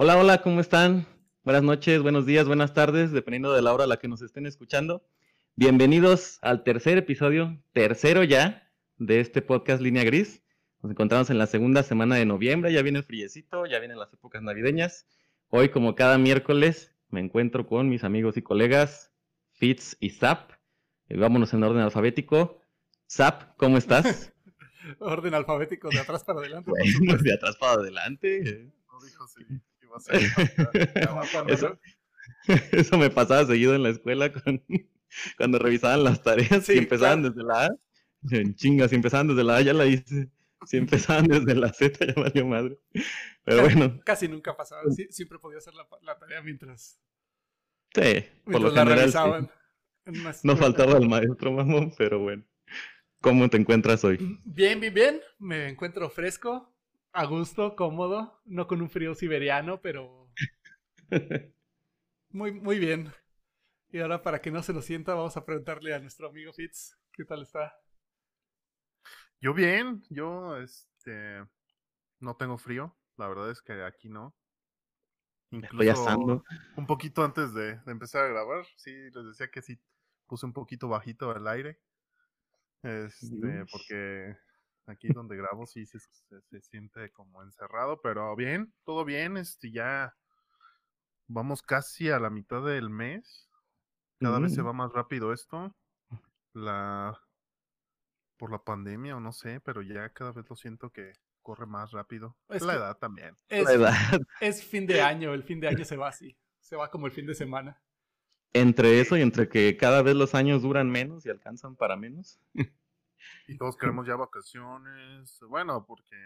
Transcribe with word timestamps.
Hola, 0.00 0.16
hola, 0.16 0.42
¿cómo 0.42 0.60
están? 0.60 1.08
Buenas 1.42 1.64
noches, 1.64 2.00
buenos 2.02 2.24
días, 2.24 2.46
buenas 2.46 2.72
tardes, 2.72 3.10
dependiendo 3.10 3.52
de 3.52 3.62
la 3.62 3.74
hora 3.74 3.82
a 3.82 3.88
la 3.88 3.96
que 3.96 4.06
nos 4.06 4.22
estén 4.22 4.46
escuchando. 4.46 5.04
Bienvenidos 5.56 6.38
al 6.40 6.62
tercer 6.62 6.98
episodio, 6.98 7.60
tercero 7.72 8.22
ya, 8.22 8.70
de 8.98 9.18
este 9.18 9.42
podcast 9.42 9.82
Línea 9.82 10.04
Gris. 10.04 10.40
Nos 10.84 10.92
encontramos 10.92 11.30
en 11.30 11.38
la 11.38 11.48
segunda 11.48 11.82
semana 11.82 12.14
de 12.14 12.26
noviembre, 12.26 12.72
ya 12.72 12.82
viene 12.82 13.00
el 13.00 13.04
friecito, 13.04 13.66
ya 13.66 13.80
vienen 13.80 13.98
las 13.98 14.12
épocas 14.12 14.40
navideñas. 14.40 15.04
Hoy, 15.48 15.70
como 15.70 15.96
cada 15.96 16.16
miércoles, 16.16 16.94
me 17.08 17.18
encuentro 17.18 17.66
con 17.66 17.88
mis 17.88 18.04
amigos 18.04 18.36
y 18.36 18.42
colegas 18.42 19.10
Fitz 19.50 19.96
y 19.98 20.10
Zap. 20.10 20.52
Y 21.08 21.16
vámonos 21.16 21.52
en 21.54 21.64
orden 21.64 21.82
alfabético. 21.82 22.62
Zap, 23.10 23.56
¿cómo 23.56 23.76
estás? 23.76 24.32
orden 25.00 25.34
alfabético 25.34 25.88
de 25.88 25.98
atrás 25.98 26.22
para 26.22 26.38
adelante. 26.38 26.70
Bueno, 26.70 27.20
de 27.20 27.34
atrás 27.34 27.56
para 27.56 27.72
adelante. 27.72 28.70
No 28.86 29.04
dijo 29.04 29.26
sí. 29.26 29.44
eso, 31.48 31.78
eso, 32.72 32.98
me 32.98 33.10
pasaba 33.10 33.46
seguido 33.46 33.74
en 33.74 33.82
la 33.82 33.90
escuela 33.90 34.32
con, 34.32 34.62
cuando 35.36 35.58
revisaban 35.58 36.04
las 36.04 36.22
tareas 36.22 36.68
y 36.68 36.78
empezaban 36.78 37.22
desde 37.22 37.42
la 37.42 37.66
A. 37.66 37.68
En 38.30 38.54
chingas, 38.54 38.90
si 38.90 38.96
empezaban 38.96 39.28
desde 39.28 39.44
la 39.44 39.56
A 39.56 39.60
ya 39.62 39.72
la 39.72 39.86
hice. 39.86 40.28
Si 40.66 40.76
empezaban 40.76 41.28
desde 41.28 41.54
la 41.54 41.72
Z 41.72 42.04
ya 42.04 42.14
valió 42.20 42.44
madre. 42.46 42.80
Pero 43.44 43.62
bueno. 43.62 44.00
Casi 44.04 44.26
nunca 44.26 44.56
pasaba. 44.56 44.82
siempre 45.10 45.38
podía 45.38 45.58
hacer 45.58 45.72
la, 45.74 46.18
tarea 46.18 46.42
mientras. 46.42 47.00
Sí, 47.94 48.24
por 48.44 48.60
lo 48.60 48.72
general. 48.72 49.50
No 50.42 50.56
faltaba 50.56 50.98
el 50.98 51.08
maestro, 51.08 51.52
mamón, 51.52 51.94
pero 51.96 52.18
bueno. 52.18 52.44
¿Cómo 53.20 53.48
te 53.48 53.56
encuentras 53.56 54.04
hoy? 54.04 54.40
Bien, 54.44 54.80
bien, 54.80 54.94
bien. 54.94 55.20
Me 55.38 55.68
encuentro 55.68 56.08
fresco 56.10 56.72
a 57.12 57.24
gusto, 57.24 57.76
cómodo, 57.76 58.40
no 58.44 58.66
con 58.66 58.80
un 58.82 58.90
frío 58.90 59.14
siberiano, 59.14 59.80
pero 59.80 60.28
muy, 62.30 62.52
muy 62.52 62.78
bien. 62.78 63.12
Y 63.90 64.00
ahora 64.00 64.22
para 64.22 64.40
que 64.40 64.50
no 64.50 64.62
se 64.62 64.72
lo 64.72 64.82
sienta, 64.82 65.14
vamos 65.14 65.36
a 65.36 65.44
preguntarle 65.44 65.94
a 65.94 65.98
nuestro 65.98 66.28
amigo 66.28 66.52
Fitz, 66.52 66.98
¿qué 67.12 67.24
tal 67.24 67.42
está? 67.42 67.74
Yo 69.40 69.54
bien, 69.54 70.02
yo 70.10 70.56
este 70.58 71.44
no 72.20 72.36
tengo 72.36 72.58
frío, 72.58 72.96
la 73.16 73.28
verdad 73.28 73.50
es 73.50 73.62
que 73.62 73.84
aquí 73.84 74.08
no. 74.08 74.34
Incluso 75.50 76.42
un 76.76 76.86
poquito 76.86 77.24
antes 77.24 77.54
de, 77.54 77.80
empezar 77.86 78.24
a 78.24 78.28
grabar, 78.28 78.66
sí, 78.76 78.92
les 78.92 79.24
decía 79.24 79.48
que 79.50 79.62
sí 79.62 79.80
puse 80.26 80.44
un 80.44 80.52
poquito 80.52 80.88
bajito 80.88 81.34
el 81.34 81.46
aire. 81.46 81.80
Este, 82.82 83.64
porque 83.72 84.36
Aquí 84.88 85.08
donde 85.08 85.36
grabo 85.36 85.66
sí 85.66 85.84
se, 85.86 85.98
se, 85.98 86.60
siente 86.62 87.10
como 87.12 87.42
encerrado, 87.42 88.00
pero 88.00 88.34
bien, 88.34 88.72
todo 88.84 89.04
bien. 89.04 89.36
Este, 89.36 89.70
ya 89.70 90.16
vamos 91.26 91.62
casi 91.62 92.10
a 92.10 92.18
la 92.18 92.30
mitad 92.30 92.64
del 92.64 92.88
mes. 92.88 93.48
Cada 94.18 94.40
vez 94.40 94.54
se 94.54 94.62
va 94.62 94.72
más 94.72 94.92
rápido 94.92 95.32
esto. 95.32 95.76
La 96.54 97.16
por 98.38 98.50
la 98.50 98.58
pandemia 98.64 99.16
o 99.16 99.20
no 99.20 99.32
sé, 99.32 99.60
pero 99.60 99.82
ya 99.82 100.08
cada 100.10 100.32
vez 100.32 100.48
lo 100.48 100.56
siento 100.56 100.90
que 100.90 101.12
corre 101.42 101.66
más 101.66 101.90
rápido. 101.90 102.36
Es 102.48 102.62
la 102.62 102.74
edad 102.74 102.96
también. 102.96 103.36
Es, 103.48 103.64
la 103.64 103.72
edad. 103.72 103.92
es 104.40 104.64
fin 104.64 104.86
de 104.86 105.02
año, 105.02 105.34
el 105.34 105.42
fin 105.42 105.60
de 105.60 105.68
año 105.68 105.84
se 105.84 105.96
va 105.96 106.08
así. 106.08 106.36
Se 106.60 106.76
va 106.76 106.90
como 106.90 107.06
el 107.06 107.12
fin 107.12 107.26
de 107.26 107.34
semana. 107.34 107.82
Entre 108.54 109.00
eso 109.00 109.16
y 109.16 109.22
entre 109.22 109.48
que 109.48 109.76
cada 109.76 110.02
vez 110.02 110.14
los 110.14 110.34
años 110.34 110.62
duran 110.62 110.88
menos 110.88 111.26
y 111.26 111.30
alcanzan 111.30 111.76
para 111.76 111.96
menos. 111.96 112.40
Y 113.46 113.56
todos 113.56 113.76
queremos 113.76 114.06
ya 114.06 114.16
vacaciones. 114.16 115.38
Bueno, 115.48 115.84
porque 115.86 116.16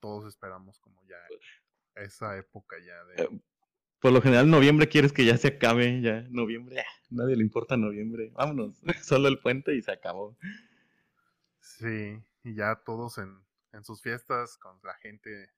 todos 0.00 0.26
esperamos 0.26 0.78
como 0.80 1.02
ya 1.04 1.16
esa 1.94 2.36
época 2.36 2.76
ya 2.84 3.04
de... 3.04 3.22
Eh, 3.22 3.42
por 4.00 4.12
lo 4.12 4.20
general, 4.20 4.50
noviembre 4.50 4.88
quieres 4.88 5.12
que 5.12 5.24
ya 5.24 5.36
se 5.36 5.48
acabe, 5.48 6.00
ya, 6.00 6.26
noviembre, 6.28 6.84
nadie 7.08 7.36
le 7.36 7.44
importa 7.44 7.76
noviembre, 7.76 8.30
vámonos, 8.34 8.82
solo 9.02 9.28
el 9.28 9.38
puente 9.38 9.76
y 9.76 9.82
se 9.82 9.92
acabó. 9.92 10.36
Sí, 11.60 12.20
y 12.42 12.54
ya 12.54 12.74
todos 12.84 13.18
en, 13.18 13.44
en 13.70 13.84
sus 13.84 14.02
fiestas, 14.02 14.58
con 14.58 14.80
la 14.82 14.94
gente, 14.94 15.52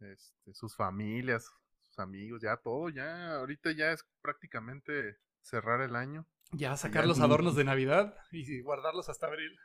este, 0.00 0.52
sus 0.52 0.76
familias, 0.76 1.50
sus 1.80 1.98
amigos, 1.98 2.42
ya 2.42 2.58
todo, 2.58 2.90
ya, 2.90 3.36
ahorita 3.36 3.72
ya 3.72 3.90
es 3.92 4.04
prácticamente 4.20 5.16
cerrar 5.40 5.80
el 5.80 5.96
año. 5.96 6.26
Ya 6.52 6.76
sacar 6.76 7.06
los 7.06 7.20
adornos 7.20 7.56
de 7.56 7.64
Navidad 7.64 8.14
y 8.30 8.60
guardarlos 8.60 9.08
hasta 9.08 9.26
abril. 9.26 9.56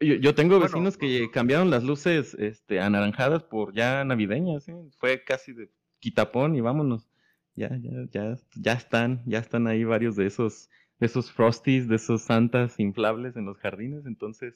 Yo, 0.00 0.34
tengo 0.34 0.60
vecinos 0.60 0.96
que 0.96 1.30
cambiaron 1.30 1.70
las 1.70 1.84
luces 1.84 2.34
este, 2.34 2.80
anaranjadas 2.80 3.44
por 3.44 3.72
ya 3.72 4.04
navideñas, 4.04 4.68
¿eh? 4.68 4.74
fue 4.98 5.24
casi 5.24 5.52
de 5.52 5.70
quitapón 6.00 6.56
y 6.56 6.60
vámonos. 6.60 7.08
Ya, 7.54 7.70
ya, 7.80 7.90
ya, 8.10 8.36
ya 8.56 8.72
están, 8.72 9.22
ya 9.24 9.38
están 9.38 9.66
ahí 9.68 9.84
varios 9.84 10.16
de 10.16 10.26
esos, 10.26 10.68
de 10.98 11.06
esos 11.06 11.30
frosties, 11.30 11.88
de 11.88 11.96
esos 11.96 12.22
santas 12.22 12.80
inflables 12.80 13.36
en 13.36 13.46
los 13.46 13.58
jardines, 13.58 14.04
entonces, 14.06 14.54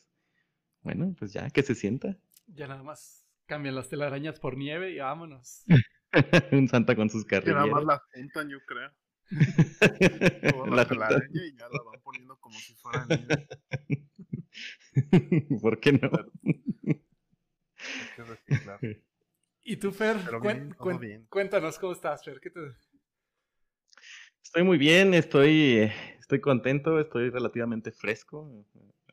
bueno, 0.83 1.15
pues 1.17 1.33
ya 1.33 1.49
que 1.51 1.63
se 1.63 1.77
sienta. 1.77 2.17
Ya 2.49 2.67
nada 2.67 2.83
más 2.83 3.25
cambian 3.47 3.77
las 3.77 3.89
telarañas 3.89 4.41
por 4.41 4.57
nieve 4.57 4.91
y 4.91 4.99
vámonos. 4.99 5.65
Un 6.53 6.69
santa 6.69 6.97
con 6.97 7.09
sus 7.09 7.25
carrillas. 7.25 7.55
nada 7.55 7.67
más 7.67 7.85
la 7.85 8.03
juntan, 8.13 8.49
yo 8.49 8.59
creo. 8.67 8.91
la, 10.71 10.87
y 11.33 11.55
ya 11.55 11.69
la 11.69 11.83
van 11.83 12.01
poniendo 12.03 12.39
como 12.41 12.59
si 12.59 12.75
fuera 12.75 13.07
nieve. 13.07 13.49
¿Por 15.61 15.81
qué 15.81 15.93
no? 15.93 16.11
Y 19.63 19.77
tú, 19.77 19.93
Fer, 19.93 20.17
cuéntanos 21.29 21.79
cómo 21.79 21.93
estás, 21.93 22.25
Fer. 22.25 22.41
Estoy 24.43 24.63
muy 24.63 24.79
bien, 24.79 25.13
estoy, 25.13 25.91
estoy 26.19 26.41
contento, 26.41 26.99
estoy 26.99 27.29
relativamente 27.29 27.93
fresco 27.93 28.65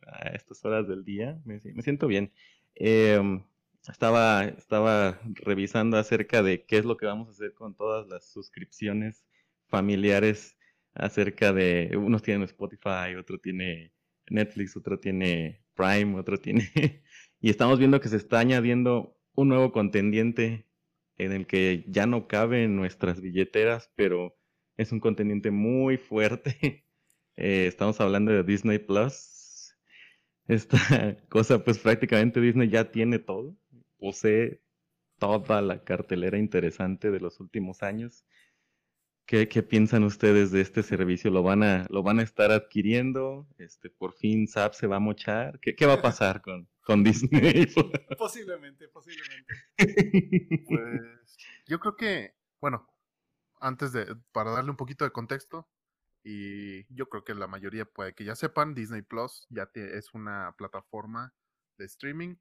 a 0.08 0.30
estas 0.30 0.64
horas 0.64 0.88
del 0.88 1.04
día. 1.04 1.38
Me, 1.44 1.60
siento 1.60 2.08
bien. 2.08 2.32
Em, 2.76 3.44
estaba, 3.86 4.46
estaba 4.46 5.20
revisando 5.34 5.98
acerca 5.98 6.42
de 6.42 6.66
qué 6.66 6.78
es 6.78 6.86
lo 6.86 6.96
que 6.96 7.06
vamos 7.06 7.28
a 7.28 7.32
hacer 7.32 7.54
con 7.54 7.76
todas 7.76 8.08
las 8.08 8.32
suscripciones 8.32 9.26
familiares 9.68 10.58
acerca 10.94 11.54
de, 11.54 11.96
unos 11.98 12.24
tienen 12.24 12.44
Spotify, 12.44 13.16
otro 13.18 13.40
tiene 13.40 13.94
Netflix, 14.30 14.76
otro 14.78 15.00
tiene 15.00 15.64
Prime, 15.76 16.18
otro 16.18 16.40
tiene... 16.40 16.70
y 17.40 17.50
estamos 17.50 17.80
viendo 17.80 18.00
que 18.00 18.10
se 18.10 18.18
está 18.18 18.40
añadiendo 18.40 19.18
un 19.36 19.50
nuevo 19.50 19.72
contendiente 19.72 20.66
en 21.18 21.32
el 21.32 21.48
que 21.48 21.86
ya 21.88 22.06
no 22.06 22.28
cabe 22.28 22.64
en 22.64 22.76
nuestras 22.76 23.22
billeteras, 23.22 23.92
pero 23.96 24.38
es 24.78 24.92
un 24.92 25.00
contendiente 25.00 25.52
muy 25.52 25.98
fuerte. 25.98 26.84
Eh, 27.38 27.68
estamos 27.68 28.00
hablando 28.00 28.32
de 28.32 28.44
Disney 28.44 28.80
Plus. 28.80 29.76
Esta 30.48 30.78
cosa, 31.30 31.62
pues 31.66 31.80
prácticamente 31.80 32.40
Disney 32.40 32.70
ya 32.70 32.92
tiene 32.92 33.20
todo, 33.20 33.58
posee 33.98 34.62
toda 35.20 35.62
la 35.62 35.84
cartelera 35.84 36.38
interesante 36.38 37.12
de 37.12 37.20
los 37.20 37.42
últimos 37.42 37.84
años. 37.84 38.26
¿Qué, 39.26 39.48
piensan 39.64 40.04
ustedes 40.04 40.52
de 40.52 40.62
este 40.62 40.84
servicio? 40.84 41.32
¿Lo 41.32 41.42
van 41.42 41.64
a, 41.64 41.88
lo 41.90 42.04
van 42.04 42.20
a 42.20 42.24
estar 42.24 42.52
adquiriendo? 42.52 43.48
Este, 43.58 43.90
¿Por 43.90 44.14
fin 44.14 44.48
SAP 44.48 44.74
se 44.74 44.86
va 44.86 44.98
a 44.98 45.00
mochar? 45.00 45.60
¿Qué, 45.62 45.76
qué 45.76 45.88
va 45.88 45.94
a 45.94 46.02
pasar 46.02 46.42
con, 46.44 46.70
con 46.84 47.04
Disney? 47.04 47.66
posiblemente, 48.20 48.88
posiblemente. 48.90 49.54
Pues 50.68 51.38
yo 51.66 51.80
creo 51.80 51.96
que, 51.96 52.36
bueno, 52.62 52.88
antes 53.60 53.94
de, 53.94 54.16
para 54.32 54.52
darle 54.52 54.70
un 54.70 54.78
poquito 54.78 55.06
de 55.06 55.12
contexto, 55.12 55.68
y 56.24 56.86
yo 56.94 57.10
creo 57.10 57.24
que 57.24 57.34
la 57.34 57.48
mayoría 57.48 57.86
puede 57.86 58.14
que 58.14 58.26
ya 58.26 58.36
sepan, 58.36 58.76
Disney 58.76 59.02
Plus 59.02 59.48
ya 59.50 59.70
es 59.74 60.14
una 60.14 60.56
plataforma 60.58 61.34
de 61.78 61.86
streaming 61.86 62.36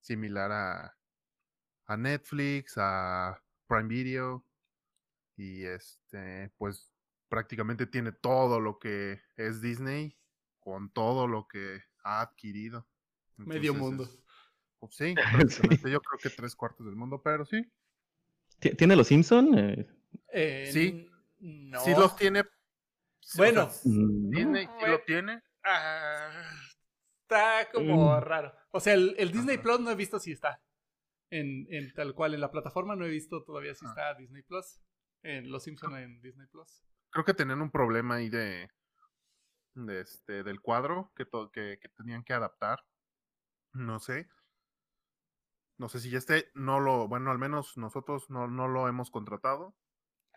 similar 0.00 0.52
a, 0.52 0.96
a 1.86 1.96
Netflix, 1.96 2.74
a 2.76 3.40
Prime 3.66 3.88
Video, 3.88 4.44
y 5.40 5.64
este, 5.64 6.52
pues 6.58 6.92
prácticamente 7.30 7.86
tiene 7.86 8.12
todo 8.12 8.60
lo 8.60 8.78
que 8.78 9.22
es 9.36 9.62
Disney 9.62 10.14
con 10.58 10.92
todo 10.92 11.26
lo 11.26 11.48
que 11.48 11.80
ha 12.04 12.20
adquirido. 12.20 12.86
Medio 13.38 13.72
mundo. 13.72 14.06
Pues 14.78 14.94
sí, 14.96 15.14
prácticamente 15.14 15.90
yo 15.90 16.02
creo 16.02 16.18
que 16.22 16.28
tres 16.28 16.54
cuartos 16.54 16.84
del 16.84 16.94
mundo, 16.94 17.22
pero 17.22 17.46
sí. 17.46 17.64
¿Tiene 18.76 18.94
los 18.94 19.06
Simpson? 19.06 19.58
Eh, 19.58 19.88
eh, 20.30 20.70
sí. 20.70 21.08
No. 21.38 21.80
Sí 21.80 21.92
los 21.92 22.14
tiene. 22.16 22.42
Bueno. 23.36 23.70
Disney 23.82 24.66
sí 24.66 24.86
lo 24.86 25.00
tiene. 25.06 25.42
Ah, 25.64 26.50
está 27.22 27.66
como 27.72 28.14
mm. 28.14 28.20
raro. 28.20 28.52
O 28.72 28.80
sea, 28.80 28.92
el, 28.92 29.32
Disney 29.32 29.56
Plus 29.56 29.80
no 29.80 29.90
he 29.90 29.94
visto 29.94 30.18
si 30.18 30.32
está. 30.32 30.62
En, 31.30 31.66
en, 31.70 31.94
tal 31.94 32.14
cual, 32.14 32.34
en 32.34 32.42
la 32.42 32.50
plataforma 32.50 32.94
no 32.94 33.06
he 33.06 33.08
visto 33.08 33.42
todavía 33.42 33.74
si 33.74 33.86
ah. 33.86 33.88
está 33.88 34.14
Disney 34.16 34.42
Plus 34.42 34.78
en 35.22 35.50
Los 35.50 35.64
Simpson 35.64 35.96
en 35.96 36.20
Disney 36.20 36.46
Plus. 36.48 36.82
Creo 37.10 37.24
que 37.24 37.34
tenían 37.34 37.60
un 37.62 37.70
problema 37.70 38.16
ahí 38.16 38.28
de, 38.28 38.68
de 39.74 40.00
este 40.00 40.42
del 40.42 40.60
cuadro 40.60 41.12
que, 41.16 41.26
que, 41.52 41.78
que 41.80 41.88
tenían 41.90 42.22
que 42.24 42.32
adaptar. 42.32 42.80
No 43.72 43.98
sé. 43.98 44.28
No 45.78 45.88
sé 45.88 46.00
si 46.00 46.10
ya 46.10 46.18
esté, 46.18 46.50
no 46.54 46.78
lo, 46.78 47.08
bueno, 47.08 47.30
al 47.30 47.38
menos 47.38 47.76
nosotros 47.78 48.28
no, 48.30 48.46
no 48.48 48.68
lo 48.68 48.86
hemos 48.88 49.10
contratado. 49.10 49.74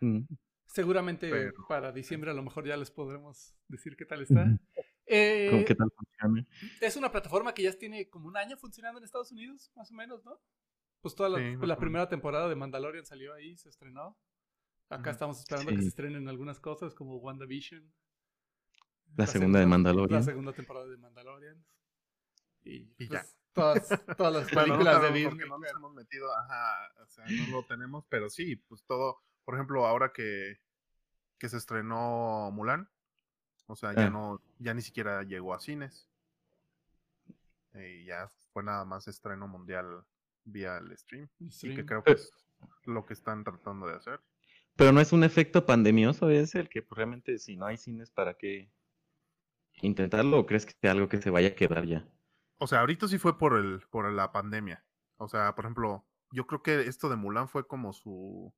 Mm. 0.02 0.22
Seguramente 0.66 1.30
Pero- 1.30 1.54
para 1.68 1.92
diciembre 1.92 2.32
a 2.32 2.34
lo 2.34 2.44
mejor 2.44 2.66
ya 2.66 2.78
les 2.78 2.92
podremos 2.92 3.54
decir 3.68 3.96
qué 3.98 4.06
tal 4.06 4.22
está. 4.22 4.46
Eh, 5.06 5.50
¿Cómo 5.52 5.66
qué 5.66 5.76
tal 5.76 5.90
funciona? 5.96 6.48
es 6.80 6.96
una 6.96 7.12
plataforma 7.12 7.54
que 7.54 7.64
ya 7.64 7.74
tiene 7.74 8.10
como 8.10 8.28
un 8.30 8.38
año 8.38 8.56
funcionando 8.58 9.00
en 9.00 9.04
Estados 9.04 9.34
Unidos, 9.34 9.70
más 9.76 9.92
o 9.92 9.96
menos, 9.96 10.24
¿no? 10.24 10.40
Pues 11.02 11.14
toda 11.14 11.28
la, 11.28 11.38
Sí, 11.40 11.58
la 11.68 11.76
primera 11.78 12.08
temporada 12.08 12.48
de 12.48 12.56
Mandalorian 12.56 13.06
salió 13.06 13.34
ahí, 13.34 13.58
se 13.58 13.68
estrenó. 13.68 14.18
Acá 14.90 15.12
estamos 15.12 15.40
esperando 15.40 15.72
que 15.72 15.78
Sí. 15.78 15.84
se 15.84 15.88
estrenen 15.90 16.28
algunas 16.28 16.60
cosas 16.60 16.94
como 16.94 17.18
WandaVision. 17.18 17.92
La 19.16 19.28
segunda 19.28 19.60
de 19.60 19.66
Mandalorian. 19.66 20.20
La 20.20 20.24
segunda 20.26 20.54
temporada 20.54 20.88
de 20.88 20.98
Mandalorian. 20.98 21.64
Y, 22.64 22.94
Y 22.98 23.08
pues, 23.08 23.10
ya. 23.10 23.26
todas, 23.54 23.88
todas 24.18 24.34
las 24.34 24.52
Bueno, 24.52 24.68
no 24.68 24.74
películas 24.80 25.02
de 25.02 25.08
Disney. 25.12 25.30
porque 25.30 25.46
no 25.48 25.58
nos 25.60 25.72
hemos 25.72 25.94
metido, 25.94 26.34
ajá, 26.36 26.76
o 27.04 27.08
sea, 27.08 27.26
no 27.26 27.52
lo 27.52 27.66
tenemos, 27.66 28.06
pero 28.10 28.30
sí, 28.30 28.56
pues 28.56 28.84
todo, 28.86 29.22
por 29.46 29.56
ejemplo, 29.56 29.86
ahora 29.86 30.12
que, 30.14 30.60
que 31.38 31.50
se 31.50 31.58
estrenó 31.58 32.50
Mulan, 32.52 32.90
o 33.68 33.76
sea, 33.76 33.94
ya 33.94 34.08
Ah. 34.08 34.10
no, 34.10 34.42
ya 34.60 34.74
ni 34.74 34.82
siquiera 34.82 35.24
llegó 35.24 35.54
a 35.54 35.60
cines. 35.60 36.10
Y 37.76 38.06
ya 38.06 38.30
fue 38.52 38.64
nada 38.64 38.86
más 38.86 39.08
estreno 39.08 39.48
mundial 39.48 40.06
vía 40.44 40.78
el 40.78 40.96
stream. 40.98 41.28
Y 41.40 41.76
que 41.76 41.86
creo 41.86 42.04
que 42.04 42.12
es 42.14 42.32
lo 42.86 43.06
que 43.06 43.14
están 43.14 43.44
tratando 43.44 43.88
de 43.88 43.96
hacer. 43.96 44.22
Pero 44.76 44.92
no 44.92 45.00
es 45.02 45.14
un 45.14 45.24
efecto 45.24 45.66
pandemioso, 45.66 46.30
es 46.30 46.56
el 46.56 46.70
que 46.70 46.82
pues, 46.82 46.98
realmente 46.98 47.38
si 47.38 47.56
no 47.56 47.66
hay 47.66 47.78
cines, 47.78 48.10
¿para 48.10 48.34
qué 48.36 48.72
intentarlo? 49.82 50.40
¿O 50.40 50.46
crees 50.46 50.66
que 50.66 50.74
sea 50.80 50.92
algo 50.92 51.10
que 51.10 51.22
se 51.22 51.30
vaya 51.30 51.50
a 51.50 51.56
quedar 51.56 51.86
ya? 51.86 52.08
O 52.58 52.68
sea, 52.68 52.80
ahorita 52.80 53.08
sí 53.08 53.18
fue 53.18 53.38
por 53.38 53.58
el, 53.58 53.82
por 53.92 54.12
la 54.12 54.32
pandemia. 54.32 54.84
O 55.18 55.28
sea, 55.28 55.54
por 55.56 55.66
ejemplo, 55.66 56.06
yo 56.32 56.48
creo 56.48 56.64
que 56.64 56.82
esto 56.82 57.10
de 57.10 57.16
Mulan 57.16 57.48
fue 57.48 57.68
como 57.68 57.94
su 57.94 58.54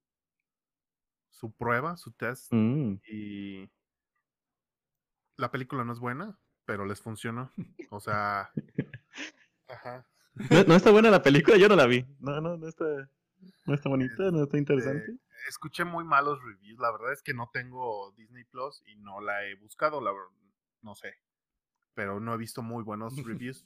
su 1.36 1.52
prueba, 1.52 1.98
su 1.98 2.12
test. 2.12 2.52
Mm. 2.52 2.96
Y 3.08 3.70
la 5.38 5.52
película 5.52 5.84
no 5.84 5.94
es 5.94 6.00
buena, 6.00 6.40
pero 6.66 6.86
les 6.86 7.02
funcionó. 7.02 7.52
O 7.90 8.00
sea, 8.00 8.52
ajá. 9.68 10.08
¿No, 10.50 10.64
no 10.64 10.76
está 10.76 10.92
buena 10.92 11.10
la 11.10 11.22
película? 11.22 11.58
Yo 11.58 11.68
no 11.68 11.76
la 11.76 11.86
vi. 11.86 12.06
No, 12.20 12.42
no, 12.42 12.58
no 12.58 12.68
está, 12.68 12.86
no 13.66 13.74
está 13.74 13.90
bonita, 13.90 14.32
no 14.32 14.44
está 14.44 14.58
interesante. 14.58 15.18
Escuché 15.48 15.86
muy 15.86 16.04
malos 16.04 16.42
reviews. 16.44 16.80
La 16.80 16.92
verdad 16.92 17.14
es 17.14 17.22
que 17.22 17.34
no 17.34 17.50
tengo 17.54 18.12
Disney 18.14 18.44
Plus 18.46 18.82
y 18.86 18.96
no 18.98 19.22
la 19.22 19.46
he 19.46 19.56
buscado. 19.56 20.02
La 20.02 20.12
no 20.82 20.96
sé. 20.96 21.16
Pero 21.94 22.20
no 22.20 22.34
he 22.34 22.38
visto 22.38 22.62
muy 22.62 22.84
buenos 22.84 23.16
reviews. 23.26 23.66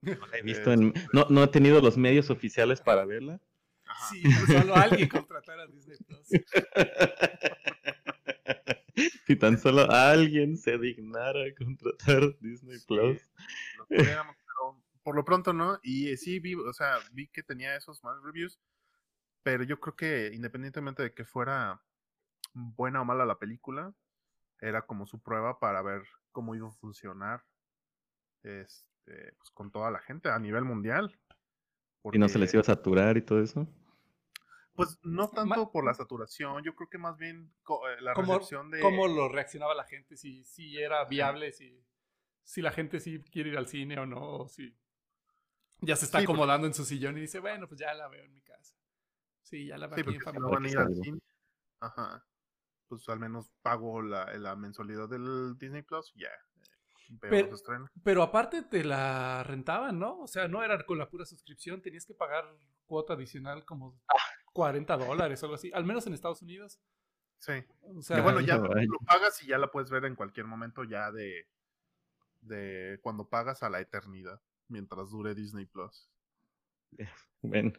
No 0.00 0.26
la 0.26 0.38
he 0.38 0.42
visto 0.42 0.72
en, 0.72 0.92
no, 1.12 1.26
no 1.28 1.42
he 1.42 1.48
tenido 1.48 1.80
los 1.80 1.96
medios 1.96 2.30
oficiales 2.30 2.80
para 2.80 3.04
verla. 3.04 3.40
Ajá. 3.84 4.08
Sí, 4.10 4.22
pues 4.22 4.60
solo 4.60 4.76
alguien 4.76 5.08
contratar 5.08 5.58
a 5.60 5.66
Disney 5.66 5.98
Plus. 5.98 6.28
si 9.26 9.36
tan 9.36 9.58
solo 9.58 9.90
alguien 9.90 10.56
se 10.56 10.78
dignara 10.78 11.40
a 11.44 11.54
contratar 11.54 12.38
Disney 12.40 12.78
Sí, 12.78 12.86
Plus. 12.86 13.20
lo 13.76 13.86
pudiéramos, 13.86 14.36
pero 14.36 14.82
por 15.02 15.16
lo 15.16 15.24
pronto 15.24 15.52
no. 15.52 15.78
Y 15.82 16.10
eh, 16.10 16.16
sí 16.16 16.38
vi, 16.38 16.54
o 16.54 16.72
sea, 16.72 16.98
vi 17.12 17.28
que 17.28 17.42
tenía 17.42 17.76
esos 17.76 18.02
malos 18.04 18.22
reviews. 18.24 18.58
Pero 19.48 19.64
yo 19.64 19.80
creo 19.80 19.96
que 19.96 20.30
independientemente 20.34 21.02
de 21.02 21.14
que 21.14 21.24
fuera 21.24 21.80
buena 22.52 23.00
o 23.00 23.04
mala 23.06 23.24
la 23.24 23.38
película, 23.38 23.94
era 24.60 24.82
como 24.82 25.06
su 25.06 25.22
prueba 25.22 25.58
para 25.58 25.80
ver 25.80 26.02
cómo 26.32 26.54
iba 26.54 26.68
a 26.68 26.72
funcionar 26.72 27.42
este, 28.42 29.32
pues, 29.38 29.50
con 29.54 29.70
toda 29.72 29.90
la 29.90 30.00
gente 30.00 30.28
a 30.28 30.38
nivel 30.38 30.64
mundial. 30.64 31.18
Y 32.12 32.18
no 32.18 32.28
se 32.28 32.38
les 32.38 32.52
iba 32.52 32.60
a 32.60 32.64
saturar 32.64 33.16
y 33.16 33.22
todo 33.22 33.40
eso. 33.42 33.66
Pues 34.74 34.98
no 35.02 35.30
tanto 35.30 35.72
por 35.72 35.82
la 35.86 35.94
saturación, 35.94 36.62
yo 36.62 36.74
creo 36.74 36.90
que 36.90 36.98
más 36.98 37.16
bien 37.16 37.50
eh, 37.70 38.00
la 38.02 38.12
¿Cómo, 38.12 38.34
recepción 38.34 38.70
de... 38.70 38.80
cómo 38.80 39.08
lo 39.08 39.30
reaccionaba 39.30 39.74
la 39.74 39.84
gente? 39.84 40.18
Si, 40.18 40.44
si 40.44 40.76
era 40.76 41.06
viable, 41.06 41.52
si, 41.52 41.82
si 42.44 42.60
la 42.60 42.70
gente 42.70 43.00
sí 43.00 43.18
quiere 43.32 43.48
ir 43.48 43.56
al 43.56 43.66
cine 43.66 43.98
o 43.98 44.04
no, 44.04 44.20
o 44.40 44.48
si 44.50 44.76
ya 45.80 45.96
se 45.96 46.04
está 46.04 46.18
Sí, 46.20 46.26
porque- 46.26 46.34
acomodando 46.36 46.66
en 46.66 46.74
su 46.74 46.84
sillón 46.84 47.16
y 47.16 47.22
dice, 47.22 47.38
bueno, 47.40 47.66
pues 47.66 47.80
ya 47.80 47.94
la 47.94 48.08
veo 48.08 48.24
en 48.26 48.34
mi 48.34 48.42
casa. 48.42 48.74
Sí, 49.48 49.66
ya 49.66 49.78
la 49.78 49.88
Sí, 49.94 50.02
porque 50.02 50.20
si 50.20 50.38
no 50.38 50.50
van 50.50 50.64
a 50.66 50.68
ir 50.68 50.78
al 50.78 50.94
cine, 50.94 51.18
ajá, 51.80 52.22
pues 52.86 53.08
al 53.08 53.18
menos 53.18 53.50
pago 53.62 54.02
la, 54.02 54.26
la 54.36 54.54
mensualidad 54.56 55.08
del 55.08 55.56
Disney 55.56 55.82
Plus, 55.82 56.12
y 56.14 56.20
ya. 56.22 56.28
eh, 56.28 57.16
Pero-. 57.18 57.56
Pero 58.04 58.22
aparte 58.22 58.62
te 58.62 58.84
la 58.84 59.42
rentaban, 59.42 59.98
¿no? 59.98 60.20
O 60.20 60.26
sea, 60.26 60.48
no 60.48 60.62
era 60.62 60.84
con 60.84 60.98
la 60.98 61.08
pura 61.08 61.24
suscripción, 61.24 61.80
tenías 61.80 62.04
que 62.04 62.12
pagar 62.14 62.44
cuota 62.84 63.14
adicional 63.14 63.64
como 63.64 63.98
40 64.52 64.96
dólares 64.98 65.42
o 65.42 65.46
algo 65.46 65.54
así, 65.54 65.70
al 65.72 65.84
menos 65.86 66.06
en 66.06 66.12
Estados 66.12 66.42
Unidos. 66.42 66.78
Sí. 67.38 67.52
O 67.80 67.94
Que 67.96 68.02
sea, 68.02 68.20
bueno, 68.20 68.40
ya 68.40 68.58
no, 68.58 68.66
lo 68.66 68.98
pagas 69.06 69.42
y 69.42 69.46
ya 69.46 69.56
la 69.56 69.70
puedes 69.70 69.90
ver 69.90 70.04
en 70.04 70.14
cualquier 70.16 70.46
momento 70.46 70.84
ya 70.84 71.10
de, 71.10 71.48
de 72.42 72.98
cuando 73.00 73.28
pagas 73.30 73.62
a 73.62 73.70
la 73.70 73.80
eternidad, 73.80 74.42
mientras 74.68 75.08
dure 75.10 75.34
Disney 75.34 75.64
Plus. 75.64 76.10
Bueno. 77.40 77.72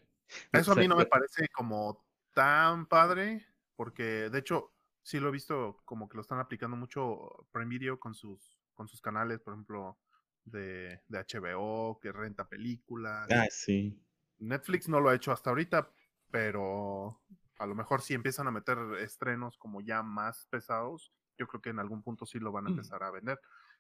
Eso 0.51 0.71
a 0.71 0.75
mí 0.75 0.87
no 0.87 0.95
me 0.95 1.05
parece 1.05 1.47
como 1.49 2.05
tan 2.33 2.85
padre, 2.87 3.45
porque 3.75 4.29
de 4.29 4.39
hecho 4.39 4.73
sí 5.01 5.19
lo 5.19 5.29
he 5.29 5.31
visto 5.31 5.81
como 5.85 6.07
que 6.09 6.15
lo 6.17 6.21
están 6.21 6.39
aplicando 6.39 6.77
mucho 6.77 7.47
Prime 7.51 7.69
Video 7.69 7.99
con 7.99 8.13
sus, 8.13 8.59
con 8.73 8.87
sus 8.87 9.01
canales, 9.01 9.39
por 9.41 9.53
ejemplo, 9.53 9.99
de, 10.43 11.01
de 11.07 11.17
HBO, 11.19 11.99
que 11.99 12.11
renta 12.11 12.47
películas. 12.47 13.27
Ah, 13.29 13.47
sí. 13.49 13.99
Netflix 14.39 14.87
no 14.87 14.99
lo 14.99 15.09
ha 15.09 15.15
hecho 15.15 15.31
hasta 15.31 15.49
ahorita, 15.49 15.91
pero 16.31 17.21
a 17.57 17.65
lo 17.65 17.75
mejor 17.75 18.01
si 18.01 18.13
empiezan 18.13 18.47
a 18.47 18.51
meter 18.51 18.77
estrenos 18.99 19.57
como 19.57 19.81
ya 19.81 20.01
más 20.03 20.45
pesados, 20.47 21.13
yo 21.37 21.47
creo 21.47 21.61
que 21.61 21.69
en 21.69 21.79
algún 21.79 22.03
punto 22.03 22.25
sí 22.25 22.39
lo 22.39 22.51
van 22.51 22.65
a 22.67 22.69
Mm. 22.69 22.73
empezar 22.73 23.03
a 23.03 23.11
vender. 23.11 23.39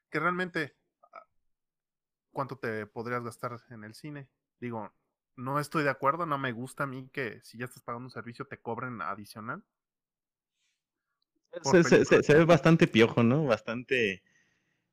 Que 0.09 0.19
realmente, 0.19 0.77
ah, 1.13 1.25
¿cuánto 2.31 2.57
te 2.57 2.85
podrías 2.87 3.23
gastar 3.23 3.59
en 3.69 3.83
el 3.83 3.93
cine? 3.93 4.29
Digo, 4.59 4.91
no 5.39 5.59
estoy 5.59 5.83
de 5.83 5.89
acuerdo, 5.89 6.25
no 6.25 6.37
me 6.37 6.51
gusta 6.51 6.83
a 6.83 6.87
mí 6.87 7.09
que 7.11 7.41
si 7.43 7.57
ya 7.57 7.65
estás 7.65 7.83
pagando 7.83 8.05
un 8.07 8.11
servicio 8.11 8.45
te 8.45 8.59
cobren 8.59 9.01
adicional. 9.01 9.63
Se, 11.63 11.83
se- 11.83 11.89
película. 11.89 12.05
se- 12.05 12.23
se 12.23 12.33
ve 12.35 12.45
bastante 12.45 12.87
piojo, 12.87 13.23
¿no? 13.23 13.45
Bastante, 13.45 14.23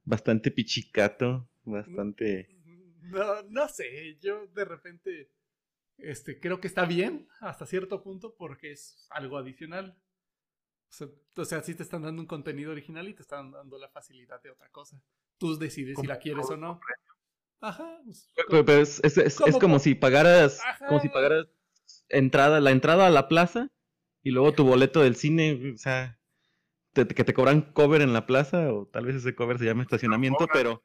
bastante 0.04 0.50
pichicato, 0.50 1.48
bastante... 1.64 2.48
no, 3.02 3.42
no 3.50 3.68
sé, 3.68 4.16
yo 4.20 4.46
de 4.48 4.64
repente 4.64 5.30
este, 5.98 6.40
creo 6.40 6.60
que 6.60 6.68
está 6.68 6.84
bien 6.86 7.28
hasta 7.40 7.66
cierto 7.66 8.02
punto 8.02 8.34
porque 8.36 8.72
es 8.72 9.06
algo 9.10 9.38
adicional. 9.38 9.96
O 10.90 10.92
sea, 10.92 11.08
o 11.36 11.44
sea, 11.44 11.62
sí 11.62 11.74
te 11.74 11.82
están 11.82 12.02
dando 12.02 12.22
un 12.22 12.28
contenido 12.28 12.72
original 12.72 13.08
y 13.08 13.14
te 13.14 13.22
están 13.22 13.50
dando 13.52 13.78
la 13.78 13.88
facilidad 13.88 14.42
de 14.42 14.50
otra 14.50 14.68
cosa. 14.70 15.00
Tú 15.38 15.58
decides 15.58 15.98
si 15.98 16.06
la 16.06 16.18
quieres 16.18 16.50
o 16.50 16.56
no. 16.56 16.80
Ajá. 17.60 18.00
pues, 18.04 18.30
Pero, 18.48 18.64
pero 18.64 18.82
es, 18.82 19.00
es- 19.04 19.16
es- 19.18 19.26
es 19.26 19.36
Como 19.36 19.58
como 19.58 19.78
si 19.78 19.94
pagaras, 19.94 20.60
como 20.86 21.00
si 21.00 21.08
pagaras 21.08 21.46
entrada, 22.08 22.60
la 22.60 22.70
entrada 22.70 23.06
a 23.06 23.10
la 23.10 23.28
plaza 23.28 23.70
y 24.22 24.30
luego 24.30 24.52
tu 24.52 24.64
boleto 24.64 25.00
del 25.02 25.16
cine, 25.16 25.72
o 25.74 25.78
sea, 25.78 26.18
te- 26.92 27.06
que 27.06 27.24
te 27.24 27.34
cobran 27.34 27.72
cover 27.72 28.02
en 28.02 28.12
la 28.12 28.26
plaza 28.26 28.72
o 28.72 28.86
tal 28.86 29.06
vez 29.06 29.16
ese 29.16 29.34
cover 29.34 29.58
se 29.58 29.64
llama 29.64 29.82
estacionamiento, 29.82 30.46
pero... 30.52 30.82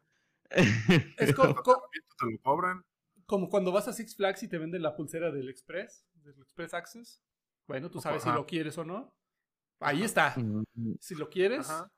es 1.17 1.33
co- 1.33 1.53
co- 1.55 1.83
Te 2.19 2.25
lo 2.31 2.37
cobran. 2.41 2.83
como 3.25 3.49
cuando 3.49 3.71
vas 3.71 3.87
a 3.87 3.93
Six 3.93 4.15
Flags 4.15 4.43
y 4.43 4.47
te 4.47 4.57
venden 4.57 4.81
la 4.81 4.95
pulsera 4.95 5.31
del 5.31 5.49
Express, 5.49 6.05
del 6.15 6.39
Express 6.41 6.73
Access. 6.73 7.21
Bueno, 7.67 7.89
tú 7.89 8.01
sabes 8.01 8.23
si 8.23 8.29
lo 8.29 8.45
quieres 8.45 8.77
o 8.77 8.83
no. 8.83 9.15
Ahí 9.79 10.03
está. 10.03 10.33
Mm, 10.37 10.63
Si 10.99 11.15
lo 11.15 11.29
quieres, 11.29 11.69
Ajá. 11.69 11.91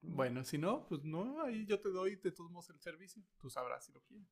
Bueno, 0.00 0.44
si 0.44 0.58
no, 0.58 0.86
pues 0.88 1.04
no, 1.04 1.42
ahí 1.42 1.66
yo 1.66 1.80
te 1.80 1.90
doy 1.90 2.16
de 2.16 2.32
todos 2.32 2.50
modos 2.50 2.70
el 2.70 2.80
servicio. 2.80 3.22
Tú 3.38 3.50
sabrás 3.50 3.86
si 3.86 3.92
lo 3.92 4.00
quieres. 4.02 4.28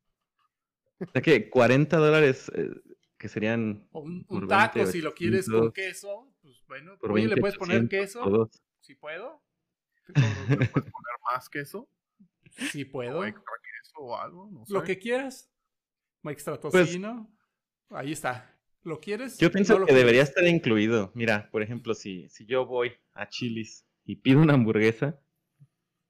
O 1.00 1.10
sea 1.12 1.20
que 1.20 1.50
40 1.50 1.96
dólares, 1.96 2.50
eh, 2.54 2.70
que 3.18 3.28
serían 3.28 3.86
O 3.92 4.00
un, 4.00 4.24
taco, 4.48 4.78
20, 4.78 4.92
si 4.92 5.00
lo 5.00 5.14
quieres 5.14 5.46
con 5.46 5.68
800, 5.68 5.72
queso, 5.74 6.34
pues 6.40 6.64
bueno, 6.66 6.98
por 6.98 7.12
oye, 7.12 7.22
20, 7.22 7.34
le 7.34 7.40
puedes 7.40 7.58
poner 7.58 7.82
800 7.84 7.90
queso. 7.90 8.50
Si 8.80 8.94
puedo. 8.94 9.42
Te 10.06 10.12
cobro, 10.12 10.26
¿Le 10.48 10.66
puedes 10.68 10.92
poner 10.92 11.16
más 11.32 11.48
queso? 11.48 11.88
Si 12.70 12.84
¿O 12.84 12.92
puedo. 12.92 13.24
extra 13.24 13.52
queso 13.62 13.98
o 13.98 14.16
algo? 14.16 14.48
No 14.50 14.64
sé. 14.64 14.72
Lo 14.72 14.82
que 14.84 14.98
quieras. 14.98 15.50
Extra 16.24 16.58
tocino. 16.58 17.30
ahí 17.90 18.12
está. 18.12 18.52
¿Lo 18.82 19.00
quieres? 19.00 19.38
Yo 19.38 19.50
pienso 19.50 19.74
¿No 19.74 19.80
lo 19.80 19.86
que 19.86 19.94
debería 19.94 20.22
estar 20.22 20.44
incluido. 20.46 21.10
Mira, 21.14 21.50
por 21.50 21.62
ejemplo, 21.62 21.94
si, 21.94 22.28
si 22.28 22.46
yo 22.46 22.66
voy 22.66 22.92
a 23.14 23.28
Chili's 23.28 23.84
y 24.04 24.16
pido 24.16 24.40
una 24.40 24.54
hamburguesa, 24.54 25.20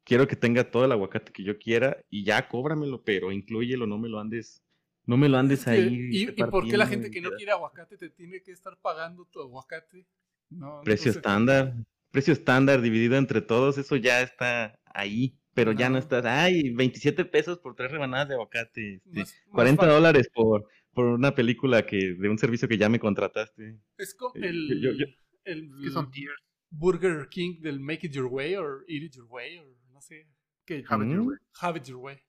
quiero 0.07 0.27
que 0.29 0.37
tenga 0.37 0.71
todo 0.71 0.85
el 0.85 0.93
aguacate 0.93 1.33
que 1.33 1.43
yo 1.43 1.59
quiera 1.59 1.99
y 2.09 2.23
ya 2.25 2.49
cóbramelo, 2.49 3.03
pero 3.03 3.33
incluyelo, 3.33 3.87
no 3.87 3.99
me 3.99 4.09
lo 4.09 4.21
andes, 4.21 4.63
no 5.05 5.17
me 5.17 5.29
lo 5.29 5.37
andes 5.37 5.67
ahí. 5.67 6.09
¿Y, 6.13 6.23
¿Y 6.31 6.45
por 6.45 6.67
qué 6.67 6.77
la 6.77 6.87
gente 6.87 7.09
en 7.09 7.13
que 7.13 7.21
no 7.21 7.31
quiere 7.33 7.51
aguacate 7.53 7.97
te 7.99 8.09
tiene 8.09 8.41
que 8.43 8.53
estar 8.53 8.79
pagando 8.81 9.25
tu 9.27 9.41
aguacate? 9.43 10.07
No, 10.49 10.81
Precio 10.85 11.11
entonces- 11.11 11.17
estándar, 11.17 11.75
precio 12.13 12.33
estándar 12.33 12.81
dividido 12.81 13.17
entre 13.17 13.41
todos, 13.43 13.79
eso 13.79 13.97
ya 13.97 14.23
está 14.23 14.79
ahí, 14.95 15.37
pero 15.55 15.73
ya 15.73 15.89
no 15.89 15.95
No. 15.95 15.99
estás, 15.99 16.25
ay, 16.25 16.71
27 16.71 17.25
pesos 17.25 17.59
por 17.59 17.75
tres 17.75 17.91
rebanadas 17.91 18.29
de 18.29 18.35
aguacate, 18.35 18.95
este, 18.95 19.11
Más- 19.21 19.35
más 19.47 19.55
40 19.55 19.83
fa- 19.87 19.93
dólares 19.93 20.31
por, 20.33 20.69
por 20.95 21.07
una 21.07 21.35
película 21.35 21.85
que 21.85 22.15
de 22.15 22.29
un 22.29 22.39
servicio 22.39 22.69
que 22.69 22.79
ya 22.79 22.89
me 22.89 23.01
contrataste. 23.01 23.77
Es 23.99 24.15
como 24.15 24.35
Eh, 24.37 24.49
el, 24.49 24.81
yo- 24.81 24.93
yo- 24.93 25.07
el 25.45 25.71
¿Qué 25.83 25.91
son 25.91 26.11
tiers? 26.13 26.33
Burger 26.71 27.29
King 27.29 27.61
del 27.61 27.81
Make 27.81 28.07
It 28.09 28.13
Your 28.13 28.27
Way 28.27 28.57
o 28.57 28.81
Eat 28.89 29.03
It 29.05 29.13
Your 29.17 29.27
Way 29.31 29.61
sé. 30.07 30.29
Que, 30.65 30.85
Have 30.89 31.05
it 31.05 31.11
your 31.13 31.23
Mm. 31.23 31.29
way. 31.29 31.39
Have 31.61 31.79
It 31.79 31.85
Your 31.85 31.99
Way. 31.99 32.23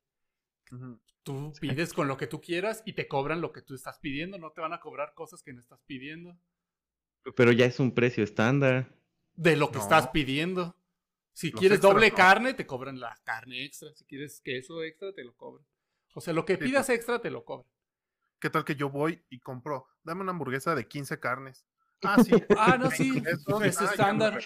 Tú 1.23 1.53
pides 1.59 1.93
con 1.93 2.07
lo 2.07 2.17
que 2.17 2.27
tú 2.27 2.39
quieras 2.39 2.83
y 2.85 2.93
te 2.93 3.07
cobran 3.07 3.41
lo 3.41 3.51
que 3.51 3.61
tú 3.61 3.73
estás 3.75 3.99
pidiendo. 3.99 4.37
No 4.37 4.51
te 4.51 4.61
van 4.61 4.73
a 4.73 4.79
cobrar 4.79 5.13
cosas 5.13 5.43
que 5.43 5.53
no 5.53 5.59
estás 5.59 5.81
pidiendo. 5.85 6.37
Pero 7.35 7.51
ya 7.51 7.65
es 7.65 7.79
un 7.79 7.93
precio 7.93 8.23
estándar. 8.23 8.95
De 9.35 9.55
lo 9.55 9.69
que 9.69 9.77
No. 9.77 9.83
estás 9.83 10.07
pidiendo. 10.09 10.75
Si 11.33 11.51
Los 11.51 11.59
quieres 11.59 11.81
doble 11.81 12.09
no. 12.09 12.15
carne, 12.15 12.53
te 12.53 12.65
cobran 12.65 12.99
la 12.99 13.15
carne 13.23 13.63
extra. 13.65 13.93
Si 13.93 14.05
quieres 14.05 14.41
queso 14.41 14.81
extra, 14.83 15.13
te 15.13 15.23
lo 15.23 15.35
cobran. 15.35 15.65
O 16.13 16.21
sea, 16.21 16.33
lo 16.33 16.45
que 16.45 16.57
pidas 16.57 16.89
extra, 16.89 17.19
te 17.19 17.29
lo 17.29 17.43
cobran. 17.45 17.69
¿Qué 18.39 18.49
tal 18.49 18.63
que 18.65 18.75
yo 18.75 18.89
voy 18.89 19.21
y 19.29 19.39
compro? 19.39 19.87
Dame 20.03 20.21
una 20.21 20.31
hamburguesa 20.31 20.75
de 20.75 20.87
15 20.87 21.19
carnes. 21.19 21.65
Ah, 22.03 22.23
sí. 22.23 22.31
Ah, 22.55 22.77
no, 22.79 22.91
sí. 22.91 23.09
20 23.09 23.31
pesos, 23.31 23.63
Es 23.65 23.81
ah, 23.81 23.85
estándar. 23.85 24.39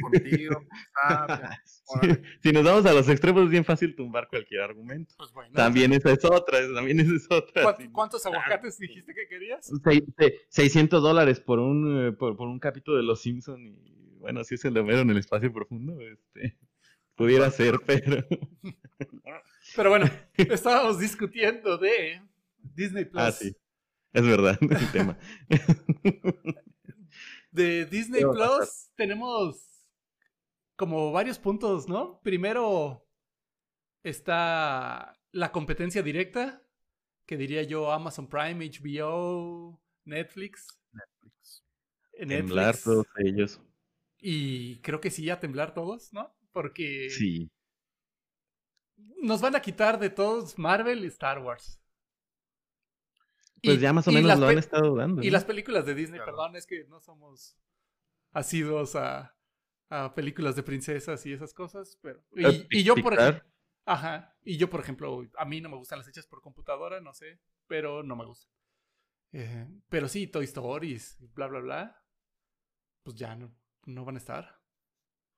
Contigo. 0.00 0.64
Ah, 1.04 1.56
Sí, 1.64 2.08
si 2.42 2.52
nos 2.52 2.64
vamos 2.64 2.86
a 2.86 2.92
los 2.92 3.08
extremos 3.08 3.44
es 3.44 3.50
bien 3.50 3.64
fácil 3.64 3.94
tumbar 3.96 4.28
cualquier 4.28 4.60
argumento. 4.62 5.14
Pues 5.18 5.32
bueno. 5.32 5.52
También 5.54 5.92
esa 5.92 6.10
es 6.12 6.24
otra, 6.24 6.58
también 6.74 7.00
esa 7.00 7.14
es 7.14 7.26
otra. 7.30 7.62
¿Cuán- 7.62 7.76
sí. 7.78 7.88
¿Cuántos 7.90 8.24
aguacates 8.26 8.78
dijiste 8.78 9.12
que 9.14 9.26
querías? 9.28 9.68
Sei- 9.82 10.04
se- 10.16 10.38
600 10.48 11.02
dólares 11.02 11.40
por 11.40 11.58
un, 11.58 12.08
eh, 12.08 12.12
por, 12.12 12.36
por 12.36 12.48
un 12.48 12.58
capítulo 12.60 12.96
de 12.96 13.02
Los 13.02 13.20
Simpson 13.22 13.60
y 13.66 14.16
bueno, 14.18 14.44
si 14.44 14.54
es 14.54 14.64
el 14.64 14.74
de 14.74 14.80
Homero 14.80 15.00
en 15.00 15.10
el 15.10 15.18
espacio 15.18 15.52
profundo, 15.52 16.00
este, 16.00 16.56
pudiera 17.16 17.50
ser, 17.50 17.78
pero... 17.84 18.24
Pero 19.76 19.90
bueno, 19.90 20.06
estábamos 20.36 20.98
discutiendo 20.98 21.78
de 21.78 22.20
Disney 22.74 23.04
Plus. 23.04 23.22
ah, 23.22 23.32
sí, 23.32 23.54
es 24.12 24.22
verdad, 24.26 24.58
el 24.60 24.92
tema. 24.92 25.18
De 27.50 27.86
Disney. 27.86 28.22
Plus 28.22 28.90
tenemos 28.96 29.71
como 30.76 31.12
varios 31.12 31.38
puntos, 31.38 31.88
¿no? 31.88 32.20
Primero 32.22 33.06
está 34.02 35.18
la 35.30 35.52
competencia 35.52 36.02
directa, 36.02 36.62
que 37.26 37.36
diría 37.36 37.62
yo 37.62 37.92
Amazon 37.92 38.28
Prime, 38.28 38.64
HBO, 38.68 39.80
Netflix. 40.04 40.66
Netflix. 40.92 41.64
Temblar 42.18 42.66
Netflix. 42.66 42.84
todos 42.84 43.06
ellos. 43.18 43.60
Y 44.18 44.80
creo 44.82 45.00
que 45.00 45.10
sí, 45.10 45.28
a 45.30 45.40
temblar 45.40 45.74
todos, 45.74 46.12
¿no? 46.12 46.34
Porque 46.52 47.08
Sí. 47.10 47.50
nos 49.22 49.40
van 49.40 49.56
a 49.56 49.62
quitar 49.62 49.98
de 49.98 50.10
todos 50.10 50.58
Marvel 50.58 51.04
y 51.04 51.08
Star 51.08 51.38
Wars. 51.38 51.78
Pues 53.62 53.76
Y- 53.78 53.80
ya 53.80 53.92
más 53.92 54.06
o 54.08 54.12
menos 54.12 54.38
lo 54.38 54.46
han 54.48 54.58
estado 54.58 54.94
dando. 54.96 55.22
Y 55.22 55.26
¿no? 55.26 55.32
las 55.32 55.44
películas 55.44 55.86
de 55.86 55.94
Disney, 55.94 56.18
Claro. 56.18 56.32
perdón, 56.32 56.56
es 56.56 56.66
que 56.66 56.84
no 56.88 57.00
somos 57.00 57.56
asidos 58.32 58.96
a, 58.96 59.34
a 59.92 60.14
películas 60.14 60.56
de 60.56 60.62
princesas 60.62 61.26
y 61.26 61.34
esas 61.34 61.52
cosas, 61.52 61.98
pero... 62.00 62.24
Y, 62.34 62.78
y 62.78 62.82
yo, 62.82 62.94
por 62.94 63.12
ejemplo... 63.12 63.44
Ajá, 63.84 64.34
y 64.42 64.56
yo, 64.56 64.70
por 64.70 64.80
ejemplo, 64.80 65.22
a 65.36 65.44
mí 65.44 65.60
no 65.60 65.68
me 65.68 65.76
gustan 65.76 65.98
las 65.98 66.08
hechas 66.08 66.26
por 66.26 66.40
computadora, 66.40 67.00
no 67.00 67.12
sé, 67.12 67.40
pero 67.66 68.02
no 68.02 68.16
me 68.16 68.24
gustan. 68.24 68.50
Eh, 69.32 69.68
pero 69.90 70.08
sí, 70.08 70.28
Toy 70.28 70.44
Stories, 70.44 71.18
bla, 71.34 71.46
bla, 71.48 71.60
bla, 71.60 72.04
pues 73.02 73.16
ya 73.16 73.34
no, 73.36 73.52
no 73.84 74.04
van 74.06 74.14
a 74.14 74.18
estar. 74.18 74.62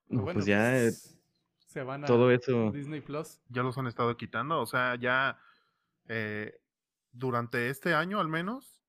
Pero 0.07 0.19
No, 0.19 0.25
bueno, 0.25 0.39
pues 0.39 0.47
ya 0.47 0.71
pues, 0.71 1.19
se 1.59 1.83
van 1.83 2.05
a 2.05 2.07
todo 2.07 2.31
eso... 2.31 2.71
Disney 2.71 3.01
Plus. 3.01 3.41
Ya 3.49 3.63
los 3.63 3.77
han 3.77 3.89
estado 3.89 4.17
quitando. 4.17 4.61
O 4.61 4.67
sea, 4.67 4.95
ya 4.95 5.41
eh, 6.07 6.61
durante 7.11 7.71
este 7.71 7.95
año 7.95 8.21
al 8.21 8.29
menos, 8.29 8.85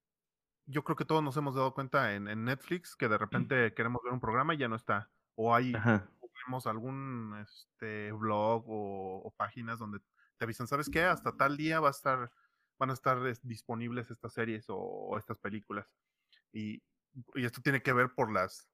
yo 0.68 0.84
creo 0.84 0.96
que 0.96 1.06
todos 1.06 1.24
nos 1.24 1.38
hemos 1.38 1.56
dado 1.56 1.74
cuenta 1.74 2.14
en, 2.14 2.28
en 2.28 2.44
Netflix 2.44 2.96
que 2.96 3.08
de 3.08 3.18
repente 3.18 3.74
queremos 3.74 4.04
ver 4.04 4.14
un 4.14 4.20
programa 4.20 4.54
y 4.54 4.58
ya 4.58 4.68
no 4.68 4.76
está. 4.76 5.10
O 5.36 5.54
hay 5.56 5.86
vemos 6.48 6.68
algún 6.68 7.36
este 7.42 8.12
blog 8.12 8.66
o, 8.70 9.22
o 9.24 9.32
páginas 9.36 9.80
donde 9.80 10.00
te 10.38 10.46
avisan, 10.46 10.68
¿sabes 10.68 10.90
qué? 10.90 11.04
Hasta 11.04 11.36
tal 11.38 11.58
día 11.58 11.80
va 11.80 11.88
a 11.90 11.92
estar, 11.92 12.32
van 12.78 12.90
a 12.90 12.94
estar 12.94 13.26
es- 13.28 13.42
disponibles 13.48 14.12
estas 14.12 14.34
series 14.34 14.70
o, 14.70 14.78
o 14.78 15.18
estas 15.18 15.40
películas. 15.40 15.88
Y, 16.54 16.84
y 17.36 17.46
esto 17.46 17.62
tiene 17.62 17.82
que 17.84 17.94
ver 17.94 18.14
por 18.16 18.32
las, 18.32 18.70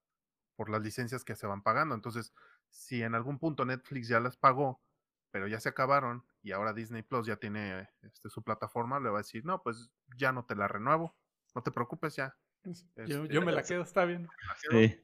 por 0.55 0.69
las 0.69 0.81
licencias 0.81 1.23
que 1.23 1.35
se 1.35 1.47
van 1.47 1.63
pagando. 1.63 1.95
Entonces, 1.95 2.33
si 2.69 3.03
en 3.03 3.15
algún 3.15 3.39
punto 3.39 3.65
Netflix 3.65 4.07
ya 4.07 4.19
las 4.19 4.37
pagó, 4.37 4.83
pero 5.31 5.47
ya 5.47 5.59
se 5.59 5.69
acabaron 5.69 6.25
y 6.41 6.51
ahora 6.51 6.73
Disney 6.73 7.03
Plus 7.03 7.27
ya 7.27 7.37
tiene 7.37 7.89
este, 8.01 8.29
su 8.29 8.43
plataforma, 8.43 8.99
le 8.99 9.09
va 9.09 9.19
a 9.19 9.21
decir, 9.23 9.45
no, 9.45 9.61
pues 9.63 9.91
ya 10.17 10.31
no 10.31 10.45
te 10.45 10.55
la 10.55 10.67
renuevo. 10.67 11.17
No 11.55 11.63
te 11.63 11.71
preocupes 11.71 12.15
ya. 12.15 12.37
Yo, 12.63 12.73
Este, 13.03 13.27
yo 13.29 13.41
me 13.41 13.51
la 13.51 13.63
quedo, 13.63 13.81
está 13.83 14.05
bien. 14.05 14.27
la 14.47 14.55
quedo". 14.61 14.79
Sí. 14.79 15.01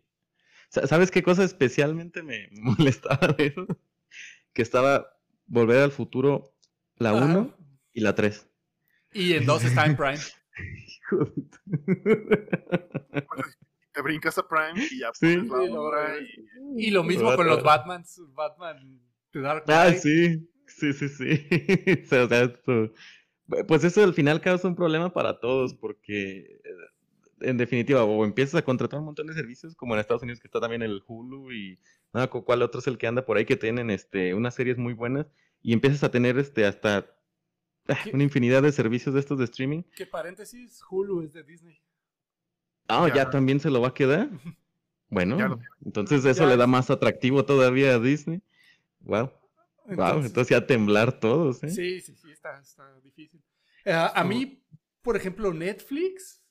Sa- 0.70 0.88
¿Sabes 0.88 1.12
qué 1.12 1.24
cosa 1.24 1.44
especialmente 1.44 2.24
me 2.24 2.50
molestaba 2.62 3.28
de 3.38 3.48
eso? 3.48 3.68
Que 4.54 4.62
estaba 4.62 5.08
Volver 5.46 5.80
al 5.80 5.92
Futuro, 5.92 6.54
la 6.98 7.12
Ajá. 7.12 7.26
1 7.26 7.58
y 7.94 8.02
la 8.02 8.16
3. 8.16 8.50
Y 9.14 9.34
en 9.34 9.46
dos 9.46 9.64
está 9.64 9.86
en 9.86 9.96
Prime. 9.96 10.20
Te 13.94 14.02
brincas 14.02 14.38
a 14.38 14.48
Prime 14.48 14.86
y 14.92 15.00
ya 15.00 15.10
Sí. 15.14 15.38
la 15.38 16.16
Sí, 16.20 16.46
y- 16.78 16.88
Y 16.88 16.92
lo 16.92 17.04
mismo 17.04 17.36
con 17.36 17.48
los 17.48 17.64
Batmans. 17.64 18.22
Batman 18.34 19.02
de 19.34 19.42
Dark 19.42 19.64
Ah, 19.68 19.86
Knight. 19.88 19.98
sí, 20.00 20.50
sí, 20.68 20.94
sí, 20.94 21.10
sí. 21.10 21.48
O 22.04 22.08
sea, 22.08 22.26
o 22.26 22.28
sea, 22.28 22.44
esto- 22.44 22.94
Pues 23.68 23.84
eso 23.86 24.04
al 24.04 24.14
final 24.14 24.42
causa 24.42 24.68
un 24.68 24.76
problema 24.76 25.14
para 25.14 25.40
todos 25.40 25.74
porque 25.74 26.40
eh, 26.42 26.60
en 27.42 27.58
definitiva 27.58 28.04
o 28.04 28.26
empiezas 28.26 28.56
a 28.56 28.64
contratar 28.64 29.00
un 29.00 29.06
montón 29.06 29.28
de 29.28 29.34
servicios 29.34 29.76
como 29.76 29.94
en 29.94 30.00
Estados 30.00 30.24
Unidos 30.24 30.40
que 30.40 30.48
está 30.48 30.60
también 30.60 30.82
el 30.82 31.04
Hulu 31.08 31.52
y 31.52 31.80
no, 32.14 32.30
cu- 32.30 32.44
cuál 32.44 32.62
otro 32.62 32.80
es 32.80 32.88
el 32.88 32.98
que 32.98 33.08
anda 33.08 33.26
por 33.26 33.38
ahí 33.38 33.46
que 33.46 33.56
tienen 33.58 33.90
este 33.90 34.34
unas 34.34 34.56
series 34.56 34.78
muy 34.78 34.94
buenas 34.94 35.28
y 35.62 35.74
empiezas 35.74 36.04
a 36.04 36.12
tener 36.12 36.38
este 36.40 36.66
hasta 36.66 37.06
ah, 37.90 37.98
una 38.14 38.24
infinidad 38.24 38.64
de 38.64 38.72
servicios 38.72 39.14
de 39.14 39.20
estos 39.22 39.38
de 39.40 39.46
streaming. 39.46 39.84
Que 39.96 40.06
paréntesis, 40.08 40.82
Hulu 40.90 41.22
es 41.24 41.34
de 41.34 41.44
Disney. 41.44 41.80
Ah, 42.88 43.08
ya. 43.10 43.16
Ya. 43.16 43.30
también 43.30 43.60
se 43.60 43.70
lo 43.70 43.82
va 43.82 43.90
a 43.90 43.94
quedar. 43.94 44.30
Bueno, 45.10 45.38
lo 45.38 45.60
entonces 45.86 46.26
eso 46.26 46.44
Ya. 46.44 46.50
le 46.50 46.58
da 46.58 46.68
más 46.68 46.90
atractivo 46.90 47.46
todavía 47.46 47.96
a 47.96 48.00
Disney. 48.00 48.42
Wow, 49.00 49.32
wow, 49.86 50.20
entonces 50.20 50.50
ya 50.50 50.68
temblar 50.68 51.18
todos, 51.22 51.64
¿eh? 51.64 51.70
Sí, 51.70 52.02
sí, 52.02 52.14
sí, 52.14 52.30
está, 52.30 52.60
está 52.60 53.00
difícil. 53.00 53.42
Eh, 53.86 53.94
a 53.94 54.22
mí, 54.26 54.62
por 55.02 55.16
ejemplo, 55.16 55.54
Netflix 55.54 56.44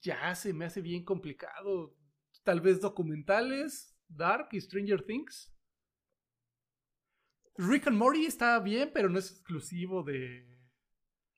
ya 0.00 0.34
se 0.34 0.52
me 0.52 0.64
hace 0.66 0.80
bien 0.80 1.04
complicado. 1.04 1.96
Tal 2.44 2.60
vez 2.60 2.80
documentales, 2.80 3.96
Dark 4.08 4.48
y 4.52 4.60
Stranger 4.60 5.02
Things. 5.04 5.54
Rick 7.56 7.88
and 7.88 7.96
Morty 7.96 8.24
está 8.26 8.58
bien, 8.60 8.90
pero 8.94 9.08
no 9.08 9.18
es 9.18 9.30
exclusivo 9.32 10.02
de, 10.02 10.46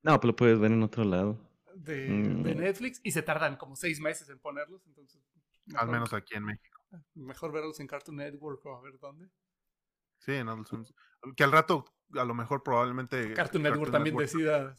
No, 0.03 0.19
pero 0.21 0.33
lo 0.33 0.37
puedes 0.37 0.59
ver 0.59 0.73
en 0.73 0.83
otro 0.83 1.05
lado. 1.05 1.47
de, 1.75 2.09
Mm. 2.11 2.43
de 2.43 2.55
Netflix 2.57 3.01
y 3.03 3.13
se 3.13 3.23
tardan 3.23 3.57
como 3.57 3.75
seis 3.77 4.01
meses 4.01 4.29
en 4.29 4.39
ponerlos. 4.39 4.85
Entonces, 4.87 5.23
Al 5.75 5.89
menos 5.89 6.13
aquí 6.13 6.35
en 6.35 6.45
México. 6.45 6.81
Mejor 7.15 7.53
verlos 7.53 7.79
en 7.81 7.87
Cartoon 7.87 8.17
Network 8.17 8.65
o 8.67 8.77
a 8.77 8.83
ver 8.83 8.99
dónde. 8.99 9.29
Sí, 10.19 10.33
en 10.33 10.49
Adult 10.49 10.67
Swim. 10.67 10.85
Que 11.37 11.45
al 11.45 11.53
rato, 11.53 11.85
a 12.15 12.25
lo 12.25 12.35
mejor 12.35 12.63
probablemente. 12.65 13.33
Cartoon 13.35 13.63
Network 13.63 13.93
también 13.93 14.17
Network- 14.17 14.33
decida. 14.33 14.75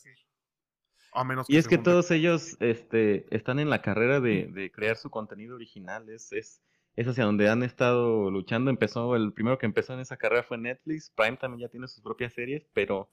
A 1.13 1.24
menos 1.24 1.50
Y 1.50 1.58
es 1.58 1.68
que 1.68 1.77
todos 1.77 2.10
ellos 2.12 2.56
este, 2.60 3.25
están 3.36 3.60
en 3.60 3.70
la 3.70 3.82
carrera 3.82 4.20
de, 4.20 4.48
de 4.48 4.72
crear 4.72 4.96
su 4.96 5.10
contenido 5.10 5.56
original. 5.56 6.10
Es, 6.10 6.32
es, 6.32 6.62
es 6.96 7.08
hacia 7.08 7.25
donde 7.25 7.50
han 7.50 7.63
estado 7.63 8.32
luchando. 8.32 8.70
Empezó, 8.70 9.15
el 9.15 9.34
primero 9.34 9.58
que 9.58 9.65
empezó 9.65 9.94
en 9.94 10.00
esa 10.00 10.18
carrera 10.18 10.44
fue 10.44 10.58
Netflix. 10.58 11.12
Prime 11.15 11.38
también 11.38 11.68
ya 11.68 11.70
tiene 11.72 11.88
sus 11.88 12.01
propias 12.01 12.34
series, 12.34 12.65
pero 12.74 13.12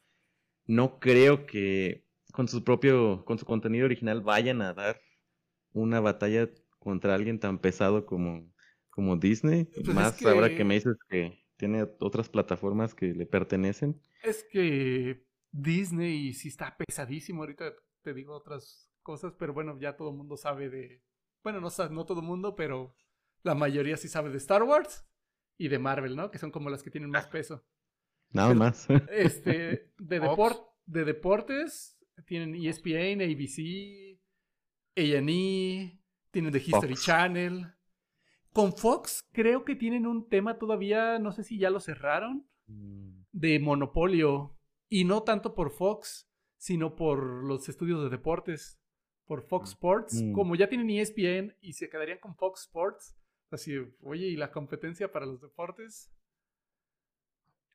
no 0.66 0.98
creo 1.00 1.46
que 1.46 2.04
con 2.32 2.46
su 2.46 2.62
propio, 2.62 3.24
con 3.24 3.38
su 3.38 3.46
contenido 3.46 3.86
original 3.86 4.20
vayan 4.20 4.62
a 4.62 4.74
dar 4.74 5.00
una 5.72 5.98
batalla 6.00 6.48
contra 6.78 7.14
alguien 7.14 7.40
tan 7.40 7.58
pesado 7.58 8.06
como, 8.06 8.48
como 8.90 9.16
Disney. 9.16 9.64
Pues 9.64 9.88
es 9.88 9.94
Más 9.94 10.24
ahora 10.24 10.48
que- 10.50 10.56
que 10.56 10.64
me 10.64 10.74
dices 10.74 10.96
que 11.08 11.44
tiene 11.56 11.82
otras 12.00 12.28
plataformas 12.28 12.94
que 12.94 13.06
le 13.06 13.26
pertenecen. 13.26 14.00
Es 14.22 14.44
que 14.44 15.24
Disney 15.50 16.32
sí 16.34 16.48
está 16.48 16.76
pesadísimo. 16.76 17.42
Ahorita 17.42 17.72
te 18.02 18.14
digo 18.14 18.34
otras 18.34 18.90
cosas, 19.02 19.34
pero 19.38 19.52
bueno, 19.52 19.78
ya 19.80 19.96
todo 19.96 20.10
el 20.10 20.16
mundo 20.16 20.36
sabe 20.36 20.68
de. 20.70 21.02
Bueno, 21.42 21.60
no, 21.60 21.68
no 21.90 22.04
todo 22.04 22.20
el 22.20 22.26
mundo, 22.26 22.54
pero 22.56 22.94
la 23.42 23.54
mayoría 23.54 23.96
sí 23.96 24.08
sabe 24.08 24.30
de 24.30 24.38
Star 24.38 24.62
Wars 24.62 25.06
y 25.56 25.68
de 25.68 25.78
Marvel, 25.78 26.16
¿no? 26.16 26.30
Que 26.30 26.38
son 26.38 26.50
como 26.50 26.70
las 26.70 26.82
que 26.82 26.90
tienen 26.90 27.10
más 27.10 27.26
peso. 27.28 27.64
Nada 28.30 28.48
Pero- 28.48 28.58
más. 28.58 28.86
Este, 29.10 29.92
de, 29.98 30.20
deport, 30.20 30.62
de 30.86 31.04
deportes, 31.04 31.98
tienen 32.26 32.54
ESPN, 32.54 33.22
ABC, 33.22 34.18
A&E, 34.96 36.00
tienen 36.30 36.52
The 36.52 36.58
History 36.58 36.94
Fox. 36.94 37.04
Channel. 37.04 37.66
Con 38.52 38.72
Fox 38.72 39.24
creo 39.32 39.64
que 39.64 39.76
tienen 39.76 40.06
un 40.06 40.28
tema 40.28 40.58
todavía, 40.58 41.18
no 41.18 41.32
sé 41.32 41.44
si 41.44 41.58
ya 41.58 41.70
lo 41.70 41.80
cerraron, 41.80 42.48
de 42.66 43.58
monopolio. 43.60 44.56
Y 44.90 45.04
no 45.04 45.22
tanto 45.22 45.54
por 45.54 45.70
Fox, 45.70 46.27
sino 46.58 46.94
por 46.96 47.44
los 47.44 47.68
estudios 47.68 48.02
de 48.02 48.10
deportes. 48.10 48.78
por 49.24 49.42
Fox 49.42 49.70
Sports. 49.70 50.22
Mm. 50.22 50.32
Como 50.32 50.56
ya 50.56 50.68
tienen 50.70 50.88
ESPN 50.90 51.54
y 51.60 51.74
se 51.74 51.88
quedarían 51.90 52.18
con 52.18 52.34
Fox 52.34 52.62
Sports, 52.62 53.14
así, 53.50 53.76
oye, 54.00 54.26
¿y 54.26 54.36
la 54.36 54.50
competencia 54.50 55.12
para 55.12 55.26
los 55.26 55.40
deportes? 55.42 56.10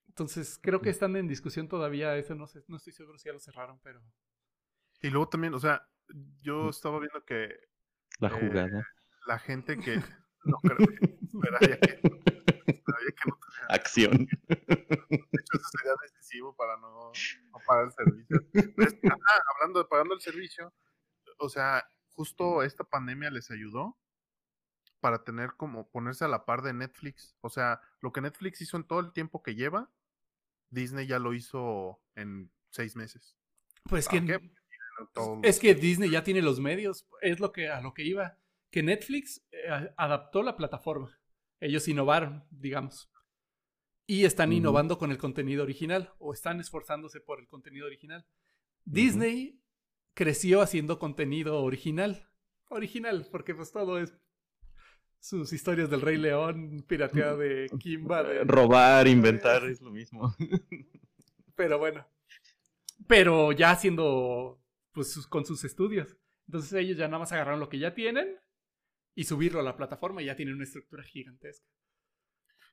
Entonces, 0.07 0.59
creo 0.61 0.81
que 0.81 0.89
están 0.89 1.15
en 1.15 1.27
discusión 1.27 1.67
todavía. 1.67 2.15
Eso 2.17 2.35
no 2.35 2.47
sé, 2.47 2.63
no 2.67 2.77
estoy 2.77 2.93
seguro 2.93 3.17
si 3.17 3.29
ya 3.29 3.33
lo 3.33 3.39
cerraron, 3.39 3.79
pero. 3.83 4.01
Y 5.01 5.09
luego 5.09 5.27
también, 5.29 5.53
o 5.53 5.59
sea, 5.59 5.87
yo 6.41 6.69
estaba 6.69 6.99
viendo 6.99 7.23
que 7.25 7.49
La 8.19 8.29
Eh, 8.29 8.31
jugada. 8.31 8.87
la 9.27 9.39
gente 9.39 9.77
que. 9.77 10.01
No 10.45 10.57
creo 10.57 10.77
que. 10.77 11.05
Esperaría 11.23 11.79
que, 11.79 11.91
esperaría 11.93 13.11
que 13.11 13.29
no 13.29 13.37
Acción. 13.69 14.25
De 14.47 14.55
hecho, 14.57 15.53
eso 15.53 15.67
sería 15.77 15.93
decisivo 16.01 16.55
para 16.55 16.77
no, 16.77 17.11
no 17.51 17.57
pagar 17.65 17.85
el 17.85 17.91
servicio. 17.91 18.37
Hablando 19.55 19.79
de 19.79 19.85
pagando 19.85 20.13
el 20.13 20.21
servicio, 20.21 20.73
o 21.37 21.49
sea, 21.49 21.87
justo 22.13 22.63
esta 22.63 22.83
pandemia 22.83 23.29
les 23.31 23.49
ayudó 23.51 23.97
para 24.99 25.23
tener 25.23 25.53
como 25.57 25.89
ponerse 25.89 26.23
a 26.25 26.29
la 26.29 26.45
par 26.45 26.61
de 26.61 26.73
Netflix. 26.73 27.35
O 27.41 27.49
sea, 27.49 27.81
lo 28.01 28.11
que 28.13 28.21
Netflix 28.21 28.61
hizo 28.61 28.77
en 28.77 28.85
todo 28.85 28.99
el 29.01 29.11
tiempo 29.11 29.43
que 29.43 29.55
lleva, 29.55 29.91
Disney 30.69 31.07
ya 31.07 31.19
lo 31.19 31.33
hizo 31.33 32.01
en 32.15 32.51
seis 32.69 32.95
meses. 32.95 33.35
Pues 33.83 34.07
¿Para 34.07 34.21
que. 34.21 34.25
qué? 34.27 34.39
Tienen 34.39 35.11
todo- 35.13 35.39
Es 35.43 35.59
que 35.59 35.75
Disney 35.75 36.09
ya 36.09 36.23
tiene 36.23 36.41
los 36.41 36.59
medios, 36.59 37.05
es 37.21 37.39
lo 37.39 37.51
que 37.51 37.69
a 37.69 37.81
lo 37.81 37.93
que 37.93 38.03
iba. 38.03 38.37
Que 38.71 38.81
Netflix 38.81 39.45
eh, 39.51 39.93
adaptó 39.97 40.41
la 40.41 40.55
plataforma. 40.55 41.15
Ellos 41.59 41.87
innovaron, 41.87 42.45
digamos. 42.49 43.09
Y 44.05 44.25
están 44.25 44.51
innovando 44.51 44.97
con 44.97 45.11
el 45.11 45.17
contenido 45.17 45.63
original 45.63 46.13
o 46.19 46.33
están 46.33 46.59
esforzándose 46.59 47.21
por 47.21 47.39
el 47.39 47.47
contenido 47.47 47.85
original. 47.85 48.25
Disney 48.83 49.61
creció 50.13 50.61
haciendo 50.61 50.99
contenido 50.99 51.61
original. 51.63 52.29
Original, 52.69 53.27
porque 53.31 53.55
pues 53.55 53.71
todo 53.71 53.99
es 53.99 54.13
sus 55.19 55.53
historias 55.53 55.89
del 55.89 56.01
Rey 56.01 56.17
León, 56.17 56.83
pirateada 56.85 57.37
de 57.37 57.69
Kimba, 57.79 58.23
de 58.23 58.43
Robar, 58.43 59.07
inventar, 59.07 59.63
es 59.69 59.79
lo 59.79 59.91
mismo. 59.91 60.35
pero 61.55 61.77
bueno. 61.79 62.05
Pero 63.07 63.51
ya 63.53 63.71
haciendo, 63.71 64.61
pues, 64.91 65.13
sus- 65.13 65.27
con 65.27 65.45
sus 65.45 65.63
estudios. 65.63 66.17
Entonces 66.47 66.73
ellos 66.73 66.97
ya 66.97 67.07
nada 67.07 67.19
más 67.19 67.31
agarraron 67.31 67.61
lo 67.61 67.69
que 67.69 67.79
ya 67.79 67.93
tienen 67.93 68.35
y 69.15 69.23
subirlo 69.23 69.61
a 69.61 69.63
la 69.63 69.77
plataforma 69.77 70.21
y 70.21 70.25
ya 70.25 70.35
tienen 70.35 70.55
una 70.55 70.65
estructura 70.65 71.03
gigantesca. 71.03 71.65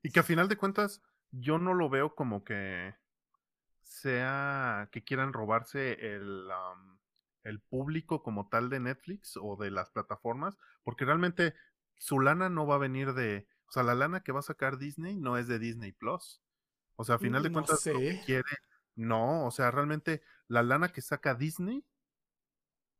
Y 0.02 0.10
que 0.10 0.18
a 0.20 0.24
final 0.24 0.48
de 0.48 0.56
cuentas, 0.56 1.02
yo 1.32 1.58
no 1.58 1.74
lo 1.74 1.88
veo 1.88 2.14
como 2.14 2.44
que 2.44 2.94
sea 3.82 4.88
que 4.92 5.02
quieran 5.02 5.32
robarse 5.32 5.92
el, 6.14 6.48
el 7.44 7.60
público 7.60 8.22
como 8.22 8.48
tal 8.48 8.70
de 8.70 8.80
Netflix 8.80 9.36
o 9.40 9.56
de 9.56 9.70
las 9.70 9.90
plataformas, 9.90 10.56
porque 10.82 11.04
realmente 11.04 11.54
su 11.96 12.20
lana 12.20 12.48
no 12.48 12.66
va 12.66 12.76
a 12.76 12.78
venir 12.78 13.12
de, 13.14 13.46
o 13.68 13.72
sea, 13.72 13.82
la 13.82 13.94
lana 13.94 14.22
que 14.22 14.32
va 14.32 14.40
a 14.40 14.42
sacar 14.42 14.78
Disney 14.78 15.16
no 15.16 15.36
es 15.36 15.48
de 15.48 15.58
Disney 15.58 15.92
Plus. 15.92 16.40
O 16.96 17.04
sea, 17.04 17.16
a 17.16 17.18
final 17.18 17.42
de 17.42 17.50
No 17.50 17.54
cuentas, 17.54 17.86
lo 17.86 17.98
que 17.98 18.20
quiere, 18.24 18.50
no, 18.94 19.46
o 19.46 19.50
sea, 19.50 19.70
realmente 19.70 20.22
la 20.48 20.62
lana 20.62 20.88
que 20.88 21.00
saca 21.00 21.34
Disney, 21.34 21.84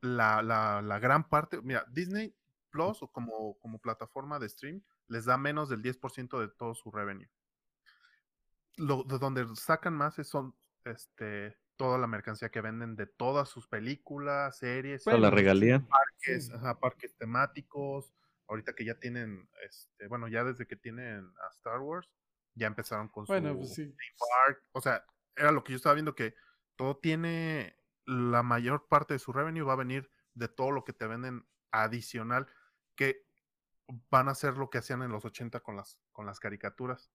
la, 0.00 0.42
la, 0.42 0.80
la 0.80 0.98
gran 0.98 1.28
parte, 1.28 1.60
mira, 1.62 1.84
Disney 1.90 2.34
Plus 2.70 3.02
o 3.02 3.08
como, 3.08 3.58
como 3.58 3.78
plataforma 3.78 4.38
de 4.38 4.48
stream 4.48 4.82
les 5.08 5.24
da 5.24 5.36
menos 5.36 5.68
del 5.68 5.82
10% 5.82 6.40
de 6.40 6.48
todo 6.48 6.74
su 6.74 6.90
revenue. 6.90 7.28
Lo, 8.76 9.04
de 9.04 9.18
donde 9.18 9.46
sacan 9.56 9.94
más 9.94 10.18
es 10.18 10.28
son 10.28 10.54
este, 10.84 11.58
toda 11.76 11.98
la 11.98 12.06
mercancía 12.06 12.50
que 12.50 12.60
venden 12.60 12.96
de 12.96 13.06
todas 13.06 13.48
sus 13.48 13.66
películas, 13.66 14.58
series, 14.58 15.04
Toda 15.04 15.16
la 15.16 15.28
Bueno, 15.28 15.36
regalía. 15.36 15.86
parques, 15.88 16.46
sí. 16.46 16.52
ajá, 16.54 16.78
parques 16.78 17.16
temáticos. 17.16 18.12
Ahorita 18.48 18.74
que 18.74 18.84
ya 18.84 18.98
tienen, 18.98 19.48
este, 19.64 20.08
bueno, 20.08 20.26
ya 20.28 20.42
desde 20.44 20.66
que 20.66 20.76
tienen 20.76 21.32
a 21.46 21.48
Star 21.52 21.78
Wars, 21.80 22.10
ya 22.54 22.66
empezaron 22.66 23.08
con 23.08 23.24
Bueno, 23.26 23.52
su 23.52 23.58
pues 23.58 23.74
sí. 23.74 23.94
park. 24.18 24.62
O 24.72 24.80
sea, 24.80 25.04
era 25.36 25.52
lo 25.52 25.62
que 25.62 25.72
yo 25.72 25.76
estaba 25.76 25.94
viendo 25.94 26.14
que 26.14 26.34
todo 26.76 26.96
tiene, 26.98 27.76
la 28.06 28.42
mayor 28.42 28.88
parte 28.88 29.14
de 29.14 29.18
su 29.20 29.32
revenue 29.32 29.62
va 29.62 29.74
a 29.74 29.76
venir 29.76 30.10
de 30.34 30.48
todo 30.48 30.70
lo 30.72 30.84
que 30.84 30.92
te 30.92 31.06
venden 31.06 31.46
adicional, 31.70 32.46
que 32.96 33.24
van 34.10 34.28
a 34.28 34.32
hacer 34.32 34.56
lo 34.56 34.68
que 34.68 34.78
hacían 34.78 35.02
en 35.02 35.12
los 35.12 35.24
80 35.24 35.60
con 35.60 35.76
las, 35.76 35.98
con 36.12 36.26
las 36.26 36.40
caricaturas. 36.40 37.10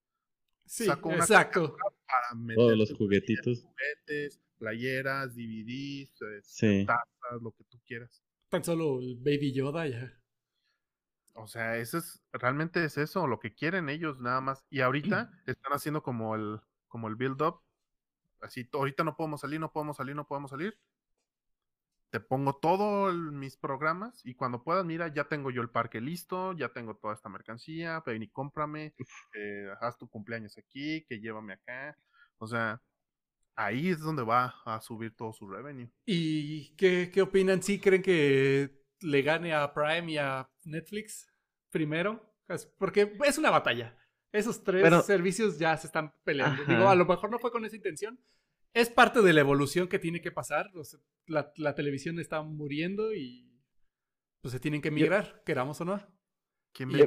Sí, 0.66 0.84
Saco 0.86 1.08
una 1.10 1.18
exacto. 1.18 1.76
Para 1.76 2.28
Todos 2.30 2.38
meterte 2.44 2.76
los 2.76 2.92
juguetitos. 2.94 3.62
juguetes, 3.62 4.40
playeras, 4.58 5.34
DVDs, 5.34 6.20
este, 6.22 6.42
Sí. 6.42 6.86
tazas, 6.86 7.42
lo 7.42 7.52
que 7.52 7.64
tú 7.64 7.80
quieras. 7.86 8.22
Tan 8.48 8.64
solo 8.64 8.98
el 9.00 9.16
Baby 9.16 9.52
Yoda 9.52 9.86
ya. 9.86 10.12
O 11.34 11.46
sea, 11.46 11.76
eso 11.76 11.98
es, 11.98 12.22
realmente 12.32 12.82
es 12.84 12.96
eso, 12.96 13.26
lo 13.26 13.38
que 13.38 13.54
quieren 13.54 13.88
ellos 13.88 14.18
nada 14.20 14.40
más. 14.40 14.64
Y 14.70 14.80
ahorita 14.80 15.30
están 15.46 15.72
haciendo 15.72 16.02
como 16.02 16.34
el, 16.34 16.60
como 16.88 17.08
el 17.08 17.16
build 17.16 17.40
up. 17.42 17.60
Así, 18.40 18.64
"To- 18.64 18.78
ahorita 18.78 19.04
no 19.04 19.16
podemos 19.16 19.40
salir, 19.40 19.60
no 19.60 19.72
podemos 19.72 19.96
salir, 19.96 20.14
no 20.16 20.26
podemos 20.26 20.50
salir. 20.50 20.78
Te 22.10 22.20
pongo 22.20 22.56
todos 22.56 23.14
mis 23.14 23.56
programas 23.56 24.24
y 24.24 24.34
cuando 24.34 24.62
puedas, 24.62 24.84
mira, 24.84 25.08
ya 25.12 25.24
tengo 25.24 25.50
yo 25.50 25.60
el 25.60 25.70
parque 25.70 26.00
listo, 26.00 26.52
ya 26.54 26.68
tengo 26.70 26.96
toda 26.96 27.14
esta 27.14 27.28
mercancía, 27.28 28.02
ven 28.06 28.22
y 28.22 28.28
cómprame, 28.28 28.94
eh, 29.34 29.68
haz 29.80 29.98
tu 29.98 30.08
cumpleaños 30.08 30.56
aquí, 30.56 31.04
que 31.08 31.18
llévame 31.20 31.54
acá. 31.54 31.98
O 32.38 32.46
sea, 32.46 32.80
ahí 33.56 33.88
es 33.90 34.00
donde 34.00 34.22
va 34.22 34.54
a 34.64 34.80
subir 34.80 35.14
todo 35.16 35.32
su 35.32 35.48
revenue. 35.48 35.90
¿Y 36.06 36.74
qué, 36.76 37.10
qué 37.12 37.22
opinan? 37.22 37.62
¿Sí 37.62 37.80
creen 37.80 38.02
que 38.02 38.82
le 39.00 39.22
gane 39.22 39.52
a 39.52 39.74
Prime 39.74 40.12
y 40.12 40.18
a 40.18 40.48
Netflix 40.64 41.30
primero? 41.70 42.22
Porque 42.78 43.16
es 43.24 43.36
una 43.38 43.50
batalla. 43.50 43.98
Esos 44.32 44.62
tres 44.62 44.82
Pero- 44.82 45.02
servicios 45.02 45.58
ya 45.58 45.76
se 45.76 45.86
están 45.88 46.14
peleando. 46.24 46.62
Ajá. 46.62 46.72
Digo, 46.72 46.88
a 46.88 46.94
lo 46.94 47.04
mejor 47.04 47.30
no 47.30 47.38
fue 47.38 47.50
con 47.50 47.64
esa 47.64 47.76
intención. 47.76 48.18
Es 48.76 48.90
parte 48.90 49.22
de 49.22 49.32
la 49.32 49.40
evolución 49.40 49.88
que 49.88 49.98
tiene 49.98 50.20
que 50.20 50.30
pasar. 50.32 50.70
O 50.74 50.84
sea, 50.84 51.00
la, 51.26 51.52
la 51.56 51.74
televisión 51.74 52.18
está 52.18 52.42
muriendo 52.42 53.14
y 53.14 53.50
pues 54.42 54.52
se 54.52 54.60
tienen 54.60 54.82
que 54.82 54.90
migrar, 54.90 55.42
queramos 55.44 55.80
o 55.80 55.84
no. 55.84 56.00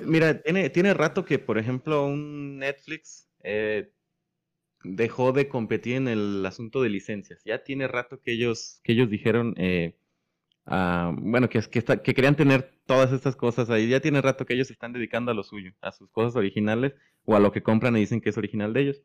Mira, 0.08 0.41
tiene, 0.41 0.69
tiene 0.71 0.93
rato 0.93 1.23
que, 1.25 1.38
por 1.39 1.58
ejemplo, 1.58 2.05
un 2.05 2.58
Netflix 2.58 3.29
eh, 3.43 3.93
dejó 4.84 5.32
de 5.32 5.47
competir 5.47 5.95
en 5.97 6.08
el 6.08 6.45
asunto 6.45 6.82
de 6.82 6.89
licencias. 6.89 7.43
Ya 7.45 7.63
tiene 7.63 7.88
rato 7.88 8.19
que 8.19 8.32
ellos, 8.34 8.79
que 8.84 8.93
ellos 8.93 9.10
dijeron, 9.10 9.53
eh, 9.58 9.97
ah, 10.65 11.13
bueno, 11.17 11.49
que, 11.49 11.62
que, 11.62 11.79
está- 11.79 12.01
que 12.01 12.13
querían 12.13 12.36
tener 12.36 12.73
todas 12.86 13.12
estas 13.13 13.36
cosas 13.36 13.69
ahí. 13.69 13.88
Ya 13.89 13.99
tiene 13.99 14.21
rato 14.21 14.45
que 14.45 14.53
ellos 14.55 14.67
se 14.67 14.73
están 14.73 14.93
dedicando 14.93 15.32
a 15.32 15.36
lo 15.36 15.43
suyo, 15.43 15.71
a 15.82 15.91
sus 15.91 16.10
cosas 16.12 16.36
originales 16.36 16.93
o 17.25 17.36
a 17.36 17.39
lo 17.39 17.51
que 17.51 17.63
compran 17.63 17.95
y 17.97 18.01
dicen 18.01 18.21
que 18.21 18.29
es 18.29 18.38
original 18.38 18.73
de 18.73 18.82
ellos. 18.82 19.03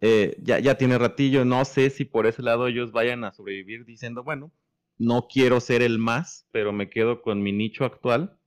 Eh, 0.00 0.36
ya, 0.42 0.58
ya 0.58 0.76
tiene 0.76 0.98
ratillo, 0.98 1.44
no 1.44 1.64
sé 1.64 1.90
si 1.90 2.04
por 2.04 2.26
ese 2.26 2.42
lado 2.42 2.66
ellos 2.66 2.92
vayan 2.92 3.24
a 3.24 3.32
sobrevivir 3.32 3.84
diciendo, 3.84 4.22
bueno, 4.22 4.52
no 4.98 5.26
quiero 5.28 5.60
ser 5.60 5.82
el 5.82 5.98
más, 5.98 6.46
pero 6.52 6.72
me 6.72 6.90
quedo 6.90 7.22
con 7.22 7.42
mi 7.42 7.52
nicho 7.52 7.84
actual 7.84 8.38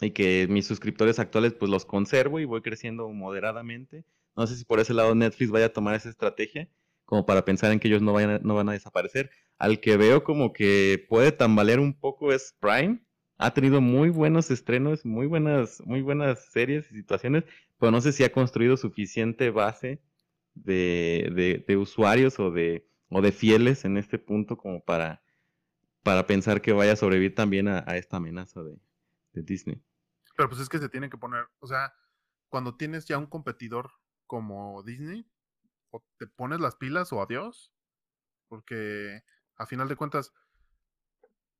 y 0.00 0.10
que 0.10 0.46
mis 0.48 0.66
suscriptores 0.66 1.18
actuales 1.18 1.54
pues 1.54 1.70
los 1.70 1.84
conservo 1.86 2.40
y 2.40 2.44
voy 2.44 2.62
creciendo 2.62 3.08
moderadamente. 3.08 4.04
No 4.36 4.46
sé 4.46 4.56
si 4.56 4.64
por 4.64 4.80
ese 4.80 4.94
lado 4.94 5.14
Netflix 5.14 5.50
vaya 5.50 5.66
a 5.66 5.72
tomar 5.72 5.94
esa 5.94 6.10
estrategia 6.10 6.68
como 7.04 7.26
para 7.26 7.44
pensar 7.44 7.70
en 7.72 7.80
que 7.80 7.88
ellos 7.88 8.02
no, 8.02 8.12
vayan 8.12 8.40
no 8.42 8.54
van 8.54 8.68
a 8.68 8.72
desaparecer. 8.72 9.30
Al 9.58 9.80
que 9.80 9.96
veo 9.96 10.24
como 10.24 10.52
que 10.52 11.04
puede 11.08 11.32
tambalear 11.32 11.80
un 11.80 11.94
poco 11.94 12.32
es 12.32 12.56
Prime. 12.60 13.00
Ha 13.36 13.52
tenido 13.52 13.80
muy 13.80 14.10
buenos 14.10 14.50
estrenos, 14.50 15.04
muy 15.04 15.26
buenas, 15.26 15.80
muy 15.84 16.02
buenas 16.02 16.46
series 16.52 16.90
y 16.90 16.96
situaciones, 16.96 17.44
pero 17.78 17.90
no 17.90 18.00
sé 18.00 18.12
si 18.12 18.24
ha 18.24 18.32
construido 18.32 18.76
suficiente 18.76 19.50
base 19.50 20.00
de, 20.54 21.30
de- 21.34 21.64
de 21.66 21.76
usuarios 21.76 22.38
o 22.40 22.50
de, 22.50 22.88
o 23.10 23.22
de 23.22 23.32
fieles 23.32 23.84
en 23.84 23.96
este 23.96 24.18
punto 24.18 24.56
como 24.56 24.84
para, 24.84 25.22
para 26.02 26.26
pensar 26.26 26.62
que 26.62 26.72
vaya 26.72 26.92
a 26.92 26.96
sobrevivir 26.96 27.34
también 27.34 27.68
a, 27.68 27.84
a 27.86 27.96
esta 27.96 28.18
amenaza 28.18 28.62
de, 28.62 28.78
de 29.32 29.42
Disney. 29.42 29.82
Pero 30.36 30.48
pues 30.48 30.60
es 30.60 30.68
que 30.68 30.78
se 30.78 30.88
tienen 30.88 31.10
que 31.10 31.18
poner, 31.18 31.46
o 31.60 31.66
sea, 31.66 31.94
cuando 32.48 32.76
tienes 32.76 33.06
ya 33.06 33.18
un 33.18 33.26
competidor 33.26 33.90
como 34.26 34.82
Disney, 34.82 35.26
o 35.90 36.04
te 36.18 36.26
pones 36.26 36.60
las 36.60 36.76
pilas 36.76 37.12
o 37.12 37.22
adiós, 37.22 37.72
porque 38.48 39.22
a 39.56 39.66
final 39.66 39.88
de 39.88 39.96
cuentas, 39.96 40.32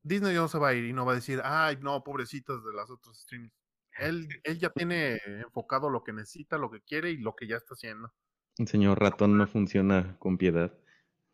Disney 0.02 0.35
no 0.35 0.48
se 0.48 0.59
va 0.59 0.68
a 0.68 0.74
ir 0.74 0.85
y 0.85 0.92
no 0.92 1.07
va 1.07 1.12
a 1.12 1.16
decir, 1.16 1.40
ay, 1.44 1.78
no, 1.80 2.02
pobrecitos 2.04 2.64
de 2.64 2.72
las 2.72 2.90
otras 2.90 3.16
streams. 3.18 3.52
Él, 3.98 4.28
él 4.42 4.59
ya 4.59 4.70
tiene 4.70 5.18
enfocado 5.24 5.88
lo 5.88 6.02
que 6.02 6.12
necesita, 6.12 6.59
lo 6.59 6.70
que 6.70 6.83
quiere 6.83 7.11
y 7.11 7.18
lo 7.18 7.35
que 7.35 7.46
ya 7.46 7.57
está 7.57 7.74
haciendo. 7.74 8.12
El 8.58 8.68
señor 8.68 9.00
ratón 9.00 9.36
no 9.36 9.46
funciona 9.46 10.16
con 10.18 10.38
piedad. 10.38 10.72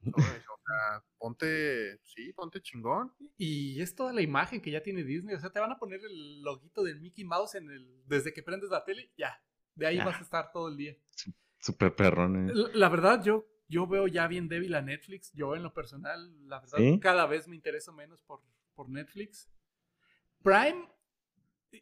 ¿no? 0.03 0.13
O 0.17 0.21
sea, 0.23 1.05
ponte, 1.19 1.99
sí, 2.05 2.33
ponte 2.33 2.61
chingón. 2.63 3.13
Y 3.37 3.81
es 3.81 3.95
toda 3.95 4.13
la 4.13 4.23
imagen 4.23 4.61
que 4.63 4.71
ya 4.71 4.83
tiene 4.83 5.03
Disney. 5.05 5.35
O 5.35 5.41
sea, 5.41 5.51
te 5.51 5.61
van 5.61 5.73
a 5.73 5.79
poner 5.79 6.01
el 6.05 6.43
loguito 6.43 6.83
del 6.83 7.01
Mickey 7.01 7.25
Mouse 7.25 7.57
en 7.57 7.71
el, 7.71 8.03
desde 8.07 8.33
que 8.33 8.43
prendes 8.43 8.71
la 8.71 8.85
tele, 8.85 9.11
ya. 9.19 9.35
De 9.75 9.87
ahí 9.87 9.97
Ya. 9.97 10.05
vas 10.05 10.19
a 10.19 10.23
estar 10.23 10.51
todo 10.53 10.69
el 10.69 10.77
día. 10.77 10.97
Super 11.59 11.95
perrón. 11.95 12.49
eh. 12.49 12.53
La, 12.55 12.69
la 12.73 12.89
verdad, 12.89 13.23
yo, 13.23 13.47
yo 13.69 13.87
veo 13.87 14.07
ya 14.07 14.27
bien 14.29 14.49
débil 14.49 14.75
a 14.75 14.81
Netflix. 14.83 15.31
Yo, 15.35 15.55
en 15.55 15.63
lo 15.63 15.75
personal, 15.75 16.33
la 16.49 16.61
verdad, 16.61 16.79
¿Sí? 16.79 16.99
cada 17.01 17.27
vez 17.27 17.47
me 17.49 17.57
intereso 17.57 17.93
menos 17.93 18.23
por, 18.23 18.41
por 18.75 18.89
Netflix. 18.89 19.51
Prime 20.43 20.89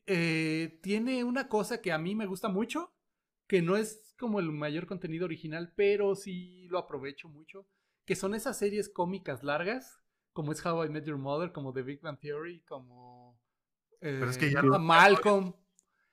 eh, 0.06 0.78
tiene 0.82 1.22
una 1.24 1.48
cosa 1.48 1.80
que 1.80 1.92
a 1.92 1.98
mí 1.98 2.14
me 2.14 2.26
gusta 2.26 2.48
mucho, 2.48 2.92
que 3.48 3.62
no 3.62 3.76
es 3.76 4.14
como 4.18 4.38
el 4.38 4.52
mayor 4.52 4.86
contenido 4.86 5.24
original, 5.24 5.72
pero 5.74 6.14
sí 6.14 6.66
lo 6.68 6.78
aprovecho 6.78 7.28
mucho, 7.28 7.66
que 8.04 8.14
son 8.14 8.34
esas 8.34 8.58
series 8.58 8.88
cómicas 8.88 9.42
largas, 9.42 10.00
como 10.32 10.52
es 10.52 10.64
How 10.64 10.84
I 10.84 10.88
Met 10.90 11.04
Your 11.04 11.18
Mother, 11.18 11.50
como 11.50 11.72
The 11.72 11.82
Big 11.82 12.00
Bang 12.00 12.20
Theory, 12.20 12.60
como 12.60 13.40
Pero 14.00 14.30
es 14.30 14.38
que 14.38 14.52
ya 14.52 14.60
eh, 14.60 14.62
no- 14.62 14.78
Malcolm. 14.78 15.54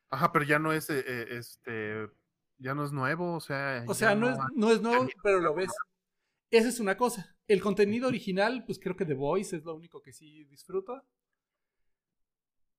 Ajá, 0.10 0.32
pero 0.32 0.46
ya 0.46 0.58
no 0.60 0.72
es 0.72 0.90
eh, 0.90 1.04
eh, 1.06 1.26
este 1.38 2.10
ya 2.58 2.74
no 2.74 2.86
es 2.86 2.92
nuevo, 2.94 3.36
o 3.36 3.42
sea, 3.42 3.84
O 3.88 3.94
sea, 3.94 4.16
no 4.16 4.30
es, 4.30 4.40
hay- 4.40 4.46
no 4.56 4.72
es 4.72 4.82
nuevo, 4.82 5.08
pero 5.22 5.42
lo 5.42 5.54
ves. 5.54 5.70
Esa 6.52 6.70
es 6.70 6.80
una 6.80 6.96
cosa. 6.96 7.36
El 7.48 7.60
contenido 7.60 8.08
original, 8.08 8.64
pues 8.66 8.80
creo 8.80 8.96
que 8.96 9.06
The 9.06 9.14
Voice 9.14 9.58
es 9.58 9.66
lo 9.66 9.76
único 9.76 10.02
que 10.02 10.14
sí 10.14 10.46
disfruto. 10.46 11.04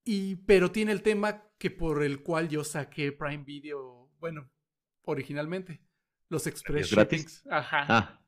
Y, 0.03 0.37
pero 0.47 0.71
tiene 0.71 0.93
el 0.93 1.03
tema 1.03 1.43
que 1.59 1.69
por 1.69 2.01
el 2.01 2.23
cual 2.23 2.47
yo 2.49 2.63
saqué 2.63 3.11
Prime 3.11 3.43
Video, 3.43 4.06
bueno, 4.19 4.49
originalmente. 5.03 5.81
Los 6.29 6.47
Express. 6.47 6.87
Shippings. 6.87 7.45
Ajá. 7.49 7.85
Ah. 7.89 8.21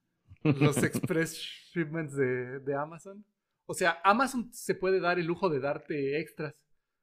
Los 0.43 0.77
Express 0.83 1.33
Shipments 1.35 2.15
de, 2.15 2.59
de 2.59 2.75
Amazon. 2.75 3.25
O 3.65 3.73
sea, 3.73 3.99
Amazon 4.03 4.51
se 4.53 4.73
puede 4.75 4.99
dar 4.99 5.19
el 5.19 5.25
lujo 5.25 5.49
de 5.49 5.59
darte 5.59 6.19
extras. 6.19 6.55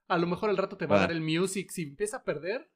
A 0.09 0.19
lo 0.19 0.27
mejor 0.27 0.51
al 0.51 0.57
rato 0.57 0.77
te 0.77 0.87
va 0.87 0.97
a 0.97 1.01
dar 1.01 1.13
el 1.13 1.21
music. 1.21 1.71
Si 1.71 1.83
empieza 1.83 2.19
a 2.19 2.25
perder, 2.25 2.71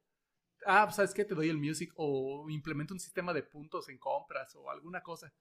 ah, 0.67 0.85
pues, 0.85 0.97
¿sabes 0.97 1.15
qué? 1.15 1.25
Te 1.25 1.35
doy 1.35 1.49
el 1.49 1.59
music 1.59 1.93
o 1.97 2.49
implemento 2.51 2.93
un 2.95 3.01
sistema 3.01 3.33
de 3.33 3.43
puntos 3.43 3.89
en 3.89 3.99
compras 3.99 4.55
o 4.55 4.71
alguna 4.71 5.03
cosa. 5.03 5.33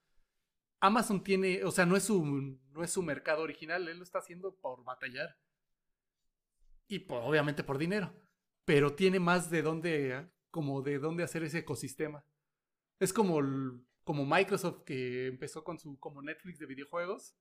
Amazon 0.79 1.23
tiene, 1.23 1.63
o 1.65 1.71
sea, 1.71 1.85
no 1.85 1.97
es 1.97 2.03
su, 2.03 2.23
no 2.23 2.83
es 2.83 2.91
su 2.91 3.03
mercado 3.03 3.41
original, 3.43 3.87
él 3.87 3.97
lo 3.97 4.03
está 4.03 4.19
haciendo 4.19 4.55
por 4.55 4.83
batallar. 4.83 5.35
Y 6.87 6.99
por- 6.99 7.21
obviamente 7.23 7.63
por 7.63 7.77
dinero. 7.77 8.13
Pero 8.65 8.93
tiene 8.95 9.19
más 9.19 9.49
de 9.49 9.61
dónde, 9.61 10.27
como 10.51 10.81
de 10.81 10.99
dónde 10.99 11.23
hacer 11.23 11.43
ese 11.43 11.59
ecosistema. 11.59 12.25
Es 12.99 13.13
como, 13.13 13.39
el- 13.39 13.81
como 14.03 14.25
Microsoft 14.25 14.83
que 14.85 15.27
empezó 15.27 15.63
con 15.63 15.79
su, 15.79 15.99
como 15.99 16.21
Netflix 16.21 16.59
de 16.59 16.65
videojuegos. 16.67 17.35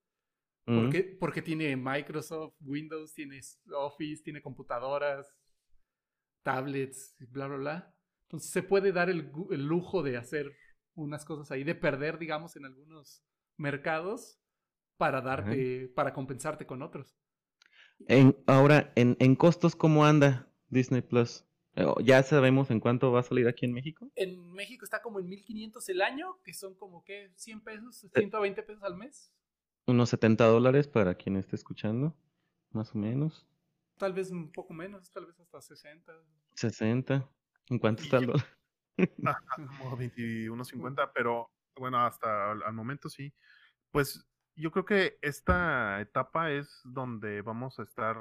Porque, 0.73 1.03
porque 1.21 1.43
tiene 1.43 1.77
Microsoft, 1.77 2.55
Windows, 2.61 3.15
tiene 3.15 3.41
Office, 3.73 4.23
tiene 4.25 4.43
computadoras, 4.43 5.35
tablets, 6.43 7.17
bla, 7.31 7.47
bla, 7.49 7.57
bla. 7.57 7.95
Entonces 8.25 8.51
se 8.51 8.63
puede 8.63 8.93
dar 8.93 9.09
el 9.11 9.31
lujo 9.67 10.03
de 10.03 10.17
hacer 10.17 10.59
unas 10.95 11.25
cosas 11.25 11.51
ahí, 11.51 11.65
de 11.65 11.75
perder, 11.75 12.19
digamos, 12.19 12.57
en 12.57 12.65
algunos 12.67 13.23
mercados 13.57 14.39
para 14.97 15.21
darte, 15.21 15.89
para 15.95 16.13
compensarte 16.13 16.67
con 16.67 16.83
otros. 16.83 17.17
En, 18.09 18.37
ahora, 18.49 18.93
en, 18.97 19.17
en 19.21 19.37
costos, 19.37 19.77
¿cómo 19.77 20.05
anda 20.05 20.49
Disney 20.69 21.01
Plus? 21.01 21.45
Eh, 21.79 21.87
¿Ya 22.03 22.25
sabemos 22.25 22.73
en 22.73 22.81
cuánto 22.81 23.13
va 23.13 23.21
a 23.21 23.23
salir 23.23 23.47
aquí 23.47 23.65
en 23.65 23.73
México? 23.73 24.11
En 24.17 24.53
México 24.53 24.85
está 24.85 25.01
como 25.01 25.21
en 25.21 25.29
1500 25.29 25.89
el 25.91 26.03
año, 26.03 26.41
que 26.43 26.53
son 26.53 26.75
como 26.75 27.05
que 27.05 27.31
100 27.37 27.61
pesos, 27.61 28.03
Eh. 28.03 28.11
120 28.15 28.63
pesos 28.65 28.83
al 28.83 28.97
mes. 28.97 29.33
Unos 29.87 30.09
70 30.11 30.45
dólares 30.45 30.89
para 30.89 31.15
quien 31.15 31.37
esté 31.37 31.55
escuchando, 31.55 32.17
más 32.73 32.93
o 32.97 32.99
menos. 32.99 33.47
Tal 33.97 34.13
vez 34.13 34.33
un 34.33 34.51
poco 34.51 34.75
menos, 34.75 35.13
tal 35.13 35.27
vez 35.27 35.39
hasta 35.39 35.61
60. 35.61 36.13
60. 36.55 37.31
¿En 37.71 37.79
cuánto 37.79 38.03
está 38.03 38.19
el 38.19 38.27
dólar? 38.27 38.47
como 39.57 39.97
21.50, 39.97 41.13
pero 41.15 41.49
bueno, 41.77 42.05
hasta 42.05 42.51
al 42.51 42.73
momento 42.73 43.09
sí. 43.09 43.33
Pues 43.93 44.27
yo 44.57 44.73
creo 44.73 44.85
que 44.85 45.19
esta 45.23 46.01
etapa 46.01 46.51
es 46.51 46.81
donde 46.85 47.41
vamos 47.43 47.79
a 47.79 47.85
estar 47.85 48.17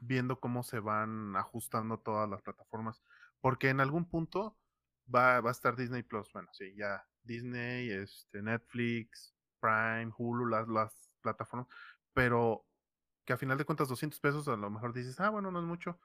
viendo 0.00 0.40
cómo 0.40 0.62
se 0.62 0.80
van 0.80 1.36
ajustando 1.36 1.98
todas 2.00 2.28
las 2.28 2.42
plataformas, 2.42 3.02
porque 3.40 3.68
en 3.70 3.80
algún 3.80 4.08
punto 4.08 4.58
va, 5.12 5.40
va 5.40 5.50
a 5.50 5.52
estar 5.52 5.76
Disney 5.76 6.02
Plus, 6.02 6.32
bueno, 6.32 6.48
sí, 6.52 6.74
ya 6.76 7.06
Disney, 7.22 7.90
este, 7.90 8.42
Netflix, 8.42 9.34
Prime, 9.60 10.12
Hulu, 10.16 10.46
las, 10.46 10.68
las 10.68 11.10
plataformas, 11.20 11.68
pero 12.12 12.66
que 13.24 13.32
a 13.32 13.36
final 13.36 13.58
de 13.58 13.64
cuentas 13.64 13.88
200 13.88 14.20
pesos 14.20 14.48
a 14.48 14.56
lo 14.56 14.70
mejor 14.70 14.92
dices, 14.92 15.20
ah, 15.20 15.30
bueno, 15.30 15.50
no 15.50 15.58
es 15.60 15.64
mucho, 15.66 16.00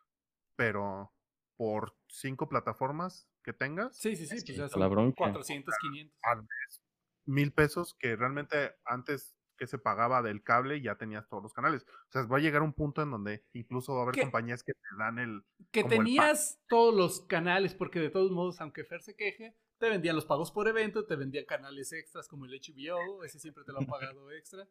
pero 0.55 1.13
por 1.55 1.95
cinco 2.07 2.49
plataformas 2.49 3.27
que 3.43 3.53
tengas, 3.53 3.95
Sí, 3.97 4.15
sí, 4.15 4.25
sí, 4.25 4.35
Es 4.37 4.45
pues 4.45 4.57
ya 4.57 4.67
son 4.69 4.89
bronca. 4.89 5.15
400, 5.17 5.75
500. 5.79 6.19
al 6.23 6.41
mes, 6.41 6.81
mil 7.25 7.53
pesos 7.53 7.95
que 7.99 8.15
realmente 8.15 8.75
antes 8.85 9.35
que 9.57 9.67
se 9.67 9.77
pagaba 9.77 10.21
del 10.21 10.43
cable 10.43 10.81
ya 10.81 10.95
tenías 10.95 11.27
todos 11.27 11.43
los 11.43 11.53
canales. 11.53 11.85
O 12.09 12.11
sea, 12.11 12.23
va 12.23 12.37
a 12.37 12.41
llegar 12.41 12.61
un 12.61 12.73
punto 12.73 13.01
en 13.01 13.11
donde 13.11 13.43
incluso 13.53 13.93
va 13.93 13.99
a 13.99 14.03
haber 14.03 14.15
¿Qué? 14.15 14.21
compañías 14.21 14.63
que 14.63 14.73
te 14.73 14.79
dan 14.97 15.19
el... 15.19 15.43
Que 15.71 15.81
como 15.81 15.93
el 15.93 15.97
tenías 15.99 16.59
todos 16.67 16.93
los 16.93 17.21
canales, 17.21 17.73
porque 17.73 17.99
de 17.99 18.09
todos 18.09 18.31
modos, 18.31 18.59
aunque 18.61 18.83
Fer 18.83 19.01
se 19.01 19.15
queje, 19.15 19.55
te 19.77 19.89
vendían 19.89 20.15
los 20.15 20.25
pagos 20.25 20.51
por 20.51 20.67
evento, 20.67 21.05
te 21.05 21.15
vendían 21.15 21.45
canales 21.45 21.91
extras 21.93 22.27
como 22.27 22.45
el 22.45 22.51
HBO, 22.51 23.23
ese 23.23 23.39
siempre 23.39 23.63
te 23.63 23.71
lo 23.71 23.79
han 23.79 23.85
pagado 23.85 24.31
extra. 24.31 24.67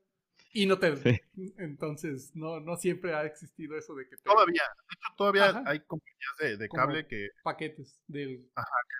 Y 0.53 0.67
no 0.67 0.79
te... 0.79 0.95
Sí. 1.35 1.55
Entonces, 1.59 2.35
no, 2.35 2.61
no 2.61 2.77
siempre 2.77 3.15
ha 3.15 3.25
existido 3.25 3.77
eso 3.77 3.95
de 3.95 4.07
que 4.09 4.17
te... 4.17 4.23
Todavía, 4.25 4.63
de 4.63 4.95
hecho, 4.95 5.15
todavía 5.17 5.49
Ajá. 5.49 5.63
hay 5.67 5.81
compañías 5.81 6.37
de, 6.41 6.57
de 6.59 6.69
Como 6.69 6.83
cable 6.83 7.07
que 7.07 7.29
paquetes 7.43 7.99
del 8.07 8.51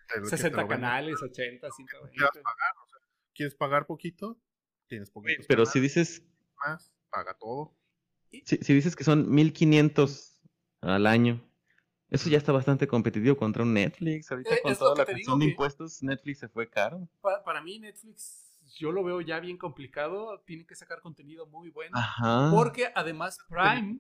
te, 0.09 0.15
que 0.15 0.21
te 0.23 0.27
60 0.29 0.57
lo 0.63 0.69
venden. 0.69 0.81
canales, 0.81 1.23
80, 1.23 1.71
120. 1.71 2.17
Quieras 2.17 2.39
pagar, 2.43 2.73
o 2.83 2.87
sea, 2.89 2.99
¿Quieres 3.35 3.55
pagar 3.55 3.87
poquito? 3.87 4.39
Tienes 4.93 5.09
poquitos 5.11 5.47
Pero 5.47 5.65
canales 5.65 5.73
si 5.73 5.81
dices, 5.81 6.23
más, 6.67 6.93
paga 7.09 7.33
todo. 7.39 7.75
si, 8.45 8.59
si 8.59 8.75
dices 8.75 8.95
que 8.95 9.05
son 9.05 9.31
1500 9.35 10.39
al 10.83 11.07
año, 11.07 11.41
eso 12.11 12.29
ya 12.29 12.37
está 12.37 12.53
bastante 12.53 12.87
competitivo 12.87 13.35
contra 13.39 13.63
un 13.63 13.73
Netflix. 13.73 14.31
Ahorita 14.31 14.55
Eh, 14.55 14.59
con 14.63 14.73
es 14.73 14.79
lo 14.79 14.85
toda 14.89 14.99
la 14.99 15.05
cuestión 15.07 15.39
de 15.39 15.47
impuestos, 15.47 16.03
Netflix 16.03 16.41
se 16.41 16.49
fue 16.51 16.69
caro. 16.69 17.09
Pa- 17.23 17.43
para 17.43 17.63
mí 17.63 17.79
Netflix, 17.79 18.61
yo 18.77 18.93
lo 18.93 19.03
veo 19.03 19.23
ya 19.23 19.41
bien 19.41 19.57
complicado, 19.57 20.41
tiene 20.41 20.67
que 20.67 20.75
sacar 20.75 21.01
contenido 21.01 21.47
muy 21.47 21.71
bueno. 21.71 21.97
Ajá. 21.97 22.51
Porque 22.55 22.93
además 22.95 23.39
Prime... 23.49 23.99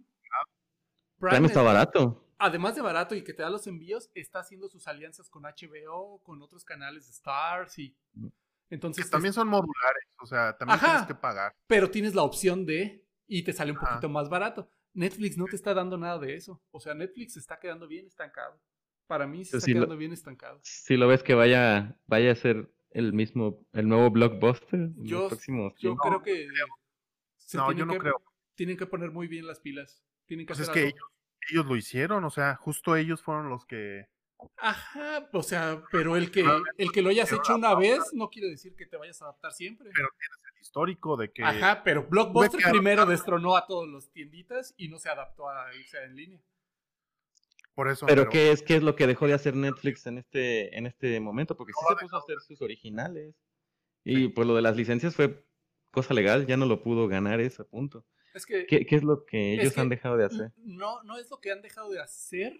Prime 1.18 1.46
está 1.46 1.60
es- 1.60 1.66
barato. 1.66 2.28
además 2.36 2.74
de 2.74 2.82
barato 2.82 3.14
y 3.14 3.24
que 3.24 3.32
te 3.32 3.42
da 3.42 3.48
los 3.48 3.66
envíos, 3.66 4.10
está 4.14 4.40
haciendo 4.40 4.68
sus 4.68 4.86
alianzas 4.88 5.30
con 5.30 5.44
HBO, 5.44 6.20
con 6.22 6.42
otros 6.42 6.64
canales 6.66 7.06
de 7.06 7.12
Stars 7.12 7.78
y 7.78 7.96
Mm. 8.12 8.26
Entonces 8.72 9.04
Que 9.04 9.10
también 9.10 9.32
son 9.32 9.48
modulares, 9.48 10.04
o 10.20 10.26
sea, 10.26 10.56
también 10.56 10.76
Ajá. 10.76 10.86
tienes 10.86 11.06
que 11.06 11.14
pagar. 11.14 11.54
pero 11.66 11.90
tienes 11.90 12.14
la 12.14 12.22
opción 12.22 12.66
de 12.66 13.04
y 13.26 13.42
te 13.44 13.52
sale 13.52 13.72
un 13.72 13.78
Ajá. 13.78 13.88
poquito 13.90 14.08
más 14.08 14.28
barato. 14.28 14.68
Netflix 14.94 15.38
no 15.38 15.46
te 15.46 15.56
está 15.56 15.72
dando 15.74 15.96
nada 15.96 16.18
de 16.18 16.34
eso. 16.34 16.62
O 16.70 16.78
sea, 16.80 16.92
Netflix 16.94 17.34
se 17.34 17.38
está 17.38 17.58
quedando 17.58 17.86
bien 17.88 18.06
estancado. 18.06 18.60
Para 19.06 19.26
mí 19.26 19.44
se 19.44 19.56
está 19.56 19.70
lo- 19.70 19.74
quedando 19.76 19.96
bien 19.96 20.12
estancado. 20.12 20.60
Si 20.62 20.96
lo 20.96 21.08
ves 21.08 21.22
que 21.22 21.34
vaya, 21.34 21.96
vaya 22.06 22.32
a 22.32 22.34
ser 22.34 22.70
el 22.90 23.12
mismo, 23.14 23.64
el 23.72 23.88
nuevo 23.88 24.10
blockbuster 24.10 24.90
Yo- 24.96 25.20
los 25.20 25.28
próximos 25.28 25.72
Yo 25.74 25.78
tiempos. 25.96 26.06
creo 26.08 26.22
que 26.22 26.48
se 27.36 27.56
No, 27.56 27.72
yo 27.72 27.86
no 27.86 27.92
que- 27.94 27.98
creo. 28.00 28.22
Tienen 28.54 28.76
que 28.76 28.84
poner 28.86 29.10
muy 29.10 29.28
bien 29.28 29.46
las 29.46 29.60
pilas. 29.60 30.04
Tienen 30.26 30.46
que 30.46 30.52
Pues 30.54 30.60
es 30.60 30.68
que 30.68 30.82
ellos, 30.88 31.00
ellos 31.50 31.66
lo 31.66 31.74
hicieron, 31.76 32.24
o 32.24 32.30
sea, 32.30 32.54
justo 32.56 32.94
ellos 32.96 33.22
fueron 33.22 33.48
los 33.48 33.64
que... 33.64 34.06
Ajá, 34.56 35.28
o 35.32 35.42
sea, 35.42 35.82
pero 35.90 36.16
el 36.16 36.30
que 36.30 36.44
el 36.78 36.92
que 36.92 37.02
lo 37.02 37.10
hayas 37.10 37.30
hecho 37.32 37.54
una 37.54 37.74
vez 37.74 38.00
no 38.12 38.30
quiere 38.30 38.48
decir 38.48 38.74
que 38.76 38.86
te 38.86 38.96
vayas 38.96 39.20
a 39.22 39.26
adaptar 39.26 39.52
siempre. 39.52 39.90
Pero 39.94 40.08
tienes 40.18 40.38
el 40.54 40.60
histórico 40.60 41.16
de 41.16 41.32
que... 41.32 41.42
Ajá, 41.42 41.82
pero 41.84 42.06
Blockbuster 42.08 42.60
primero 42.70 43.06
destronó 43.06 43.56
a 43.56 43.66
todos 43.66 43.88
los 43.88 44.10
tienditas 44.10 44.74
y 44.76 44.88
no 44.88 44.98
se 44.98 45.08
adaptó 45.08 45.48
a 45.48 45.74
irse 45.74 46.02
en 46.02 46.16
línea. 46.16 46.40
Por 47.74 47.88
eso... 47.88 48.06
Pero 48.06 48.28
¿qué 48.28 48.52
es, 48.52 48.62
qué 48.62 48.76
es 48.76 48.82
lo 48.82 48.94
que 48.96 49.06
dejó 49.06 49.26
de 49.26 49.32
hacer 49.34 49.54
Netflix 49.56 50.06
en 50.06 50.18
este, 50.18 50.76
en 50.76 50.86
este 50.86 51.18
momento? 51.20 51.56
Porque 51.56 51.72
sí 51.72 51.80
No 51.82 51.90
lo 51.94 51.98
se 51.98 52.04
puso 52.04 52.16
a 52.16 52.18
hacer 52.20 52.40
sus 52.40 52.60
originales. 52.62 53.34
Y 54.04 54.28
pues 54.28 54.46
lo 54.46 54.54
de 54.54 54.62
las 54.62 54.76
licencias 54.76 55.14
fue 55.14 55.44
cosa 55.90 56.12
legal, 56.14 56.46
ya 56.46 56.56
no 56.56 56.66
lo 56.66 56.82
pudo 56.82 57.08
ganar 57.08 57.40
ese 57.40 57.64
punto. 57.64 58.04
Es 58.34 58.46
que 58.46 58.66
¿Qué, 58.66 58.84
qué 58.86 58.96
es 58.96 59.02
lo 59.02 59.24
que 59.26 59.54
Es 59.54 59.60
ellos 59.60 59.72
que- 59.74 59.80
han 59.80 59.88
dejado 59.88 60.16
de 60.16 60.24
hacer? 60.24 60.52
no, 60.56 61.02
no 61.02 61.18
es 61.18 61.30
lo 61.30 61.38
que 61.40 61.52
han 61.52 61.62
dejado 61.62 61.90
de 61.90 62.00
hacer. 62.00 62.52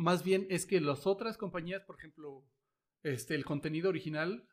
Más 0.00 0.24
bien 0.24 0.46
es 0.48 0.64
que 0.64 0.80
las 0.80 1.06
otras 1.06 1.36
compañías, 1.36 1.82
por 1.84 1.98
ejemplo, 1.98 2.42
este, 3.02 3.34
el 3.34 3.44
contenido 3.44 3.90
original, 3.90 4.48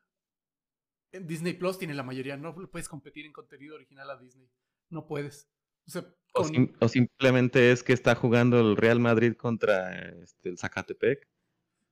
en 1.13 1.25
Disney 1.25 1.53
Plus 1.53 1.79
tiene 1.79 1.93
la 1.93 2.03
mayoría. 2.03 2.35
No 2.35 2.53
puedes 2.53 2.89
competir 2.89 3.25
en 3.25 3.31
contenido 3.31 3.75
original 3.75 4.09
a 4.09 4.17
Disney. 4.17 4.51
No 4.89 5.07
puedes. 5.07 5.49
O 5.87 5.91
sea, 5.91 6.01
O, 6.33 6.41
con- 6.43 6.53
sim- 6.53 6.73
o 6.81 6.89
simplemente 6.89 7.71
es 7.71 7.81
que 7.81 7.93
está 7.93 8.13
jugando 8.13 8.59
el 8.59 8.75
Real 8.75 8.99
Madrid 8.99 9.35
contra 9.37 10.09
este, 10.09 10.49
el 10.49 10.57
Zacatepec. 10.57 11.29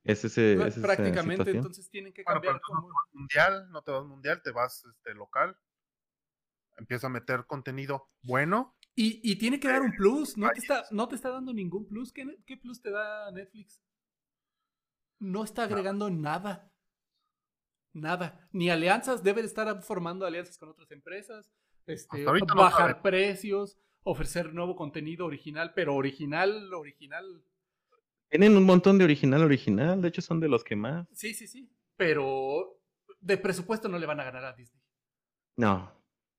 Es 0.04 0.26
ese, 0.26 0.52
es 0.68 0.78
prácticamente, 0.78 1.50
entonces 1.50 1.88
tienen 1.88 2.12
que 2.12 2.24
Bueno, 2.24 2.40
pero 2.42 2.60
cambiar 2.60 2.70
no 2.70 2.82
te 2.82 2.92
vas 2.92 3.14
mundial, 3.14 3.70
no 3.72 3.82
te 3.82 3.90
vas 3.90 4.04
mundial, 4.04 4.42
te 4.42 4.50
vas 4.50 4.84
este, 4.84 5.14
local. 5.14 5.58
Empieza 6.76 7.06
a 7.06 7.10
meter 7.10 7.46
contenido 7.46 8.10
bueno. 8.20 8.76
Y, 8.98 9.20
y 9.30 9.36
tiene 9.36 9.60
que 9.60 9.68
dar 9.68 9.82
un 9.82 9.92
plus, 9.92 10.36
no 10.38 10.48
te 10.48 10.58
está, 10.58 10.84
no 10.90 11.06
te 11.06 11.14
está 11.16 11.30
dando 11.30 11.52
ningún 11.52 11.86
plus. 11.86 12.12
¿Qué, 12.12 12.24
qué 12.46 12.56
plus 12.56 12.80
te 12.80 12.90
da 12.90 13.30
Netflix? 13.30 13.82
No 15.18 15.44
está 15.44 15.64
agregando 15.64 16.08
nada. 16.10 16.72
Nada. 17.92 18.48
Ni 18.52 18.70
alianzas, 18.70 19.22
debe 19.22 19.42
de 19.42 19.48
estar 19.48 19.82
formando 19.82 20.24
alianzas 20.26 20.56
con 20.58 20.70
otras 20.70 20.90
empresas, 20.90 21.52
este, 21.86 22.18
Hasta 22.18 22.30
ahorita 22.30 22.54
no 22.54 22.60
bajar 22.62 23.02
precios. 23.02 23.78
ofrecer 24.02 24.52
nuevo 24.54 24.76
contenido 24.76 25.26
original, 25.26 25.72
pero 25.74 25.94
original, 25.94 26.72
original. 26.72 27.42
Tienen 28.28 28.56
un 28.56 28.64
montón 28.64 28.98
de 28.98 29.04
original, 29.04 29.42
original. 29.42 30.00
De 30.00 30.08
hecho, 30.08 30.22
son 30.22 30.40
de 30.40 30.48
los 30.48 30.64
que 30.64 30.74
más. 30.76 31.06
Sí, 31.12 31.34
sí, 31.34 31.46
sí. 31.46 31.70
Pero 31.96 32.80
de 33.20 33.36
presupuesto 33.38 33.88
no 33.88 33.98
le 33.98 34.06
van 34.06 34.20
a 34.20 34.24
ganar 34.24 34.44
a 34.44 34.52
Disney. 34.52 34.82
No. 35.56 35.92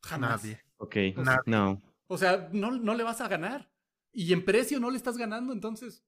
Jamás. 0.04 0.43
Nadie. 0.43 0.62
Ok. 0.78 0.96
Nadie. 1.17 1.39
No. 1.46 1.82
O 2.08 2.17
sea, 2.17 2.50
no, 2.54 2.72
no 2.72 2.96
le 2.96 3.04
vas 3.04 3.22
a 3.22 3.28
ganar. 3.28 3.72
Y 4.13 4.34
en 4.34 4.43
precio 4.46 4.80
no 4.80 4.89
le 4.89 4.98
estás 4.98 5.17
ganando, 5.17 5.54
entonces 5.54 6.04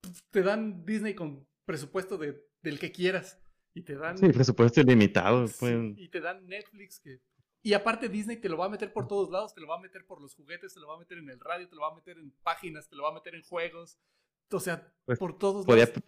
pues, 0.00 0.22
te 0.30 0.42
dan 0.42 0.84
Disney 0.84 1.14
con 1.14 1.46
presupuesto 1.64 2.18
de, 2.18 2.44
del 2.62 2.78
que 2.78 2.92
quieras. 2.92 3.38
Y 3.74 3.82
te 3.82 3.94
dan. 3.96 4.18
Sí, 4.18 4.28
presupuesto 4.28 4.80
ilimitado. 4.80 5.46
Pueden- 5.58 5.94
y 5.98 6.08
te 6.08 6.20
dan 6.20 6.46
Netflix 6.46 7.00
que. 7.00 7.20
Y 7.62 7.74
aparte 7.74 8.08
Disney 8.08 8.36
te 8.38 8.48
lo 8.48 8.56
va 8.58 8.66
a 8.66 8.68
meter 8.68 8.92
por 8.92 9.06
todos 9.06 9.30
lados, 9.30 9.54
te 9.54 9.60
lo 9.60 9.68
va 9.68 9.76
a 9.76 9.80
meter 9.80 10.04
por 10.04 10.20
los 10.20 10.34
juguetes, 10.34 10.74
te 10.74 10.80
lo 10.80 10.88
va 10.88 10.96
a 10.96 10.98
meter 10.98 11.18
en 11.18 11.30
el 11.30 11.38
radio, 11.38 11.68
te 11.68 11.76
lo 11.76 11.82
va 11.82 11.88
a 11.92 11.94
meter 11.94 12.18
en 12.18 12.32
páginas, 12.42 12.88
te 12.88 12.96
lo 12.96 13.04
va 13.04 13.10
a 13.10 13.14
meter 13.14 13.34
en 13.36 13.42
juegos. 13.42 13.98
O 14.50 14.60
sea, 14.60 14.92
Pues, 15.06 15.18
por 15.18 15.38
todos 15.38 15.64
Podía, 15.64 15.86
lados. 15.86 16.02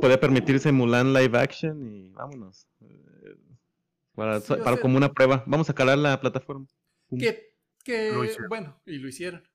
podía 0.00 0.18
permitirse 0.20 0.72
Mulan 0.72 1.12
live 1.14 1.38
action 1.38 1.80
y 1.94 2.10
vámonos. 2.10 2.66
Eh, 2.80 3.36
Para, 4.14 4.40
Sí, 4.40 4.52
o 4.52 4.58
para 4.58 4.72
sea- 4.76 4.82
como 4.82 4.96
una 4.98 5.12
prueba. 5.12 5.44
Vamos 5.46 5.70
a 5.70 5.74
calar 5.74 5.96
la 5.96 6.20
plataforma. 6.20 6.66
Que, 7.16 7.49
que 7.84 8.10
Lo 8.12 8.48
bueno, 8.48 8.80
y 8.84 8.98
lo 8.98 9.08
hicieron. 9.08 9.48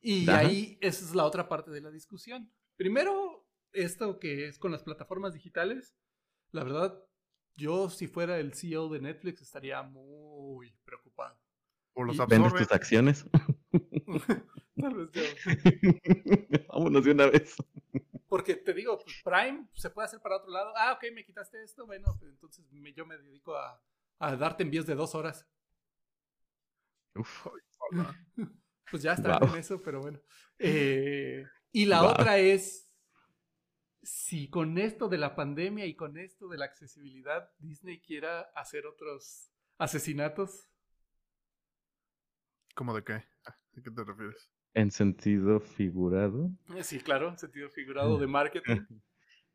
Y 0.00 0.28
Ajá. 0.28 0.38
ahí 0.40 0.78
esa 0.80 1.04
es 1.04 1.14
la 1.14 1.24
otra 1.24 1.48
parte 1.48 1.70
de 1.70 1.80
la 1.80 1.90
discusión. 1.90 2.52
Primero, 2.76 3.46
esto 3.72 4.18
que 4.18 4.46
es 4.48 4.58
con 4.58 4.72
las 4.72 4.82
plataformas 4.82 5.34
digitales, 5.34 5.94
la 6.50 6.64
verdad, 6.64 6.98
yo 7.56 7.88
si 7.90 8.08
fuera 8.08 8.38
el 8.38 8.54
CEO 8.54 8.88
de 8.88 9.00
Netflix 9.00 9.42
estaría 9.42 9.82
muy 9.82 10.74
preocupado. 10.84 11.38
O 11.94 12.04
los 12.04 12.16
¿Vendes 12.26 12.54
tus 12.54 12.72
acciones? 12.72 13.26
Tal 14.80 14.94
vez 14.94 15.10
yo. 15.12 15.22
vámonos 16.68 17.04
de 17.04 17.10
una 17.12 17.26
vez. 17.26 17.54
Porque 18.28 18.56
te 18.56 18.72
digo, 18.72 18.98
pues, 18.98 19.20
Prime 19.22 19.68
se 19.74 19.90
puede 19.90 20.06
hacer 20.06 20.20
para 20.20 20.36
otro 20.36 20.50
lado. 20.50 20.72
Ah, 20.76 20.92
ok, 20.94 21.04
me 21.14 21.24
quitaste 21.24 21.62
esto. 21.62 21.86
Bueno, 21.86 22.16
pues, 22.18 22.30
entonces 22.30 22.64
me- 22.72 22.92
yo 22.94 23.04
me 23.04 23.18
dedico 23.18 23.54
a, 23.56 23.80
a 24.18 24.36
darte 24.36 24.62
envíos 24.62 24.86
de 24.86 24.94
dos 24.94 25.14
horas. 25.14 25.46
Uf. 27.14 27.46
Pues 28.90 29.02
ya 29.02 29.14
está 29.14 29.38
Wow. 29.38 29.48
en 29.54 29.56
eso, 29.56 29.82
pero 29.82 30.00
bueno. 30.00 30.20
Eh, 30.58 31.46
y 31.72 31.86
la 31.86 32.02
Wow. 32.02 32.10
otra 32.10 32.38
es, 32.38 32.90
si 34.02 34.50
con 34.50 34.76
esto 34.76 35.08
de 35.08 35.16
la 35.16 35.34
pandemia 35.34 35.86
y 35.86 35.94
con 35.96 36.18
esto 36.18 36.46
de 36.48 36.58
la 36.58 36.66
accesibilidad, 36.66 37.50
Disney 37.58 38.00
quiera 38.00 38.42
hacer 38.54 38.84
otros 38.86 39.50
asesinatos. 39.78 40.68
¿Cómo 42.74 42.94
de 42.94 43.02
qué? 43.04 43.12
¿A 43.14 43.80
qué 43.82 43.90
te 43.90 44.04
refieres? 44.04 44.50
En 44.74 44.90
sentido 44.90 45.60
figurado. 45.60 46.50
Eh, 46.76 46.84
Sí, 46.84 47.00
claro, 47.00 47.28
en 47.28 47.38
sentido 47.38 47.70
figurado 47.70 48.18
de 48.18 48.26
marketing. 48.38 48.80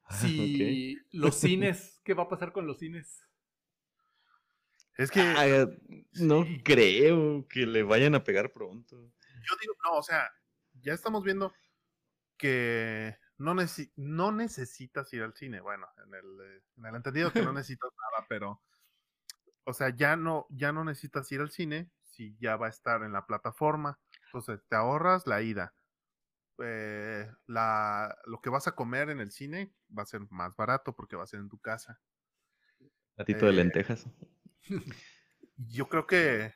Ah, 0.03 0.15
Si 0.15 0.97
los 1.11 1.35
cines, 1.35 1.99
¿qué 2.03 2.13
va 2.13 2.23
a 2.23 2.29
pasar 2.29 2.51
con 2.53 2.65
los 2.65 2.79
cines? 2.79 3.26
Es 4.97 5.11
que 5.11 5.21
Ah, 5.21 5.67
no 6.13 6.45
creo 6.63 7.47
que 7.47 7.65
le 7.67 7.83
vayan 7.83 8.15
a 8.15 8.23
pegar 8.23 8.51
pronto. 8.51 8.95
yo 8.97 9.55
digo, 9.61 9.73
no, 9.83 9.97
o 9.97 10.03
sea, 10.03 10.29
ya 10.73 10.93
estamos 10.93 11.23
viendo 11.23 11.53
que 12.37 13.17
no, 13.37 13.55
no 13.95 14.31
necesitas 14.31 15.13
ir 15.13 15.23
al 15.23 15.33
cine. 15.35 15.61
Bueno, 15.61 15.87
en 16.05 16.13
el, 16.13 16.41
eh, 16.41 16.63
en 16.77 16.85
el 16.85 16.95
entendido 16.95 17.31
que 17.31 17.41
no 17.41 17.53
necesitas 17.53 17.91
nada, 17.91 18.25
pero, 18.27 18.61
o 19.65 19.73
sea, 19.73 19.89
ya 19.89 20.15
no, 20.15 20.47
ya 20.49 20.71
no 20.71 20.83
necesitas 20.83 21.31
ir 21.31 21.41
al 21.41 21.51
cine 21.51 21.91
si 22.03 22.35
ya 22.39 22.55
va 22.55 22.67
a 22.67 22.69
estar 22.69 23.03
en 23.03 23.13
la 23.13 23.25
plataforma. 23.27 23.99
Entonces, 24.25 24.61
te 24.67 24.75
ahorras 24.75 25.27
la 25.27 25.41
ida. 25.41 25.75
Eh, 26.59 27.31
la, 27.45 28.17
lo 28.25 28.41
que 28.41 28.49
vas 28.49 28.67
a 28.67 28.73
comer 28.75 29.09
en 29.11 29.19
el 29.19 29.31
cine 29.31 29.73
va 29.95 30.03
a 30.03 30.07
ser 30.07 30.21
más 30.31 30.55
barato 30.55 30.95
porque 30.95 31.15
va 31.15 31.23
a 31.23 31.27
ser 31.27 31.39
en 31.39 31.49
tu 31.49 31.59
casa. 31.59 32.01
Platito 33.15 33.45
de 33.45 33.51
Eh, 33.51 33.55
lentejas. 33.55 34.07
Yo 35.57 35.89
creo 35.89 36.07
que 36.07 36.53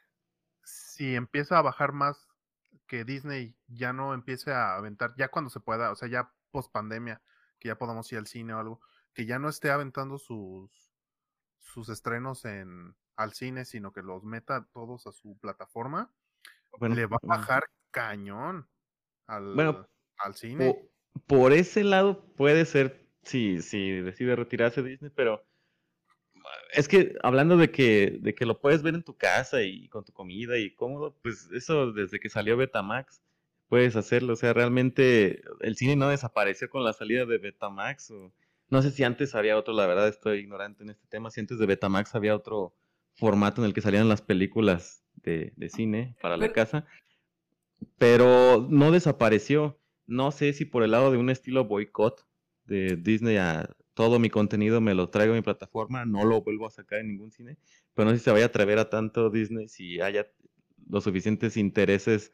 si 0.64 1.16
empieza 1.16 1.58
a 1.58 1.62
bajar 1.62 1.94
más, 1.94 2.28
que 2.88 3.06
Disney 3.06 3.58
ya 3.68 3.94
no 3.94 4.14
empiece 4.14 4.52
a 4.54 4.76
aventar, 4.76 5.16
ya 5.18 5.30
cuando 5.30 5.50
se 5.50 5.60
pueda, 5.62 5.92
o 5.92 5.96
sea, 5.96 6.10
ya 6.10 6.34
post 6.52 6.72
pandemia, 6.72 7.24
que 7.60 7.70
ya 7.70 7.78
podamos 7.78 8.12
ir 8.12 8.20
al 8.20 8.28
cine 8.28 8.54
o 8.54 8.60
algo, 8.60 8.82
que 9.14 9.26
ya 9.26 9.40
no 9.40 9.50
esté 9.50 9.72
aventando 9.72 10.18
sus, 10.20 10.94
sus 11.60 11.90
estrenos 11.90 12.46
en, 12.46 12.96
al 13.18 13.34
cine, 13.34 13.66
sino 13.66 13.94
que 13.94 14.04
los 14.04 14.24
meta 14.24 14.68
todos 14.74 15.08
a 15.08 15.12
su 15.14 15.38
plataforma, 15.40 16.14
Bueno, 16.78 16.96
le 16.96 17.06
va 17.08 17.18
a 17.18 17.22
bueno, 17.22 17.38
bajar 17.38 17.64
cañón 17.92 18.70
al, 19.28 19.44
Bueno, 19.54 19.88
al 20.18 20.36
cine. 20.36 20.76
po- 20.76 20.92
por 21.28 21.54
ese 21.54 21.84
lado 21.84 22.34
puede 22.36 22.66
ser 22.66 23.08
si, 23.24 23.62
si 23.62 23.92
decide 24.02 24.36
retirarse 24.36 24.84
Disney, 24.84 25.12
pero 25.16 25.46
es 26.74 26.88
que 26.88 27.16
hablando 27.22 27.58
de 27.58 27.72
que, 27.72 28.18
de 28.22 28.34
que 28.34 28.46
lo 28.46 28.60
puedes 28.60 28.82
ver 28.82 28.96
en 28.96 29.04
tu 29.04 29.16
casa 29.16 29.62
y 29.62 29.88
con 29.90 30.06
tu 30.06 30.14
comida 30.14 30.58
y 30.58 30.74
cómodo, 30.74 31.16
pues 31.22 31.50
eso 31.54 31.92
desde 31.92 32.20
que 32.20 32.30
salió 32.30 32.58
Betamax 32.58 33.22
puedes 33.68 33.96
hacerlo. 33.96 34.34
O 34.34 34.36
sea, 34.36 34.54
realmente 34.54 35.44
el 35.62 35.76
cine 35.76 35.96
no 35.96 36.10
desapareció 36.10 36.70
con 36.70 36.84
la 36.84 36.94
salida 36.94 37.26
de 37.26 37.38
Betamax. 37.38 38.12
O, 38.12 38.34
no 38.70 38.82
sé 38.82 38.92
si 38.92 39.04
antes 39.04 39.36
había 39.36 39.58
otro, 39.58 39.74
la 39.74 39.88
verdad 39.88 40.08
estoy 40.08 40.40
ignorante 40.40 40.84
en 40.84 40.90
este 40.90 41.08
tema, 41.08 41.30
si 41.30 41.40
antes 41.40 41.60
de 41.60 41.66
Betamax 41.66 42.16
había 42.16 42.36
otro 42.36 42.74
formato 43.14 43.62
en 43.62 43.68
el 43.68 43.74
que 43.74 43.82
salían 43.82 44.10
las 44.10 44.22
películas 44.22 45.04
de, 45.16 45.54
de 45.56 45.70
cine 45.70 46.16
para 46.22 46.38
la 46.38 46.54
casa, 46.54 46.86
pero 47.98 48.68
no 48.70 48.92
desapareció. 48.92 49.78
No 50.08 50.32
sé 50.32 50.54
si 50.54 50.66
por 50.66 50.84
el 50.84 50.92
lado 50.92 51.12
de 51.12 51.18
un 51.18 51.30
estilo 51.30 51.66
boicot 51.66 52.26
de 52.66 52.98
Disney 52.98 53.38
a 53.38 53.70
todo 53.94 54.20
mi 54.20 54.30
contenido 54.30 54.82
me 54.82 54.94
lo 54.94 55.10
traigo 55.10 55.34
a 55.34 55.36
mi 55.36 55.42
plataforma, 55.42 56.06
no 56.06 56.26
lo 56.26 56.42
vuelvo 56.42 56.68
a 56.68 56.72
sacar 56.72 57.00
en 57.00 57.10
ningún 57.10 57.32
cine, 57.32 57.58
pero 57.94 58.06
no 58.06 58.12
sé 58.12 58.20
si 58.20 58.26
se 58.26 58.32
vaya 58.32 58.46
a 58.46 58.48
atrever 58.48 58.80
a 58.80 58.90
tanto 58.90 59.30
Disney 59.30 59.68
si 59.68 60.02
haya 60.02 60.28
los 60.90 61.04
suficientes 61.04 61.58
intereses 61.58 62.34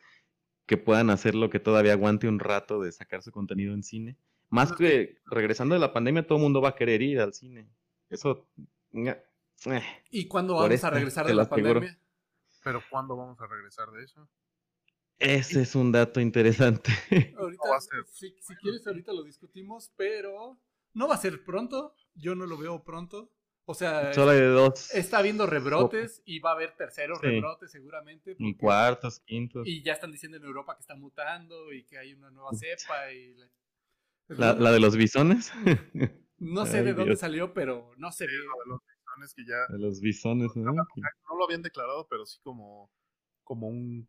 que 0.65 0.77
puedan 0.77 1.09
hacerlo 1.09 1.49
que 1.49 1.59
todavía 1.59 1.93
aguante 1.93 2.27
un 2.27 2.39
rato 2.39 2.81
de 2.81 2.91
sacar 2.91 3.23
su 3.23 3.31
contenido 3.31 3.73
en 3.73 3.83
cine. 3.83 4.17
Más 4.49 4.71
que 4.73 5.17
regresando 5.25 5.75
de 5.75 5.79
la 5.79 5.93
pandemia, 5.93 6.25
todo 6.25 6.37
el 6.37 6.43
mundo 6.43 6.61
va 6.61 6.69
a 6.69 6.75
querer 6.75 7.01
ir 7.01 7.19
al 7.19 7.33
cine. 7.33 7.69
Eso. 8.09 8.47
eh. 8.93 9.83
¿Y 10.09 10.27
cuándo 10.27 10.55
vamos 10.55 10.83
a 10.83 10.89
regresar 10.89 11.25
de 11.25 11.31
lo 11.33 11.37
la 11.37 11.43
aseguro. 11.43 11.73
pandemia? 11.73 11.99
Pero 12.63 12.81
¿cuándo 12.89 13.15
vamos 13.15 13.39
a 13.41 13.47
regresar 13.47 13.91
de 13.91 14.03
eso? 14.03 14.29
Ese 15.19 15.61
es 15.61 15.75
un 15.75 15.91
dato 15.91 16.19
interesante. 16.19 16.91
Ahorita, 17.37 17.63
si 18.11 18.55
quieres, 18.61 18.85
ahorita 18.85 19.13
lo 19.13 19.23
discutimos, 19.23 19.91
pero 19.95 20.59
no 20.97 21.07
va 21.07 21.15
a 21.15 21.19
ser 21.19 21.43
pronto. 21.43 21.95
Yo 22.15 22.35
no 22.35 22.45
lo 22.45 22.57
veo 22.57 22.83
pronto. 22.83 23.31
O 23.69 23.73
sea, 23.73 24.13
Solo 24.13 24.31
hay 24.31 24.39
de 24.39 24.47
dos. 24.47 24.93
está 24.93 25.17
habiendo 25.17 25.45
rebrotes 25.45 26.21
y 26.25 26.39
va 26.39 26.51
a 26.51 26.53
haber 26.53 26.75
terceros 26.77 27.19
Sí. 27.19 27.27
rebrotes 27.27 27.69
seguramente. 27.71 28.31
Y 28.39 28.53
porque- 28.53 28.57
cuartos, 28.57 29.19
quintos. 29.19 29.67
Y 29.67 29.83
ya 29.83 29.93
están 29.93 30.11
diciendo 30.11 30.37
en 30.37 30.43
Europa 30.45 30.75
que 30.75 30.81
está 30.81 30.95
mutando 30.95 31.73
y 31.73 31.83
que 31.83 31.97
hay 31.97 32.13
una 32.13 32.31
nueva 32.31 32.51
cepa. 32.53 33.11
Y 33.11 33.35
la- 33.35 33.47
La, 34.29 34.53
la 34.53 34.71
de 34.71 34.79
los 34.79 34.95
bisones. 34.95 35.51
No 36.39 36.67
sé 36.67 36.77
Ay, 36.77 36.83
de 36.85 36.93
dónde 36.93 37.11
Dios. 37.11 37.19
salió, 37.19 37.51
pero 37.53 37.91
no 37.97 38.11
se 38.11 38.27
ve. 38.27 38.33
Lo 38.33 38.41
de 38.43 38.69
los 38.69 38.79
bisones 38.85 39.33
que 39.33 39.43
ya 39.43 39.73
De 39.73 39.79
los 39.79 39.99
bisones, 40.01 40.55
¿no? 40.55 40.71
no 40.71 41.35
lo 41.35 41.43
habían 41.45 41.63
declarado, 41.63 42.07
pero 42.07 42.27
sí 42.27 42.37
como, 42.43 42.91
como 43.43 43.67
un, 43.67 44.07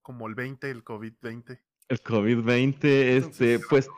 como 0.00 0.28
el 0.28 0.36
20, 0.36 0.70
el 0.70 0.84
COVID-20. 0.84 1.60
El 1.88 2.00
COVID-20, 2.04 2.84
este, 2.84 3.16
Entonces- 3.54 3.66
pues, 3.68 3.88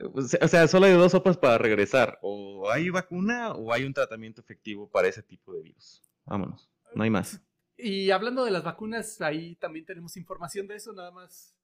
o 0.00 0.48
sea, 0.48 0.68
solo 0.68 0.86
hay 0.86 0.92
dos 0.92 1.12
sopas 1.12 1.36
para 1.36 1.58
regresar. 1.58 2.18
O 2.22 2.70
hay 2.70 2.90
vacuna 2.90 3.52
o 3.52 3.72
hay 3.72 3.84
un 3.84 3.92
tratamiento 3.92 4.40
efectivo 4.40 4.88
para 4.88 5.08
ese 5.08 5.22
tipo 5.22 5.52
de 5.54 5.62
virus. 5.62 6.02
Vámonos, 6.24 6.68
no 6.94 7.02
hay 7.02 7.10
más. 7.10 7.40
Y 7.76 8.10
hablando 8.10 8.44
de 8.44 8.50
las 8.50 8.64
vacunas, 8.64 9.20
ahí 9.20 9.54
también 9.56 9.86
tenemos 9.86 10.16
información 10.16 10.66
de 10.66 10.76
eso, 10.76 10.92
nada 10.92 11.10
más. 11.10 11.54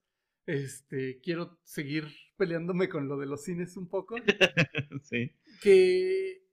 Este, 0.47 1.21
quiero 1.21 1.59
seguir 1.65 2.09
peleándome 2.37 2.89
con 2.89 3.09
lo 3.09 3.17
de 3.17 3.27
los 3.27 3.43
cines 3.43 3.77
un 3.77 3.89
poco. 3.89 4.17
sí. 5.03 5.33
que 5.63 6.44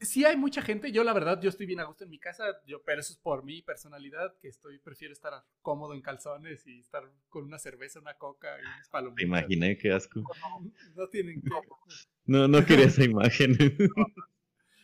sí 0.00 0.24
hay 0.24 0.36
mucha 0.36 0.62
gente, 0.62 0.92
yo 0.92 1.04
la 1.04 1.12
verdad, 1.12 1.40
yo 1.40 1.48
estoy 1.48 1.66
bien 1.66 1.80
a 1.80 1.84
gusto 1.84 2.04
en 2.04 2.10
mi 2.10 2.18
casa, 2.18 2.44
yo, 2.66 2.82
pero 2.84 3.00
eso 3.00 3.12
es 3.12 3.18
por 3.18 3.44
mi 3.44 3.62
personalidad, 3.62 4.36
que 4.40 4.48
estoy, 4.48 4.78
prefiero 4.78 5.12
estar 5.12 5.32
cómodo 5.62 5.94
en 5.94 6.02
calzones 6.02 6.66
y 6.66 6.80
estar 6.80 7.10
con 7.28 7.44
una 7.44 7.58
cerveza, 7.58 8.00
una 8.00 8.14
coca 8.14 8.56
y 8.58 8.64
unas 8.64 8.88
palomitas. 8.88 9.16
Te 9.16 9.24
imaginé, 9.24 9.78
qué 9.78 9.92
asco. 9.92 10.22
No 10.94 11.08
tienen 11.08 11.40
que... 11.42 11.50
No, 12.24 12.48
no 12.48 12.64
quería 12.64 12.86
esa 12.86 13.04
imagen. 13.04 13.56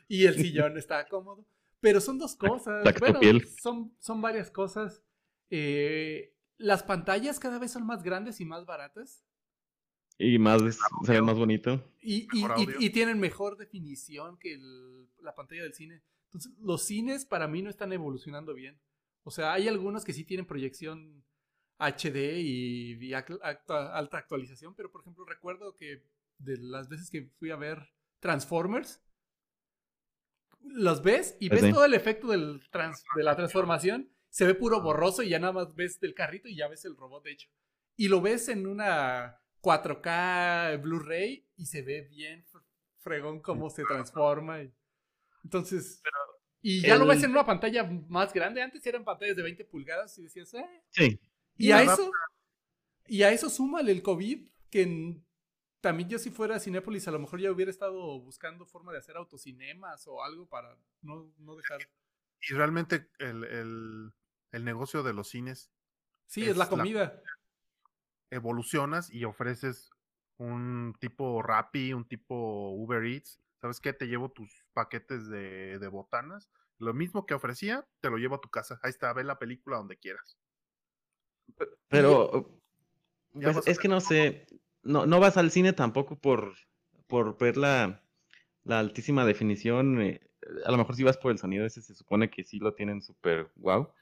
Y 0.09 0.27
el 0.27 0.35
sillón 0.35 0.77
está 0.77 1.09
cómodo. 1.09 1.47
Pero 1.81 2.01
son 2.01 2.19
dos 2.19 2.37
cosas. 2.37 2.85
Bueno, 3.01 3.19
son, 3.61 3.97
son 3.99 4.23
varias 4.23 4.51
cosas. 4.51 5.03
Eh, 5.51 6.35
las 6.57 6.83
pantallas 6.83 7.41
cada 7.41 7.59
vez 7.59 7.73
son 7.73 7.85
más 7.85 8.03
grandes 8.03 8.41
y 8.41 8.45
más 8.45 8.65
baratas. 8.65 9.25
Y 10.23 10.39
más, 10.39 10.63
se 11.05 11.13
ve 11.13 11.23
más 11.23 11.37
bonito. 11.37 11.83
Y, 12.01 12.27
y- 12.79 12.91
tienen 12.91 13.19
mejor 13.19 13.57
definición 13.57 14.39
que 14.39 14.55
el- 14.55 15.09
la 15.21 15.35
pantalla 15.35 15.63
del 15.63 15.75
cine. 15.75 16.03
Entonces, 16.27 16.53
los 16.59 16.83
cines 16.83 17.27
para 17.27 17.47
mí 17.49 17.63
no 17.63 17.71
están 17.71 17.93
evolucionando 17.93 18.55
bien. 18.55 18.81
O 19.25 19.31
sea, 19.31 19.53
hay 19.53 19.69
algunos 19.69 20.05
que 20.05 20.13
sí 20.13 20.25
tienen 20.25 20.47
proyección 20.47 21.25
HD 21.79 22.41
y, 22.41 23.13
alta 23.15 24.19
actualización, 24.19 24.75
pero 24.75 24.91
por 24.91 25.01
ejemplo 25.03 25.25
recuerdo 25.25 25.75
que 25.77 26.05
de 26.39 26.57
las 26.59 26.89
veces 26.89 27.11
que 27.11 27.31
fui 27.39 27.51
a 27.51 27.57
ver 27.57 27.91
Transformers, 28.21 29.01
los 30.61 31.03
ves 31.03 31.37
y 31.41 31.49
ves 31.49 31.63
todo 31.73 31.85
el 31.85 31.95
efecto 31.95 32.29
del 32.29 32.61
de 33.17 33.23
la 33.23 33.37
transformación, 33.37 34.11
se 34.31 34.47
ve 34.47 34.55
puro 34.55 34.81
borroso 34.81 35.23
y 35.23 35.29
ya 35.31 35.39
nada 35.39 35.53
más 35.53 35.75
ves 35.75 35.99
el 36.03 36.15
carrito 36.15 36.49
y 36.49 36.57
ya 36.57 36.69
ves 36.69 36.85
el 36.85 36.97
robot 36.97 37.25
de 37.25 37.33
hecho. 37.33 37.49
Y 37.97 38.09
lo 38.09 38.21
ves 38.21 38.49
en 38.49 38.67
una 38.67 39.42
4K 39.63 40.83
Blu-ray 40.83 41.47
y 41.57 41.67
se 41.67 41.83
ve 41.83 42.03
bien 42.03 42.45
fregón 42.99 43.41
cómo 43.41 43.71
se 43.71 43.85
transforma. 43.85 44.61
Entonces, 45.45 46.03
y 46.61 46.81
ya 46.83 46.97
lo 46.97 47.07
ves 47.07 47.23
en 47.23 47.33
una 47.33 47.45
pantalla 47.45 47.85
más 48.09 48.33
grande. 48.33 48.63
Antes 48.63 48.87
eran 48.87 49.05
pantallas 49.05 49.37
de 49.37 49.43
20 49.43 49.65
pulgadas 49.65 50.17
y 50.19 50.23
decías, 50.23 50.55
eh. 50.55 50.83
Sí. 50.91 51.21
Y, 51.57 51.73
a 51.73 51.83
eso, 51.83 52.11
y 53.07 53.23
a 53.25 53.33
eso 53.33 53.51
súmale 53.51 53.93
el 53.93 54.03
COVID, 54.03 54.49
que 54.71 55.21
también 55.81 56.09
yo 56.09 56.19
si 56.19 56.31
fuera 56.31 56.57
a 56.57 56.61
Cinépolis 56.61 57.09
a 57.09 57.11
lo 57.11 57.19
mejor 57.19 57.41
ya 57.41 57.51
hubiera 57.51 57.71
estado 57.71 58.21
buscando 58.21 58.65
forma 58.65 58.93
de 58.93 58.99
hacer 58.99 59.17
autocinemas 59.17 60.07
o 60.07 60.23
algo 60.23 60.49
para 60.49 60.79
no, 61.03 61.33
no 61.39 61.57
dejar. 61.57 61.81
Y 62.49 62.55
realmente 62.55 63.09
el, 63.19 64.13
negocio 64.53 65.03
de 65.03 65.13
los 65.13 65.29
cines. 65.29 65.71
Sí, 66.27 66.49
es, 66.49 66.57
la 66.57 66.69
comida. 66.69 67.21
Evolucionas 68.33 69.11
y 69.11 69.25
ofreces 69.25 69.91
un 70.39 70.95
tipo 70.99 71.43
Rappi, 71.43 71.93
un 71.93 72.07
tipo 72.07 72.71
Uber 72.71 73.05
Eats. 73.05 73.39
¿Sabes 73.61 73.79
qué? 73.79 73.93
Te 73.93 74.07
llevo 74.07 74.31
tus 74.31 74.51
paquetes 74.73 75.29
de, 75.29 75.79
de 75.79 75.89
botanas. 75.89 76.51
Lo 76.79 76.95
mismo 76.95 77.27
que 77.27 77.35
ofrecía, 77.35 77.87
te 78.01 78.11
lo 78.11 78.17
llevo 78.17 78.37
a 78.37 78.41
tu 78.41 78.49
casa. 78.49 78.81
Ahí 78.83 78.91
está, 78.91 79.13
ve 79.13 79.23
la 79.23 79.39
película 79.39 79.77
donde 79.77 79.99
quieras. 79.99 80.37
Pero 81.89 82.59
pues, 83.33 83.67
es 83.67 83.79
que 83.79 83.89
no 83.89 84.01
sé, 84.01 84.47
no, 84.83 85.07
no 85.07 85.21
vas 85.21 85.37
al 85.37 85.51
cine 85.51 85.73
tampoco 85.73 86.19
por, 86.19 86.55
por 87.07 87.39
ver 87.39 87.57
la, 87.57 88.03
la 88.65 88.81
altísima 88.81 89.25
definición. 89.25 90.01
Eh, 90.01 90.21
a 90.65 90.73
lo 90.73 90.79
mejor 90.79 90.97
si 90.97 91.05
vas 91.05 91.19
por 91.19 91.31
el 91.31 91.39
sonido, 91.39 91.67
ese 91.67 91.83
se 91.83 91.95
supone 91.95 92.31
que 92.31 92.43
sí 92.43 92.59
lo 92.59 92.75
tienen 92.75 93.03
súper 93.03 93.53
wow. 93.57 93.93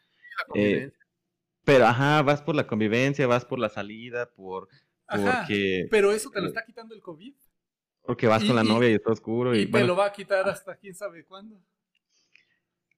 Eh, 0.54 0.90
pero 1.70 1.86
ajá, 1.86 2.22
vas 2.22 2.42
por 2.42 2.56
la 2.56 2.66
convivencia, 2.66 3.26
vas 3.28 3.44
por 3.44 3.60
la 3.60 3.68
salida, 3.68 4.28
por... 4.30 4.68
porque, 5.08 5.86
pero 5.88 6.10
eso 6.10 6.28
te 6.30 6.40
lo 6.40 6.48
está 6.48 6.64
quitando 6.64 6.96
el 6.96 7.00
COVID. 7.00 7.34
Porque 8.02 8.26
vas 8.26 8.42
con 8.42 8.56
la 8.56 8.64
novia 8.64 8.90
y 8.90 8.94
está 8.94 9.12
oscuro. 9.12 9.54
Y, 9.54 9.60
y 9.60 9.66
te 9.70 9.84
lo 9.84 9.94
va 9.94 10.06
a 10.06 10.12
quitar 10.12 10.48
hasta 10.48 10.74
quién 10.76 10.96
sabe 10.96 11.24
cuándo. 11.24 11.62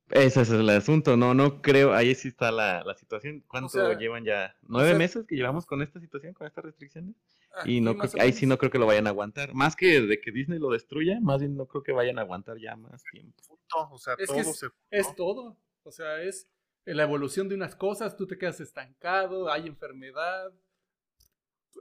Ese 0.09 0.41
es 0.41 0.51
el 0.51 0.69
asunto, 0.71 1.17
no, 1.17 1.35
no 1.35 1.61
creo, 1.61 1.93
ahí 1.93 2.15
sí 2.15 2.29
está 2.29 2.51
la, 2.51 2.83
situación. 2.99 3.45
¿Cuánto 3.47 3.93
llevan 3.99 4.25
ya? 4.25 4.57
¿Nueve 4.63 4.95
meses 4.95 5.27
que 5.27 5.37
llevamos 5.37 5.67
con 5.67 5.83
esta 5.83 6.01
situación, 6.01 6.33
con 6.33 6.47
estas 6.47 6.65
restricciones? 6.65 7.15
Ah, 7.55 7.65
y 7.67 7.83
no 7.83 7.95
ahí 8.19 8.33
sí 8.33 8.47
no 8.47 8.57
creo 8.57 8.71
que 8.71 8.79
lo 8.79 8.87
vayan 8.87 9.07
a 9.07 9.11
aguantar. 9.11 9.53
Más 9.53 9.77
que 9.77 10.01
de 10.01 10.21
que 10.21 10.33
Disney 10.33 10.59
lo 10.59 10.71
destruya, 10.71 11.19
más 11.21 11.41
bien 11.41 11.57
no 11.57 11.67
creo 11.67 11.83
que 11.83 11.93
vayan 11.93 12.19
a 12.19 12.23
aguantar 12.23 12.59
ya 12.59 12.77
más 12.77 13.03
tiempo. 13.05 13.43
O 13.91 13.99
sea, 13.99 14.15
es 14.19 14.29
todo 14.29 14.39
es, 14.39 14.59
se 14.59 14.69
es 14.91 15.15
todo. 15.15 15.59
O 15.83 15.91
sea, 15.91 16.23
es 16.23 16.49
la 16.85 17.03
evolución 17.03 17.49
de 17.49 17.55
unas 17.55 17.75
cosas, 17.75 18.17
tú 18.17 18.27
te 18.27 18.39
quedas 18.39 18.61
estancado, 18.61 19.51
hay 19.51 19.67
enfermedad. 19.67 20.53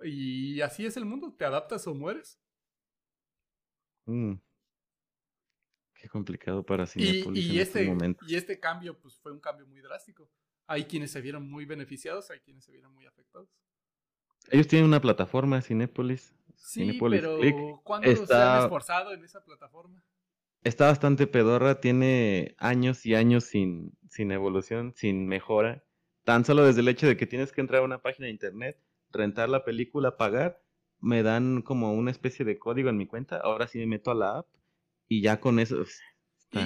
Y 0.04 0.62
así 0.62 0.86
es 0.86 0.98
el 0.98 1.06
mundo, 1.06 1.34
te 1.38 1.46
adaptas 1.46 1.86
o 1.88 1.94
mueres. 1.94 2.40
Mm. 4.06 4.34
Qué 5.94 6.10
complicado 6.10 6.66
para 6.66 6.88
Cinepolis 6.88 7.46
y, 7.46 7.60
este, 7.60 7.86
momento. 7.86 8.26
Y 8.28 8.36
este 8.36 8.60
cambio, 8.60 8.98
pues 8.98 9.18
fue 9.18 9.32
un 9.32 9.40
cambio 9.40 9.68
muy 9.68 9.82
drástico. 9.82 10.30
Hay 10.66 10.86
quienes 10.86 11.12
se 11.12 11.22
vieron 11.22 11.50
muy 11.50 11.66
beneficiados, 11.66 12.32
hay 12.32 12.40
quienes 12.40 12.64
se 12.64 12.72
vieron 12.72 12.94
muy 12.94 13.06
afectados. 13.06 13.50
Ellos 14.50 14.68
tienen 14.68 14.88
una 14.88 15.00
plataforma, 15.00 15.62
Cinepolis. 15.62 16.34
Sí, 16.56 16.98
pero 17.00 17.82
¿cuánto 17.84 18.26
se 18.26 18.34
han 18.34 18.64
esforzado 18.64 19.14
en 19.14 19.24
esa 19.24 19.44
plataforma? 19.44 20.04
Está 20.64 20.88
bastante 20.88 21.28
pedorra, 21.28 21.80
tiene 21.80 22.56
años 22.60 23.06
y 23.06 23.16
años 23.16 23.46
sin, 23.46 23.98
sin 24.10 24.32
evolución, 24.32 24.94
sin 24.96 25.28
mejora. 25.28 25.84
Tan 26.24 26.46
solo 26.46 26.66
desde 26.66 26.82
el 26.82 26.88
hecho 26.88 27.08
de 27.08 27.18
que 27.18 27.26
tienes 27.26 27.52
que 27.52 27.62
entrar 27.62 27.82
a 27.82 27.86
una 27.86 28.02
página 28.02 28.28
de 28.28 28.32
internet, 28.32 28.80
rentar 29.12 29.50
la 29.50 29.66
película, 29.66 30.18
pagar, 30.18 30.62
me 31.00 31.24
dan 31.24 31.64
como 31.64 31.94
una 31.94 32.12
especie 32.12 32.46
de 32.46 32.60
código 32.60 32.90
en 32.90 32.98
mi 32.98 33.08
cuenta. 33.08 33.38
Ahora 33.38 33.68
sí 33.68 33.80
me 33.80 33.88
meto 33.88 34.12
a 34.12 34.16
la 34.16 34.38
app 34.40 34.48
y 35.08 35.22
ya 35.22 35.40
con 35.40 35.60
eso. 35.60 35.84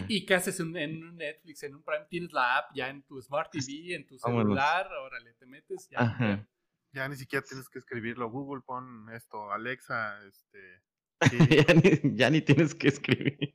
¿Y, 0.08 0.26
qué 0.26 0.34
haces 0.34 0.60
en, 0.60 0.68
un 1.04 1.16
Netflix, 1.16 1.64
en 1.64 1.76
un 1.76 1.84
Prime? 1.84 2.06
Tienes 2.10 2.34
la 2.34 2.58
app 2.58 2.76
ya 2.76 2.90
en 2.90 3.04
tu 3.04 3.22
Smart 3.22 3.52
TV, 3.52 3.96
en 3.96 4.06
tu 4.06 4.18
celular, 4.18 4.88
órale, 4.92 5.34
te 5.36 5.46
metes 5.46 5.88
ya. 5.90 6.46
Ya 6.92 7.10
ni 7.10 7.16
siquiera 7.18 7.46
tienes 7.46 7.68
que 7.68 7.80
escribirlo. 7.80 8.30
Google, 8.30 8.64
pon 8.66 9.10
esto, 9.14 9.52
Alexa, 9.52 10.18
este. 10.26 10.82
ya, 12.16 12.30
ni, 12.30 12.42
tienes 12.42 12.74
que 12.74 12.88
escribir. 12.88 13.54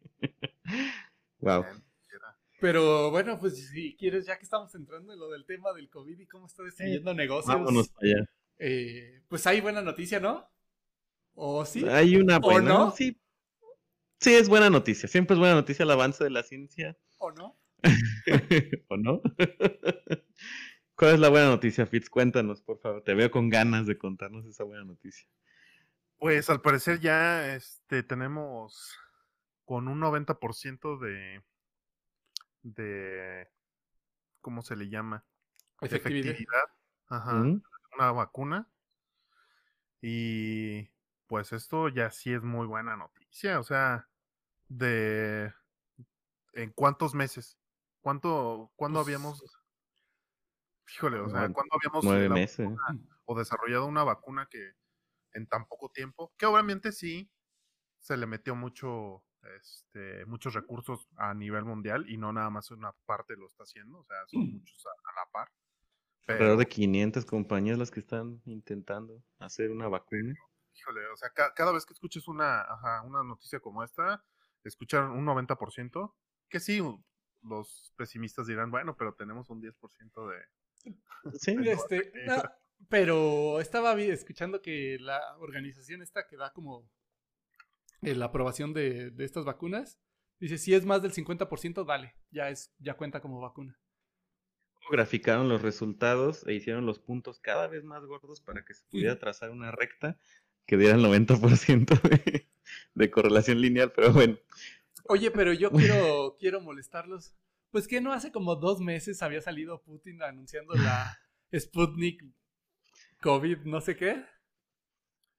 Wow. 1.40 1.64
Pero 2.60 3.10
bueno, 3.10 3.38
pues 3.38 3.70
si 3.70 3.96
quieres, 3.96 4.26
ya 4.26 4.36
que 4.36 4.44
estamos 4.44 4.74
entrando 4.74 5.14
en 5.14 5.18
lo 5.18 5.30
del 5.30 5.46
tema 5.46 5.72
del 5.72 5.88
COVID 5.88 6.18
y 6.18 6.26
cómo 6.26 6.46
está 6.46 6.62
destruyendo 6.62 7.14
negocios. 7.14 7.54
Vámonos 7.54 7.90
allá. 8.02 8.28
Eh, 8.58 9.22
pues 9.28 9.46
hay 9.46 9.62
buena 9.62 9.80
noticia, 9.80 10.20
¿no? 10.20 10.46
¿O 11.34 11.64
sí? 11.64 11.88
Hay 11.88 12.16
una 12.16 12.38
buena. 12.38 12.68
no? 12.68 12.90
Sí, 12.90 13.18
Sí, 14.20 14.34
es 14.34 14.50
buena 14.50 14.68
noticia. 14.68 15.08
Siempre 15.08 15.34
es 15.34 15.38
buena 15.38 15.54
noticia 15.54 15.82
el 15.84 15.90
avance 15.90 16.22
de 16.22 16.28
la 16.28 16.42
ciencia. 16.42 16.94
¿O 17.16 17.32
no? 17.32 17.58
¿O 18.88 18.96
no? 18.98 19.22
¿Cuál 20.94 21.14
es 21.14 21.20
la 21.20 21.30
buena 21.30 21.46
noticia, 21.46 21.86
Fitz? 21.86 22.10
Cuéntanos, 22.10 22.60
por 22.60 22.78
favor. 22.78 23.02
Te 23.02 23.14
veo 23.14 23.30
con 23.30 23.48
ganas 23.48 23.86
de 23.86 23.96
contarnos 23.96 24.44
esa 24.44 24.64
buena 24.64 24.84
noticia. 24.84 25.26
Pues 26.18 26.50
al 26.50 26.60
parecer 26.60 27.00
ya 27.00 27.54
este, 27.54 28.02
tenemos 28.02 28.94
con 29.70 29.86
un 29.86 30.00
90% 30.00 30.98
de, 30.98 31.44
de, 32.62 33.48
¿cómo 34.40 34.62
se 34.62 34.74
le 34.74 34.88
llama? 34.88 35.24
Efectividad. 35.80 36.64
Ajá, 37.06 37.36
Una 37.36 38.10
vacuna. 38.10 38.68
Y 40.02 40.90
pues 41.28 41.52
esto 41.52 41.88
ya 41.88 42.10
sí 42.10 42.32
es 42.32 42.42
muy 42.42 42.66
buena 42.66 42.96
noticia. 42.96 43.60
O 43.60 43.62
sea, 43.62 44.08
de 44.66 45.54
en 46.54 46.72
cuántos 46.72 47.14
meses, 47.14 47.56
cuánto, 48.00 48.72
cuándo 48.74 48.98
habíamos, 48.98 49.40
híjole, 50.96 51.20
o 51.20 51.28
sea, 51.28 51.48
cuándo 51.52 51.76
habíamos 51.76 52.04
nueve 52.04 52.28
meses. 52.28 52.68
o 53.24 53.38
desarrollado 53.38 53.86
una 53.86 54.02
vacuna 54.02 54.48
que 54.50 54.72
en 55.32 55.46
tan 55.46 55.64
poco 55.66 55.90
tiempo, 55.90 56.32
que 56.36 56.46
obviamente 56.46 56.90
sí 56.90 57.30
se 58.00 58.16
le 58.16 58.26
metió 58.26 58.56
mucho, 58.56 59.22
este, 59.56 60.24
muchos 60.26 60.54
recursos 60.54 61.08
a 61.16 61.34
nivel 61.34 61.64
mundial 61.64 62.08
y 62.08 62.16
no 62.16 62.32
nada 62.32 62.50
más 62.50 62.70
una 62.70 62.92
parte 63.06 63.36
lo 63.36 63.46
está 63.46 63.64
haciendo, 63.64 63.98
o 63.98 64.04
sea, 64.04 64.16
son 64.26 64.52
muchos 64.52 64.86
a, 64.86 65.12
la 65.14 65.30
par. 65.30 65.50
Alrededor 66.26 66.58
de 66.58 66.66
500 66.66 67.24
compañías 67.24 67.78
las 67.78 67.90
que 67.90 68.00
están 68.00 68.40
intentando 68.44 69.22
hacer 69.38 69.70
una 69.70 69.88
vacuna. 69.88 70.34
Híjole, 70.74 71.06
o 71.08 71.16
sea, 71.16 71.30
cada 71.30 71.72
vez 71.72 71.84
que 71.84 71.92
escuches 71.92 72.28
una, 72.28 72.60
ajá, 72.60 73.02
una 73.02 73.22
noticia 73.24 73.58
como 73.60 73.82
esta, 73.82 74.24
escuchar 74.64 75.04
un 75.10 75.26
90%, 75.26 76.14
que 76.48 76.60
sí, 76.60 76.80
los 77.42 77.92
pesimistas 77.96 78.46
dirán, 78.46 78.70
bueno, 78.70 78.96
pero 78.96 79.14
tenemos 79.14 79.50
un 79.50 79.60
10% 79.60 80.30
de... 80.30 80.92
Sí, 81.38 81.56
este, 81.64 82.12
pero 82.88 83.60
estaba 83.60 83.92
escuchando 84.00 84.62
que 84.62 84.98
la 85.00 85.20
organización 85.38 86.00
esta 86.02 86.26
que 86.26 86.36
da 86.36 86.52
como 86.52 86.88
eh, 88.02 88.14
la 88.14 88.26
aprobación 88.26 88.72
de, 88.72 89.10
de 89.10 89.24
estas 89.24 89.44
vacunas, 89.44 89.98
dice, 90.38 90.58
si 90.58 90.74
es 90.74 90.84
más 90.84 91.02
del 91.02 91.12
50%, 91.12 91.84
dale, 91.84 92.14
ya, 92.30 92.50
es, 92.50 92.72
ya 92.78 92.94
cuenta 92.94 93.20
como 93.20 93.40
vacuna 93.40 93.78
graficaron 94.90 95.48
los 95.48 95.62
resultados 95.62 96.46
e 96.46 96.54
hicieron 96.54 96.86
los 96.86 96.98
puntos 96.98 97.38
cada 97.40 97.66
vez 97.68 97.84
más 97.84 98.04
gordos 98.04 98.40
para 98.40 98.64
que 98.64 98.74
se 98.74 98.84
pudiera 98.86 99.18
trazar 99.18 99.50
una 99.50 99.70
recta 99.70 100.18
que 100.66 100.76
diera 100.76 100.96
el 100.96 101.04
90% 101.04 102.00
de, 102.02 102.48
de 102.94 103.10
correlación 103.10 103.60
lineal, 103.60 103.92
pero 103.92 104.12
bueno. 104.12 104.38
Oye, 105.08 105.30
pero 105.30 105.52
yo 105.52 105.70
quiero, 105.70 106.36
quiero 106.38 106.60
molestarlos. 106.60 107.34
Pues 107.70 107.86
que 107.88 108.00
no 108.00 108.12
hace 108.12 108.32
como 108.32 108.56
dos 108.56 108.80
meses 108.80 109.22
había 109.22 109.40
salido 109.40 109.82
Putin 109.82 110.22
anunciando 110.22 110.74
la 110.74 111.18
Sputnik 111.58 112.24
COVID, 113.22 113.58
no 113.64 113.80
sé 113.80 113.96
qué. 113.96 114.24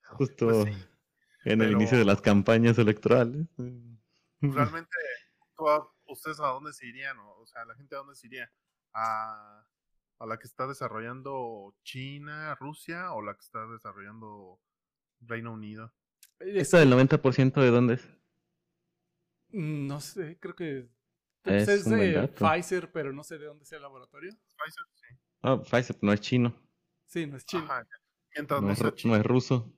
Justo 0.03 0.47
pues 0.47 0.89
en 1.45 1.61
el 1.61 1.71
inicio 1.71 1.97
de 1.97 2.05
las 2.05 2.21
campañas 2.21 2.77
electorales. 2.77 3.47
Realmente, 4.41 4.97
¿ustedes 6.07 6.39
a 6.39 6.47
dónde 6.47 6.73
se 6.73 6.87
irían? 6.87 7.17
O 7.19 7.45
sea, 7.45 7.65
la 7.65 7.75
gente 7.75 7.95
a 7.95 7.99
dónde 7.99 8.15
se 8.15 8.27
iría? 8.27 8.51
¿A, 8.93 9.65
a 10.19 10.25
la 10.25 10.37
que 10.37 10.47
está 10.47 10.67
desarrollando 10.67 11.75
China, 11.83 12.55
Rusia 12.55 13.13
o 13.13 13.21
la 13.21 13.33
que 13.33 13.41
está 13.41 13.65
desarrollando 13.67 14.59
Reino 15.21 15.53
Unido? 15.53 15.93
¿Esta 16.39 16.79
del 16.79 16.91
90% 16.91 17.61
de 17.61 17.69
dónde 17.69 17.93
es? 17.95 18.09
Mm, 19.49 19.87
no 19.87 19.99
sé, 19.99 20.37
creo 20.39 20.55
que 20.55 20.89
pues, 21.43 21.67
es, 21.67 21.85
de 21.85 22.27
Pfizer, 22.29 22.91
pero 22.91 23.11
no 23.13 23.23
sé 23.23 23.37
de 23.37 23.45
dónde 23.45 23.65
sea 23.65 23.77
el 23.77 23.83
laboratorio. 23.83 24.31
Pfizer, 24.31 24.85
sí. 24.93 25.17
Ah, 25.41 25.61
Pfizer 25.61 25.97
no 26.01 26.13
es 26.13 26.21
chino. 26.21 26.55
Sí, 27.07 27.25
no 27.25 27.37
es 27.37 27.45
chino. 27.45 27.63
Ajá. 27.63 27.87
Mientras 28.35 28.61
No 28.61 28.67
no, 28.67 28.73
es, 28.73 28.79
sea 28.79 28.93
chino. 28.93 29.13
no 29.13 29.19
es 29.19 29.25
ruso. 29.25 29.73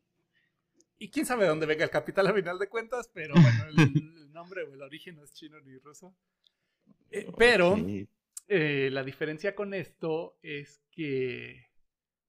Y 1.04 1.10
quién 1.10 1.26
sabe 1.26 1.44
de 1.44 1.50
dónde 1.50 1.66
venga 1.66 1.84
el 1.84 1.90
capital 1.90 2.28
a 2.28 2.34
final 2.34 2.58
de 2.60 2.70
cuentas, 2.70 3.10
pero 3.14 3.34
bueno, 3.34 3.66
el, 3.66 3.76
el 4.18 4.32
nombre 4.32 4.64
o 4.64 4.74
el 4.74 4.82
origen 4.82 5.16
no 5.16 5.24
es 5.24 5.34
chino 5.34 5.60
ni 5.62 5.78
ruso. 5.80 6.16
Eh, 7.12 7.28
pero 7.38 7.76
Sí. 7.76 8.08
eh, 8.48 8.90
la 8.92 9.04
diferencia 9.04 9.54
con 9.56 9.74
esto 9.74 10.38
es 10.42 10.82
que 10.92 11.68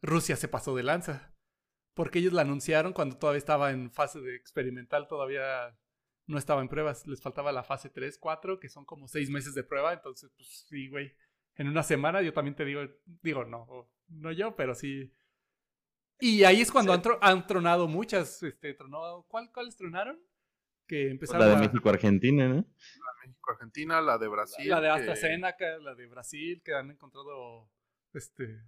Rusia 0.02 0.36
se 0.36 0.48
pasó 0.48 0.74
de 0.74 0.82
lanza. 0.82 1.32
Porque 1.94 2.18
ellos 2.18 2.32
la 2.32 2.42
anunciaron 2.42 2.92
cuando 2.92 3.16
todavía 3.16 3.38
estaba 3.38 3.70
en 3.70 3.92
fase 3.92 4.20
de 4.20 4.34
experimental, 4.34 5.06
todavía 5.06 5.78
no 6.26 6.38
estaba 6.38 6.60
en 6.60 6.68
pruebas. 6.68 7.06
Les 7.06 7.22
faltaba 7.22 7.52
la 7.52 7.62
fase 7.62 7.88
3, 7.90 8.18
4, 8.18 8.58
que 8.58 8.68
son 8.68 8.84
como 8.84 9.06
seis 9.06 9.30
meses 9.30 9.54
de 9.54 9.62
prueba. 9.62 9.92
Entonces, 9.92 10.32
pues 10.34 10.64
sí, 10.68 10.88
güey. 10.88 11.14
En 11.54 11.68
una 11.68 11.84
semana 11.84 12.20
yo 12.22 12.32
también 12.32 12.56
te 12.56 12.64
digo, 12.64 12.80
digo, 13.22 13.44
no, 13.44 13.88
no 14.08 14.32
yo, 14.32 14.56
pero 14.56 14.74
sí. 14.74 15.12
Y 16.26 16.42
ahí 16.44 16.62
es 16.62 16.72
cuando 16.72 16.92
Sí. 16.92 16.96
han, 16.96 17.02
tro- 17.02 17.18
han 17.20 17.46
tronado 17.46 17.86
muchas. 17.86 18.42
Este, 18.42 18.72
tronó, 18.72 19.26
¿cuál, 19.28 19.50
¿Cuáles 19.52 19.76
tronaron? 19.76 20.18
Que 20.86 21.10
empezaron 21.10 21.40
La 21.42 21.48
de 21.48 21.56
a- 21.56 21.68
México-Argentina, 21.68 22.48
¿no? 22.48 22.64
México, 23.26 23.50
Argentina, 23.52 24.00
la 24.00 24.16
de 24.18 24.28
Brasil. 24.28 24.68
la 24.68 24.80
de 24.80 24.86
que- 24.88 24.92
AstraZeneca, 24.92 25.78
la 25.78 25.94
de 25.94 26.06
Brasil, 26.06 26.62
que 26.64 26.74
han 26.74 26.90
encontrado 26.90 27.70
este 28.14 28.58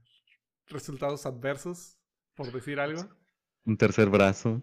resultados 0.66 1.24
adversos, 1.26 1.98
por 2.34 2.52
decir 2.52 2.78
algo. 2.80 3.02
Un 3.64 3.76
tercer 3.78 4.08
brazo. 4.10 4.62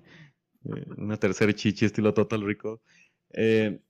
eh, 0.66 0.86
una 0.98 1.18
tercera 1.18 1.52
chichi 1.54 1.86
estilo 1.86 2.14
Total 2.14 2.42
Recall. 2.46 2.80
Eh, 3.32 3.82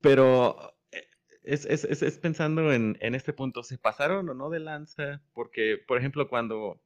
pero 0.00 0.74
eh, 0.90 1.06
es, 1.44 1.64
es- 1.66 1.84
es- 1.84 2.02
es 2.02 2.18
pensando 2.18 2.72
en, 2.72 2.96
en 3.00 3.14
este 3.14 3.32
punto, 3.32 3.62
¿se 3.62 3.78
pasaron 3.78 4.28
o 4.28 4.34
no 4.34 4.50
de 4.50 4.58
lanza? 4.60 5.22
Porque, 5.32 5.78
por 5.86 5.98
ejemplo, 5.98 6.28
cuando, 6.28 6.82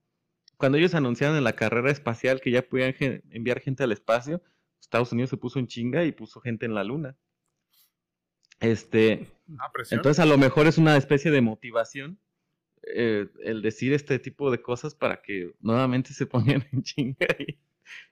cuando 0.57 0.79
ellos 0.79 0.95
anunciaron 0.95 1.37
en 1.37 1.45
la 1.45 1.55
carrera 1.55 1.91
espacial 1.91 2.41
que 2.41 2.51
ya 2.51 2.63
podían 2.63 2.95
gen- 2.95 3.23
enviar 3.31 3.61
gente 3.61 3.83
al 3.85 3.93
espacio, 3.93 4.43
Estados 4.81 5.13
Unidos 5.13 5.31
se 5.31 5.37
puso 5.37 5.59
en 5.59 5.67
chinga 5.67 6.05
y 6.05 6.13
puso 6.13 6.41
gente 6.41 6.67
en 6.67 6.75
la 6.75 6.85
luna. 6.85 7.17
Este, 8.61 9.27
Ah, 9.59 9.71
entonces 9.91 10.19
a 10.19 10.27
lo 10.27 10.39
mejor 10.39 10.67
es 10.67 10.77
una 10.79 10.97
especie 10.97 11.31
de 11.31 11.41
motivación 11.41 12.19
eh, 12.83 13.29
el 13.45 13.63
decir 13.63 13.93
este 13.93 14.19
tipo 14.19 14.51
de 14.51 14.61
cosas 14.61 14.95
para 14.95 15.23
que 15.23 15.55
nuevamente 15.61 16.13
se 16.13 16.27
pongan 16.27 16.67
en 16.73 16.83
chinga 16.83 17.27
y, 17.39 17.59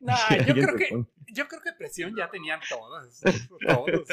Nah, 0.01 0.15
y 0.37 0.45
yo 0.47 0.55
creo 0.55 0.77
que 0.77 1.07
yo 1.33 1.49
creo 1.49 1.61
que 1.63 1.73
presión 1.73 2.15
ya 2.17 2.31
tenían 2.31 2.61
todas, 2.69 3.21
todos. 3.67 4.09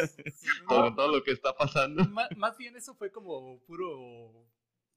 todo, 0.67 0.95
todo 0.95 1.11
lo 1.17 1.23
que 1.23 1.31
está 1.31 1.53
pasando. 1.55 2.03
Má- 2.05 2.29
más 2.37 2.57
bien 2.57 2.75
eso 2.75 2.95
fue 2.95 3.11
como 3.11 3.59
puro 3.67 4.47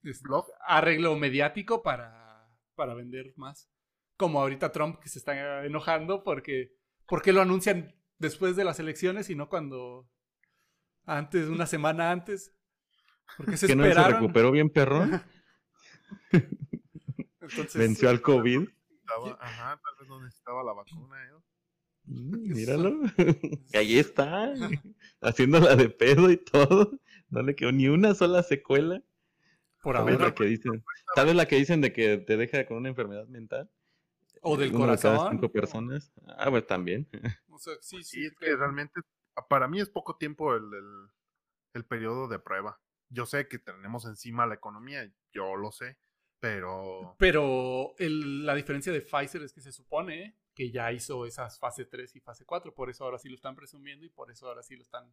este, 0.02 0.26
arreglo 0.66 1.16
mediático 1.16 1.82
para, 1.82 2.33
para 2.74 2.94
vender 2.94 3.32
más. 3.36 3.68
Como 4.16 4.40
ahorita 4.40 4.72
Trump 4.72 4.98
que 5.00 5.08
se 5.08 5.18
está 5.18 5.64
enojando 5.64 6.22
porque 6.22 6.72
¿por 7.06 7.22
qué 7.22 7.32
lo 7.32 7.40
anuncian 7.42 7.94
después 8.18 8.56
de 8.56 8.64
las 8.64 8.78
elecciones 8.80 9.28
y 9.30 9.34
no 9.34 9.48
cuando 9.48 10.08
antes, 11.04 11.48
una 11.48 11.66
semana 11.66 12.10
antes? 12.10 12.54
Porque 13.36 13.56
se 13.56 13.66
que 13.66 13.76
no 13.76 13.84
se 13.84 13.94
recuperó 13.94 14.50
bien 14.52 14.70
perrón, 14.70 15.22
Entonces, 17.40 17.74
venció 17.74 18.08
al 18.08 18.20
COVID. 18.22 18.68
Estaba- 19.00 19.38
ajá, 19.40 19.80
tal 19.82 19.94
vez 20.00 20.08
no 20.08 20.22
necesitaba 20.22 20.62
la 20.64 20.72
vacuna. 20.72 21.16
¿eh? 21.24 21.30
Mm, 22.06 22.52
Míralo. 22.54 23.00
Ahí 23.74 23.98
está. 23.98 24.54
Haciéndola 25.20 25.76
de 25.76 25.88
pedo 25.90 26.30
y 26.30 26.36
todo. 26.36 26.98
No 27.28 27.42
le 27.42 27.54
quedó 27.54 27.72
ni 27.72 27.88
una 27.88 28.14
sola 28.14 28.42
secuela. 28.42 29.02
Por 29.84 29.96
ahora. 29.96 30.16
la 30.18 30.34
que 30.34 30.44
dicen, 30.44 30.84
tal 31.14 31.26
vez 31.26 31.36
la 31.36 31.46
que 31.46 31.56
dicen 31.56 31.80
de 31.80 31.92
que 31.92 32.18
te 32.18 32.36
deja 32.36 32.66
con 32.66 32.78
una 32.78 32.88
enfermedad 32.88 33.26
mental. 33.28 33.70
O 34.42 34.56
del 34.56 34.74
Uno 34.74 34.86
de 34.88 34.98
cada 34.98 35.16
corazón. 35.16 35.32
cinco 35.36 35.50
personas. 35.52 36.12
Ah, 36.36 36.50
pues 36.50 36.66
también. 36.66 37.08
O 37.50 37.58
sea, 37.58 37.74
sí, 37.80 38.02
Sí, 38.02 38.20
sí. 38.20 38.26
es 38.26 38.34
que 38.36 38.56
realmente 38.56 39.00
para 39.48 39.68
mí 39.68 39.80
es 39.80 39.88
poco 39.88 40.16
tiempo 40.16 40.54
el, 40.54 40.64
el, 40.74 41.08
el 41.74 41.84
periodo 41.84 42.28
de 42.28 42.38
prueba. 42.38 42.80
Yo 43.08 43.26
sé 43.26 43.46
que 43.48 43.58
tenemos 43.58 44.04
encima 44.06 44.46
la 44.46 44.54
economía, 44.56 45.08
yo 45.32 45.56
lo 45.56 45.70
sé, 45.70 45.96
pero 46.40 47.14
Pero 47.18 47.94
el- 47.98 48.44
la 48.44 48.54
diferencia 48.54 48.92
de 48.92 49.02
Pfizer 49.02 49.42
es 49.42 49.52
que 49.52 49.60
se 49.60 49.72
supone 49.72 50.36
que 50.54 50.70
ya 50.70 50.92
hizo 50.92 51.26
esas 51.26 51.58
fase 51.58 51.84
3 51.84 52.14
y 52.16 52.20
fase 52.20 52.44
4, 52.44 52.74
por 52.74 52.90
eso 52.90 53.04
ahora 53.04 53.18
sí 53.18 53.28
lo 53.28 53.36
están 53.36 53.56
presumiendo 53.56 54.04
y 54.04 54.08
por 54.10 54.30
eso 54.30 54.46
ahora 54.48 54.62
sí 54.62 54.74
lo 54.76 54.82
están 54.82 55.10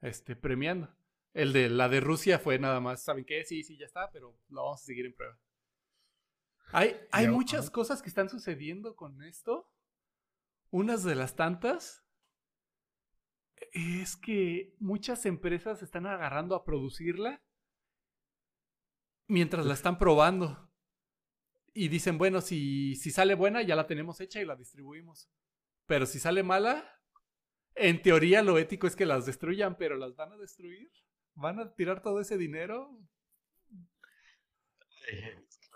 este, 0.00 0.36
premiando. 0.36 0.88
El 1.32 1.52
de 1.52 1.68
la 1.68 1.88
de 1.88 2.00
Rusia 2.00 2.38
fue 2.38 2.58
nada 2.58 2.80
más, 2.80 3.02
¿saben 3.02 3.24
qué? 3.24 3.44
Sí, 3.44 3.62
sí, 3.62 3.76
ya 3.76 3.86
está, 3.86 4.10
pero 4.10 4.38
lo 4.48 4.64
vamos 4.64 4.82
a 4.82 4.84
seguir 4.84 5.06
en 5.06 5.14
prueba. 5.14 5.38
Hay, 6.72 6.96
hay 7.12 7.28
muchas 7.28 7.70
cosas 7.70 8.02
que 8.02 8.08
están 8.08 8.28
sucediendo 8.28 8.94
con 8.96 9.22
esto. 9.22 9.70
Unas 10.70 11.02
de 11.02 11.14
las 11.14 11.34
tantas 11.34 12.04
es 13.72 14.16
que 14.16 14.74
muchas 14.78 15.24
empresas 15.26 15.82
están 15.82 16.06
agarrando 16.06 16.54
a 16.54 16.64
producirla 16.64 17.42
mientras 19.26 19.66
la 19.66 19.74
están 19.74 19.98
probando. 19.98 20.70
Y 21.72 21.88
dicen, 21.88 22.18
bueno, 22.18 22.40
si, 22.40 22.96
si 22.96 23.10
sale 23.10 23.34
buena, 23.34 23.62
ya 23.62 23.76
la 23.76 23.86
tenemos 23.86 24.20
hecha 24.20 24.40
y 24.40 24.44
la 24.44 24.56
distribuimos. 24.56 25.30
Pero 25.86 26.06
si 26.06 26.18
sale 26.18 26.42
mala, 26.42 27.00
en 27.74 28.02
teoría 28.02 28.42
lo 28.42 28.58
ético 28.58 28.86
es 28.86 28.96
que 28.96 29.06
las 29.06 29.26
destruyan, 29.26 29.76
pero 29.76 29.96
las 29.96 30.16
van 30.16 30.32
a 30.32 30.36
destruir. 30.36 30.90
Van 31.40 31.60
a 31.60 31.72
tirar 31.74 32.02
todo 32.02 32.20
ese 32.20 32.36
dinero. 32.36 32.98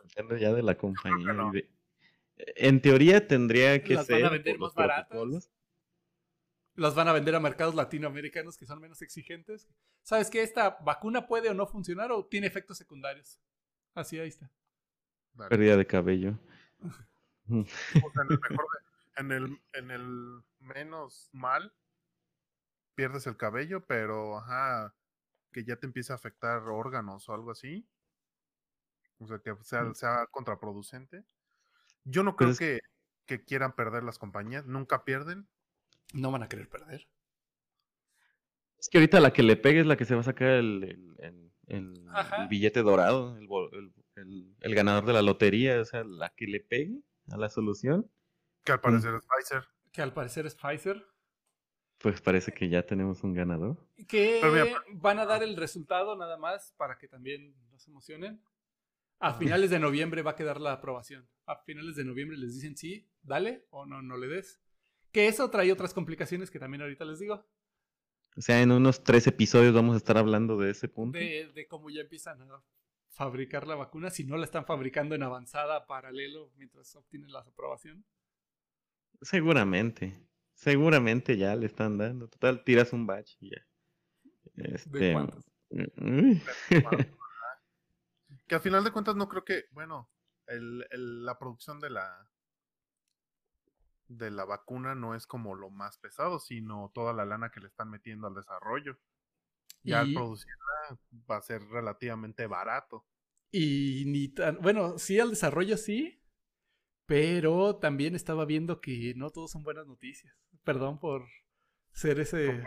Depende 0.05 0.41
ya 0.41 0.53
de 0.53 0.63
la 0.63 0.77
compañía. 0.77 1.33
no. 1.33 1.51
y 1.51 1.63
de- 1.63 1.71
En 2.57 2.81
teoría 2.83 3.27
tendría 3.29 3.83
que 3.83 3.95
Las 3.95 4.09
van 4.09 4.25
a 4.25 4.31
vender 4.31 4.59
más 4.59 4.75
baratas. 4.75 5.51
Las 6.75 6.95
van 6.95 7.07
a 7.09 7.13
vender 7.13 7.35
a 7.37 7.41
mercados 7.41 7.75
latinoamericanos 7.75 8.57
que 8.57 8.67
son 8.67 8.81
menos 8.81 9.03
exigentes. 9.03 9.69
¿Sabes 10.03 10.31
que 10.31 10.43
esta 10.43 10.71
vacuna 10.85 11.27
puede 11.29 11.49
o 11.51 11.55
no 11.55 11.67
funcionar 11.67 12.11
o 12.11 12.27
tiene 12.27 12.47
efectos 12.49 12.77
secundarios? 12.79 13.39
Así, 13.95 14.19
ahí 14.19 14.29
está. 14.29 14.51
dale. 15.35 15.51
Pérdida 15.51 15.77
de 15.77 15.87
cabello. 15.87 16.39
O 17.49 17.65
sea, 17.65 18.23
en 18.25 18.31
el 18.33 18.41
mejor 18.41 18.67
de- 18.73 19.21
en 19.21 19.31
el, 19.33 19.61
en 19.75 19.91
el 19.93 20.43
menos 20.59 21.29
mal 21.33 21.73
pierdes 22.95 23.27
el 23.27 23.37
cabello, 23.37 23.87
pero 23.87 24.39
ajá, 24.39 24.95
que 25.53 25.65
ya 25.65 25.77
te 25.77 25.87
empieza 25.87 26.15
a 26.15 26.17
afectar 26.17 26.63
órganos 26.69 27.29
o 27.29 27.35
algo 27.35 27.51
así. 27.51 27.87
O 29.19 29.27
sea, 29.27 29.39
que 29.39 29.55
sea, 29.63 29.83
Mm. 29.85 29.95
sea 29.95 30.27
contraproducente. 30.31 31.25
Yo 32.05 32.23
no 32.25 32.35
creo 32.35 32.51
es- 32.51 32.59
que, 32.59 32.81
que 33.27 33.45
quieran 33.45 33.75
perder 33.77 34.03
las 34.03 34.19
compañías, 34.19 34.67
nunca 34.67 35.05
pierden. 35.05 35.47
No 36.13 36.33
van 36.33 36.43
a 36.43 36.49
querer 36.49 36.69
perder. 36.69 37.07
Es 38.79 38.89
que 38.89 38.99
ahorita 38.99 39.21
la 39.21 39.33
que 39.33 39.45
le 39.45 39.57
pegue 39.57 39.81
es 39.81 39.87
la 39.87 39.97
que 39.97 40.05
se 40.05 40.15
va 40.15 40.23
a 40.23 40.25
sacar 40.25 40.49
el, 40.49 40.83
el- 40.85 41.17
el- 41.21 41.53
el- 41.69 42.09
Ajá. 42.11 42.43
el 42.43 42.49
billete 42.49 42.83
dorado, 42.83 43.37
el, 43.39 43.47
bo- 43.47 43.71
el- 43.71 43.95
el- 44.17 44.57
el 44.59 44.75
ganador 44.75 45.07
de 45.07 45.13
la 45.13 45.23
lotería, 45.23 45.81
o 45.81 45.85
sea, 45.85 46.03
la 46.03 46.31
que 46.31 46.47
le 46.47 46.61
pegue 46.61 47.01
a 47.31 47.37
la 47.37 47.49
solución, 47.49 48.11
Que 48.65 48.73
al 48.73 48.81
parecer 48.81 49.15
es 49.15 49.23
Pfizer. 49.27 49.69
Que 49.93 50.03
al 50.03 50.13
parecer 50.13 50.47
es 50.47 50.55
Pfizer. 50.57 51.07
Pues 52.03 52.21
parece 52.21 52.53
que 52.53 52.69
ya 52.69 52.85
tenemos 52.85 53.23
un 53.23 53.33
ganador. 53.33 53.77
Que 54.09 54.41
van 54.95 55.19
a 55.19 55.25
dar 55.25 55.43
el 55.43 55.57
resultado 55.57 56.17
nada 56.17 56.37
más 56.37 56.75
para 56.77 56.99
que 56.99 57.09
también 57.09 57.55
nos 57.71 57.87
emocionen. 57.87 58.43
A 59.21 59.35
finales 59.35 59.71
de 59.71 59.79
noviembre 59.79 60.23
va 60.23 60.33
a 60.33 60.37
quedar 60.37 60.61
la 60.61 60.73
aprobación. 60.73 61.29
A 61.47 61.57
finales 61.57 61.95
de 61.95 62.05
noviembre 62.05 62.37
les 62.37 62.55
dicen 62.55 62.77
sí, 62.77 63.09
dale 63.23 63.67
o 63.71 63.87
no, 63.87 64.03
no 64.03 64.17
le 64.17 64.27
des. 64.27 64.61
Que 65.13 65.29
eso 65.29 65.49
trae 65.49 65.71
otras 65.71 65.95
complicaciones 65.95 66.51
que 66.51 66.59
también 66.59 66.83
ahorita 66.83 67.05
les 67.05 67.21
digo. 67.21 67.47
O 68.37 68.41
sea, 68.41 68.61
en 68.63 68.73
unos 68.73 69.05
tres 69.05 69.27
episodios 69.29 69.73
vamos 69.73 69.95
a 69.95 69.99
estar 69.99 70.19
hablando 70.19 70.57
de 70.57 70.71
ese 70.71 70.89
punto. 70.89 71.19
De, 71.19 71.53
de 71.55 71.67
cómo 71.69 71.89
ya 71.89 72.01
empiezan 72.01 72.43
a 72.43 72.63
fabricar 73.11 73.67
la 73.69 73.77
vacuna. 73.77 74.11
Si 74.11 74.25
no 74.25 74.37
la 74.37 74.45
están 74.45 74.65
fabricando 74.65 75.15
en 75.15 75.23
avanzada 75.23 75.87
paralelo 75.87 76.51
mientras 76.57 76.97
obtienen 76.97 77.31
la 77.31 77.41
aprobación. 77.41 78.05
Seguramente, 79.21 80.19
seguramente 80.55 81.37
ya 81.37 81.57
le 81.57 81.67
están 81.67 81.99
dando. 81.99 82.29
Total, 82.29 82.65
tiras 82.65 82.93
un 82.93 83.07
batch 83.07 83.37
y 83.41 83.51
ya. 83.51 83.67
¿De 84.85 85.05
Este, 85.05 85.07
cuántos? 85.07 85.45
uy, 85.71 86.43
Que 88.47 88.55
al 88.55 88.61
final 88.61 88.85
de 88.85 88.93
cuentas 88.93 89.17
no 89.17 89.29
creo 89.29 89.45
que, 89.45 89.65
bueno, 89.73 90.09
el, 90.47 90.87
el- 90.91 91.25
la 91.25 91.39
producción 91.39 91.81
de 91.81 91.91
la 91.91 92.29
de 94.07 94.31
la 94.31 94.45
vacuna 94.45 94.95
no 94.95 95.15
es 95.17 95.27
como 95.27 95.55
lo 95.57 95.69
más 95.71 95.99
pesado, 95.99 96.39
sino 96.39 96.93
toda 96.95 97.13
la 97.13 97.25
lana 97.25 97.51
que 97.51 97.59
le 97.61 97.67
están 97.67 97.91
metiendo 97.91 98.29
al 98.29 98.35
desarrollo. 98.35 98.97
Ya 99.85 100.01
al 100.01 100.13
producirla 100.13 100.99
va 101.31 101.39
a 101.39 101.43
ser 101.43 101.63
relativamente 101.69 102.47
barato. 102.47 103.07
Y 103.51 104.05
ni 104.07 104.29
tan. 104.29 104.59
Bueno, 104.63 104.99
sí, 104.99 105.21
al 105.21 105.31
desarrollo 105.31 105.77
sí. 105.77 106.22
Pero 107.07 107.77
también 107.77 108.15
estaba 108.15 108.45
viendo 108.45 108.81
que 108.81 109.13
no 109.17 109.31
todos 109.31 109.51
son 109.51 109.63
buenas 109.63 109.87
noticias. 109.87 110.35
Perdón 110.65 110.99
por 110.99 111.27
ser 111.93 112.21
ese. 112.21 112.63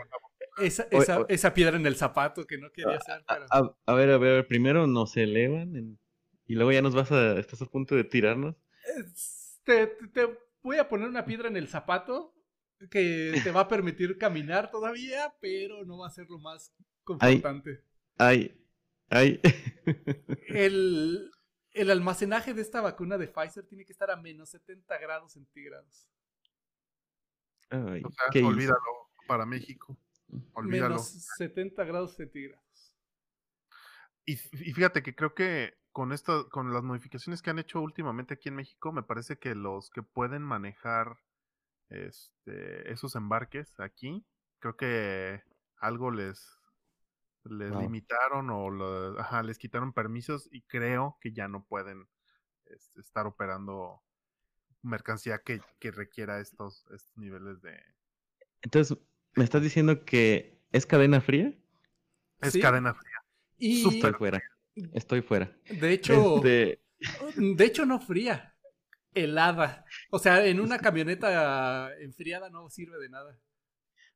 Esa, 0.58 0.86
esa, 0.90 1.20
o- 1.20 1.26
esa 1.28 1.52
piedra 1.52 1.76
en 1.76 1.86
el 1.86 1.96
zapato 1.96 2.46
que 2.46 2.58
no 2.58 2.70
quería 2.72 3.00
ser. 3.00 3.22
a, 3.26 3.34
Pero... 3.34 3.46
a- 3.50 3.76
a 3.86 3.94
ver, 3.94 4.10
a 4.10 4.18
ver, 4.18 4.46
primero 4.46 4.86
nos 4.86 5.16
elevan 5.16 5.76
en, 5.76 5.98
Y 6.46 6.54
luego 6.54 6.72
ya 6.72 6.82
nos 6.82 6.94
vas 6.94 7.10
a, 7.12 7.38
estás 7.38 7.60
a 7.62 7.66
punto 7.66 7.94
de 7.94 8.04
tirarnos. 8.04 8.54
Te, 9.64 9.86
te 10.12 10.38
voy 10.62 10.78
a 10.78 10.88
poner 10.88 11.08
una 11.08 11.24
piedra 11.24 11.48
en 11.48 11.56
el 11.56 11.68
zapato 11.68 12.34
que 12.90 13.40
te 13.42 13.50
va 13.50 13.62
a 13.62 13.68
permitir 13.68 14.16
caminar 14.18 14.70
todavía, 14.70 15.34
pero 15.40 15.84
no 15.84 15.98
va 15.98 16.08
a 16.08 16.10
ser 16.10 16.26
lo 16.28 16.38
más 16.38 16.72
confortante. 17.04 17.80
Ay, 18.18 18.54
ay. 19.10 19.40
el, 20.48 21.30
el 21.76 21.90
almacenaje 21.90 22.54
de 22.54 22.62
esta 22.62 22.80
vacuna 22.80 23.18
de 23.18 23.28
Pfizer 23.28 23.66
tiene 23.66 23.84
que 23.84 23.92
estar 23.92 24.10
a 24.10 24.16
menos 24.16 24.50
70 24.50 24.98
grados 24.98 25.32
centígrados. 25.32 26.08
Ay, 27.70 28.02
o 28.04 28.10
sea, 28.10 28.46
olvídalo 28.46 29.10
para 29.26 29.44
México. 29.44 29.98
Olvídalo. 30.54 30.96
Menos 30.96 31.08
70 31.36 31.84
grados 31.84 32.16
centígrados. 32.16 32.94
Y, 34.24 34.32
y, 34.32 34.72
fíjate 34.72 35.02
que 35.02 35.14
creo 35.14 35.34
que 35.34 35.74
con 35.92 36.12
esto, 36.12 36.48
con 36.48 36.72
las 36.72 36.82
modificaciones 36.82 37.42
que 37.42 37.50
han 37.50 37.58
hecho 37.58 37.80
últimamente 37.80 38.34
aquí 38.34 38.48
en 38.48 38.56
México, 38.56 38.92
me 38.92 39.02
parece 39.02 39.38
que 39.38 39.54
los 39.54 39.90
que 39.90 40.02
pueden 40.02 40.42
manejar 40.42 41.18
este, 41.90 42.90
esos 42.90 43.14
embarques 43.14 43.78
aquí, 43.78 44.24
creo 44.58 44.76
que 44.76 45.42
algo 45.78 46.10
les, 46.10 46.58
les 47.50 47.74
limitaron 47.74 48.50
o 48.50 49.18
ajá, 49.18 49.42
les 49.42 49.58
quitaron 49.58 49.92
permisos 49.92 50.48
y 50.52 50.62
creo 50.62 51.18
que 51.20 51.32
ya 51.32 51.48
no 51.48 51.64
pueden 51.64 52.08
este, 52.66 53.00
estar 53.00 53.26
operando 53.26 54.02
mercancía 54.82 55.38
que, 55.38 55.60
que 55.78 55.90
requiera 55.90 56.40
estos, 56.40 56.86
estos 56.94 57.16
niveles 57.16 57.60
de... 57.62 57.78
Entonces, 58.62 58.98
¿me 59.34 59.44
estás 59.44 59.62
diciendo 59.62 60.04
que 60.04 60.60
es 60.72 60.86
cadena 60.86 61.20
fría? 61.20 61.54
Es 62.40 62.56
cadena 62.58 62.94
fría. 62.94 63.22
Y... 63.58 63.86
Estoy 63.88 64.12
fuera. 64.12 64.42
Estoy 64.92 65.22
fuera. 65.22 65.56
De 65.70 65.92
hecho, 65.92 66.36
este 66.36 66.86
de 67.36 67.64
hecho 67.64 67.86
no 67.86 68.00
fría, 68.00 68.54
helada. 69.14 69.84
O 70.10 70.18
sea, 70.18 70.46
en 70.46 70.60
una 70.60 70.78
camioneta 70.78 71.90
enfriada 72.00 72.50
no 72.50 72.68
sirve 72.70 72.98
de 72.98 73.08
nada. 73.08 73.38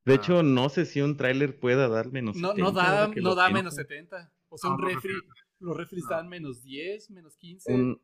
De 0.04 0.14
hecho, 0.14 0.38
ah. 0.38 0.42
no 0.42 0.68
sé 0.68 0.86
si 0.86 1.00
un 1.00 1.16
tráiler 1.16 1.58
pueda 1.58 1.88
dar 1.88 2.10
menos 2.10 2.36
no, 2.36 2.48
70. 2.50 2.64
No 2.64 2.72
da, 2.72 3.08
no 3.08 3.34
da 3.34 3.50
menos 3.50 3.74
70. 3.74 4.32
O 4.48 4.58
sea, 4.58 4.70
un 4.70 4.78
refri, 4.80 5.14
los 5.58 5.76
refris 5.76 6.06
dan 6.08 6.28
menos 6.28 6.62
10, 6.62 7.10
menos 7.10 7.36
15. 7.36 7.98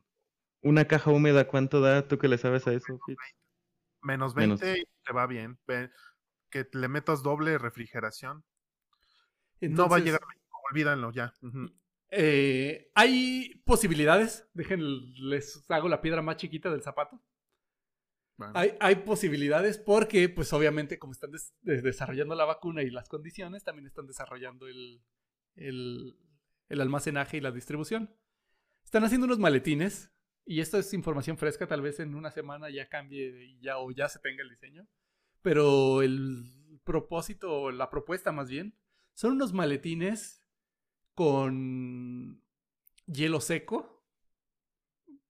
una 0.63 0.85
caja 0.85 1.11
húmeda, 1.11 1.49
¿cuánto 1.49 1.81
da? 1.81 2.07
¿Tú 2.07 2.19
que 2.19 2.29
le 2.29 2.39
sabes 2.39 2.67
a 2.67 2.73
eso? 2.73 2.99
Menos 4.03 4.35
20 4.35 4.79
y 4.79 4.85
te 5.05 5.13
va 5.13 5.27
bien. 5.27 5.59
Que 6.51 6.69
le 6.73 6.89
metas 6.89 7.23
doble 7.23 7.59
refrigeración. 7.59 8.45
no 9.61 9.89
va 9.89 9.97
a 9.97 10.01
llegar 10.01 10.21
a 10.23 10.47
olvídalo 10.71 11.13
ya. 11.13 11.33
Eh, 12.11 12.91
hay 12.95 13.63
posibilidades. 13.65 14.49
Dejen, 14.55 14.81
les 15.31 15.65
hago 15.71 15.89
la 15.89 16.01
piedra 16.01 16.23
más 16.23 16.37
chiquita 16.37 16.71
del 16.71 16.83
zapato. 16.83 17.21
Hay, 18.55 18.97
posibilidades 18.97 19.79
porque, 19.79 20.29
pues 20.29 20.53
obviamente, 20.53 20.99
como 20.99 21.13
están 21.13 21.31
desarrollando 21.63 22.35
la 22.35 22.45
vacuna 22.45 22.83
y 22.83 22.91
las 22.91 23.09
condiciones, 23.09 23.65
también 23.65 23.87
están 23.87 24.07
desarrollando 24.07 24.69
el, 24.69 25.01
el, 25.55 26.15
almacenaje 26.69 27.39
y 27.39 27.41
la 27.41 27.51
distribución. 27.51 28.15
Están 28.85 29.05
haciendo 29.05 29.25
unos 29.25 29.39
maletines, 29.39 30.13
y 30.45 30.61
esto 30.61 30.79
es 30.79 30.93
información 30.93 31.39
fresca, 31.39 31.67
tal 31.67 31.81
vez 31.81 31.99
en 31.99 32.15
una 32.15 32.31
semana 32.31 32.69
ya 32.69 32.89
cambie 32.89 33.59
ya, 33.61 33.79
o 33.79 33.91
ya 33.91 34.09
se 34.09 34.19
tenga 34.19 34.43
el 34.43 34.51
diseño. 34.51 34.87
Pero 35.41 36.03
el 36.03 36.81
propósito, 36.85 37.71
la 37.73 37.89
propuesta 37.89 38.33
más 38.33 38.51
bien, 38.51 38.79
son 39.15 39.33
unos 39.33 39.55
maletines 39.55 40.45
con 41.15 42.43
hielo 43.07 43.41
seco. 43.41 44.05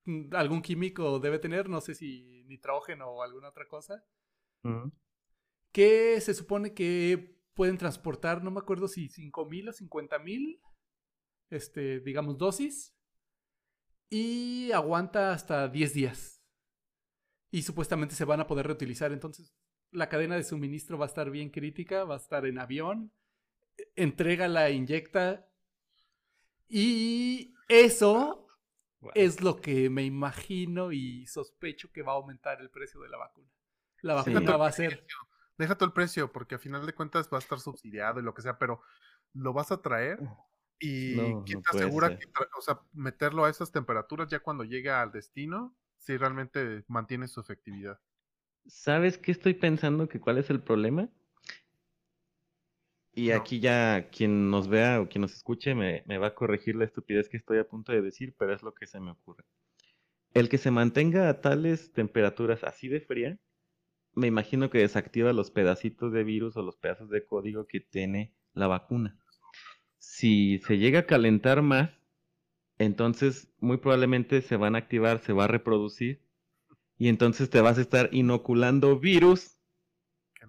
Mm, 0.05 0.35
algún 0.35 0.61
químico 0.61 1.21
debe 1.21 1.39
tener, 1.39 1.69
no 1.69 1.81
sé 1.81 1.95
si 1.95 2.36
nitrógeno 2.47 3.09
o 3.09 3.22
alguna 3.22 3.49
otra 3.49 3.66
cosa. 3.68 4.05
Que 5.72 6.20
se 6.20 6.34
supone 6.34 6.74
que 6.74 7.38
pueden 7.55 7.78
transportar, 7.78 8.42
no 8.42 8.51
me 8.51 8.59
acuerdo 8.59 8.88
si 8.88 9.09
5.000 9.09 9.68
o 9.68 9.72
50.000, 9.72 10.61
este, 11.51 12.01
digamos, 12.01 12.38
dosis. 12.38 12.97
Y 14.09 14.70
aguanta 14.72 15.32
hasta 15.32 15.68
10 15.68 15.94
días. 15.94 16.44
Y 17.51 17.62
supuestamente 17.62 18.14
se 18.14 18.24
van 18.24 18.40
a 18.40 18.47
poder 18.47 18.66
reutilizar. 18.66 19.12
Entonces, 19.12 19.55
la 19.90 20.09
cadena 20.09 20.36
de 20.36 20.44
suministro 20.44 20.99
va 20.99 21.07
a 21.07 21.09
estar 21.09 21.30
bien 21.30 21.51
crítica, 21.51 22.05
va 22.05 22.14
a 22.14 22.18
estar 22.18 22.47
en 22.47 22.59
avión. 22.59 23.12
Entrega 23.94 24.49
la 24.49 24.70
inyecta 24.70 25.49
y 26.68 27.55
eso 27.68 28.45
es 29.15 29.41
lo 29.41 29.57
que 29.57 29.91
me 29.91 30.05
imagino 30.05 30.93
y 30.93 31.27
sospecho 31.27 31.91
que 31.93 32.03
va 32.03 32.13
a 32.13 32.17
aumentar 32.17 32.61
el 32.61 32.71
precio 32.71 33.01
de 33.01 33.09
la 33.09 33.19
vacuna. 33.19 33.49
La 34.03 34.15
vacuna 34.15 34.57
va 34.57 34.69
a 34.69 34.73
ser... 34.73 35.07
Deja 35.59 35.75
todo 35.75 35.87
el 35.87 35.95
precio, 35.95 36.33
porque 36.33 36.57
a 36.57 36.59
final 36.59 36.85
de 36.85 36.95
cuentas 36.95 37.31
va 37.33 37.39
a 37.39 37.41
estar 37.41 37.59
subsidiado 37.61 38.21
y 38.21 38.23
lo 38.23 38.35
que 38.35 38.43
sea, 38.43 38.59
pero 38.59 38.83
lo 39.33 39.55
vas 39.55 39.73
a 39.73 39.81
traer 39.81 40.21
y 40.79 41.17
¿quién 41.45 41.63
te 41.63 41.71
asegura 41.71 42.19
que, 42.19 42.27
o 42.59 42.61
sea, 42.61 42.81
meterlo 42.93 43.45
a 43.45 43.51
esas 43.51 43.73
temperaturas 43.73 44.29
ya 44.29 44.41
cuando 44.41 44.65
llegue 44.65 44.91
al 44.91 45.13
destino, 45.13 45.75
si 45.97 46.17
realmente 46.17 46.85
mantiene 46.89 47.27
su 47.29 47.41
efectividad? 47.41 47.99
¿Sabes 48.67 49.17
qué 49.17 49.33
estoy 49.33 49.55
pensando 49.55 50.09
que 50.09 50.21
cuál 50.21 50.39
es 50.39 50.51
el 50.51 50.61
problema? 50.63 51.09
Y 53.19 53.31
aquí 53.31 53.61
ya 53.61 54.11
quien 54.11 54.51
nos 54.51 54.69
vea 54.69 55.01
o 55.01 55.09
quien 55.09 55.23
nos 55.23 55.33
escuche 55.33 55.75
me, 55.75 56.03
va 56.19 56.27
a 56.27 56.35
corregir 56.35 56.77
la 56.77 56.85
estupidez 56.85 57.31
que 57.31 57.39
estoy 57.39 57.57
a 57.59 57.67
punto 57.67 57.91
de 57.91 58.03
decir, 58.03 58.35
pero 58.39 58.53
es 58.53 58.62
lo 58.62 58.75
que 58.75 58.87
se 58.87 59.01
me 59.01 59.11
ocurre. 59.11 59.43
El 60.35 60.51
que 60.51 60.59
se 60.59 60.71
mantenga 60.71 61.31
a 61.31 61.41
tales 61.41 61.93
temperaturas 61.93 62.62
así 62.62 62.89
de 62.89 63.01
fría, 63.01 63.39
me 64.12 64.27
imagino 64.27 64.69
que 64.69 64.81
desactiva 64.81 65.33
los 65.33 65.51
pedacitos 65.51 66.12
de 66.12 66.25
virus 66.25 66.59
o 66.59 66.62
los 66.62 66.77
pedazos 66.77 67.09
de 67.09 67.25
código 67.25 67.67
que 67.67 67.81
tiene 67.81 68.35
la 68.53 68.67
vacuna. 68.67 69.19
Si 69.97 70.59
se 70.59 70.77
llega 70.77 71.01
a 71.01 71.07
calentar 71.07 71.62
más, 71.62 71.91
entonces 72.77 73.51
muy 73.61 73.79
probablemente 73.79 74.43
se 74.43 74.57
van 74.57 74.75
a 74.75 74.79
activar, 74.79 75.21
se 75.21 75.33
va 75.33 75.45
a 75.45 75.49
reproducir 75.49 76.21
y 76.99 77.09
entonces 77.09 77.49
te 77.49 77.62
vas 77.62 77.79
a 77.79 77.81
estar 77.81 78.11
inoculando 78.12 78.99
virus 78.99 79.56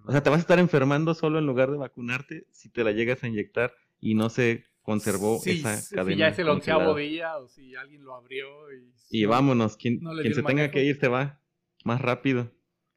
o 0.07 0.11
sea, 0.11 0.23
te 0.23 0.29
vas 0.29 0.37
a 0.37 0.41
estar 0.41 0.57
enfermando 0.57 1.13
solo 1.13 1.37
en 1.37 1.45
lugar 1.45 1.69
de 1.69 1.77
vacunarte 1.77 2.47
si 2.51 2.69
te 2.69 2.85
la 2.85 2.93
llegas 2.93 3.23
a 3.23 3.27
inyectar 3.27 3.75
y 3.99 4.15
no 4.15 4.29
se 4.29 4.65
conservó 4.81 5.41
esa 5.45 5.81
cadena. 5.93 6.13
Si 6.13 6.17
ya 6.17 6.27
es 6.29 6.39
el 6.39 6.47
onceavo 6.47 6.95
día 6.95 7.37
o 7.37 7.49
si 7.49 7.75
alguien 7.75 8.05
lo 8.05 8.15
abrió. 8.15 8.47
Y, 9.09 9.25
vámonos, 9.25 9.75
quien, 9.75 9.99
se 10.33 10.43
tenga 10.43 10.71
que 10.71 10.85
ir 10.85 10.97
se 10.97 11.09
va 11.09 11.41
más 11.83 11.99
rápido. 12.01 12.49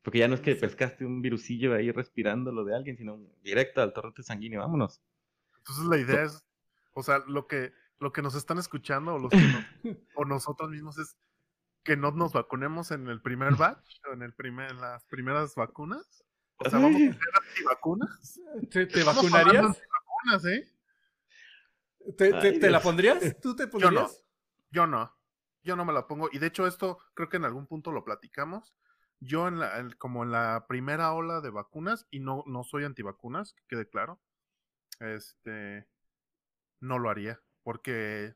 Porque 0.03 0.21
ya 0.21 0.29
no 0.29 0.37
es 0.37 0.41
que 0.41 0.55
pescaste 0.55 1.05
un 1.05 1.21
virusillo 1.21 1.75
ahí 1.75 1.91
respirando 1.91 2.53
lo 2.53 2.65
de 2.65 2.77
alguien, 2.77 2.97
sino 2.97 3.19
directo 3.43 3.83
al 3.83 3.93
torrente 3.93 4.23
sanguíneo, 4.23 4.61
vámonos. 4.61 5.03
Entonces 5.59 5.85
la 5.87 5.99
idea 5.99 6.23
es, 6.23 6.45
o 6.95 7.03
sea, 7.03 7.19
lo 7.27 7.49
que, 7.49 7.73
lo 7.99 8.13
que 8.13 8.23
nos 8.23 8.37
están 8.37 8.59
escuchando 8.59 9.15
o, 9.15 9.19
los 9.19 9.33
o 10.15 10.25
nosotros 10.25 10.71
mismos 10.71 10.97
es 10.97 11.17
que 11.83 11.97
no 11.97 12.13
nos 12.13 12.33
vacunemos 12.33 12.93
en 12.93 13.09
el 13.09 13.21
primer 13.21 13.57
batch 13.57 14.01
o 14.09 14.13
en, 14.13 14.23
el 14.23 14.33
primer, 14.33 14.71
en 14.71 14.81
las 14.81 15.05
primeras 15.07 15.57
vacunas 15.57 16.25
o 16.65 16.71
sea, 16.71 16.79
vamos 16.79 17.01
a 17.01 17.11
hacer 17.11 17.19
antivacunas. 17.49 18.41
¿Te, 18.71 18.87
te 18.87 19.03
vacunarías? 19.03 19.65
Antivacunas, 19.65 20.45
¿eh? 20.47 20.73
¿Te, 22.17 22.59
te, 22.59 22.71
la 22.71 22.81
pondrías? 22.81 23.19
¿Tú 23.43 23.57
te 23.57 23.67
pondrías? 23.67 23.93
Yo 23.93 24.01
no. 24.01 24.11
Yo 24.71 24.87
no. 24.87 25.17
Yo 25.63 25.77
no 25.77 25.85
me 25.85 25.93
la 25.93 26.07
pongo. 26.07 26.29
Y 26.33 26.39
de 26.39 26.49
hecho, 26.49 26.67
esto 26.67 26.99
creo 27.15 27.29
que 27.29 27.37
en 27.37 27.45
algún 27.45 27.67
punto 27.67 27.93
lo 27.93 28.05
platicamos. 28.05 28.75
Yo, 29.21 29.49
en 29.49 29.59
la, 29.59 29.89
como 29.99 30.23
en 30.23 30.33
la 30.33 30.67
primera 30.67 31.13
ola 31.13 31.41
de 31.41 31.51
vacunas, 31.51 32.07
y 32.11 32.21
no, 32.21 32.45
no 32.47 32.65
soy 32.65 32.85
antivacunas, 32.85 33.53
que 33.53 33.65
quede 33.69 33.89
claro, 33.89 34.21
este, 34.99 35.87
no 36.81 36.99
lo 36.99 37.11
haría. 37.11 37.41
Porque, 37.63 38.35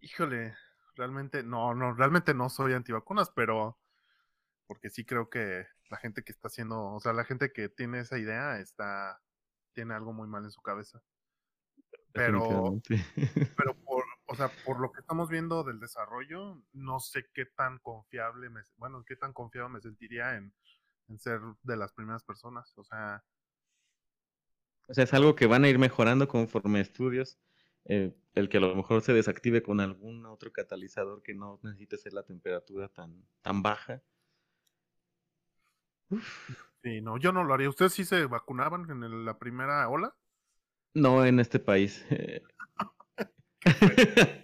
híjole, 0.00 0.56
realmente, 0.96 1.42
no, 1.42 1.74
no, 1.74 1.94
realmente 1.94 2.34
no 2.34 2.50
soy 2.50 2.72
antivacunas, 2.72 3.30
pero 3.30 3.78
porque 4.66 4.90
sí 4.90 5.04
creo 5.04 5.28
que 5.28 5.66
la 5.92 5.98
gente 5.98 6.24
que 6.24 6.32
está 6.32 6.48
haciendo, 6.48 6.86
o 6.94 7.00
sea, 7.00 7.12
la 7.12 7.24
gente 7.24 7.52
que 7.52 7.68
tiene 7.68 8.00
esa 8.00 8.18
idea 8.18 8.58
está, 8.58 9.20
tiene 9.74 9.92
algo 9.92 10.14
muy 10.14 10.26
mal 10.26 10.42
en 10.42 10.50
su 10.50 10.62
cabeza. 10.62 11.02
Pero, 12.12 12.80
pero 13.58 13.74
por, 13.84 14.04
o 14.24 14.34
sea, 14.34 14.50
por 14.64 14.80
lo 14.80 14.90
que 14.90 15.00
estamos 15.00 15.28
viendo 15.28 15.62
del 15.64 15.80
desarrollo, 15.80 16.62
no 16.72 16.98
sé 16.98 17.26
qué 17.34 17.44
tan 17.44 17.78
confiable, 17.80 18.48
me, 18.48 18.62
bueno, 18.78 19.04
qué 19.06 19.16
tan 19.16 19.34
confiado 19.34 19.68
me 19.68 19.82
sentiría 19.82 20.36
en, 20.36 20.54
ser 21.18 21.40
de 21.62 21.76
las 21.76 21.92
primeras 21.92 22.24
personas, 22.24 22.72
o 22.78 22.84
sea. 22.84 23.22
O 24.88 24.94
sea, 24.94 25.04
es 25.04 25.12
algo 25.12 25.34
que 25.36 25.46
van 25.46 25.64
a 25.64 25.68
ir 25.68 25.78
mejorando 25.78 26.26
conforme 26.26 26.80
estudios. 26.80 27.38
Eh, 27.84 28.16
el 28.34 28.48
que 28.48 28.56
a 28.56 28.60
lo 28.60 28.74
mejor 28.74 29.02
se 29.02 29.12
desactive 29.12 29.62
con 29.62 29.80
algún 29.80 30.24
otro 30.24 30.52
catalizador 30.52 31.22
que 31.22 31.34
no 31.34 31.60
necesite 31.62 31.98
ser 31.98 32.14
la 32.14 32.22
temperatura 32.22 32.88
tan, 32.88 33.26
tan 33.42 33.62
baja 33.62 34.02
Sí, 36.82 37.00
no, 37.00 37.18
yo 37.18 37.32
no 37.32 37.44
lo 37.44 37.54
haría. 37.54 37.68
¿Ustedes 37.68 37.92
sí 37.92 38.04
se 38.04 38.26
vacunaban 38.26 38.90
en 38.90 39.24
la 39.24 39.38
primera 39.38 39.88
ola? 39.88 40.14
No, 40.94 41.24
en 41.24 41.40
este 41.40 41.58
país. 41.58 42.04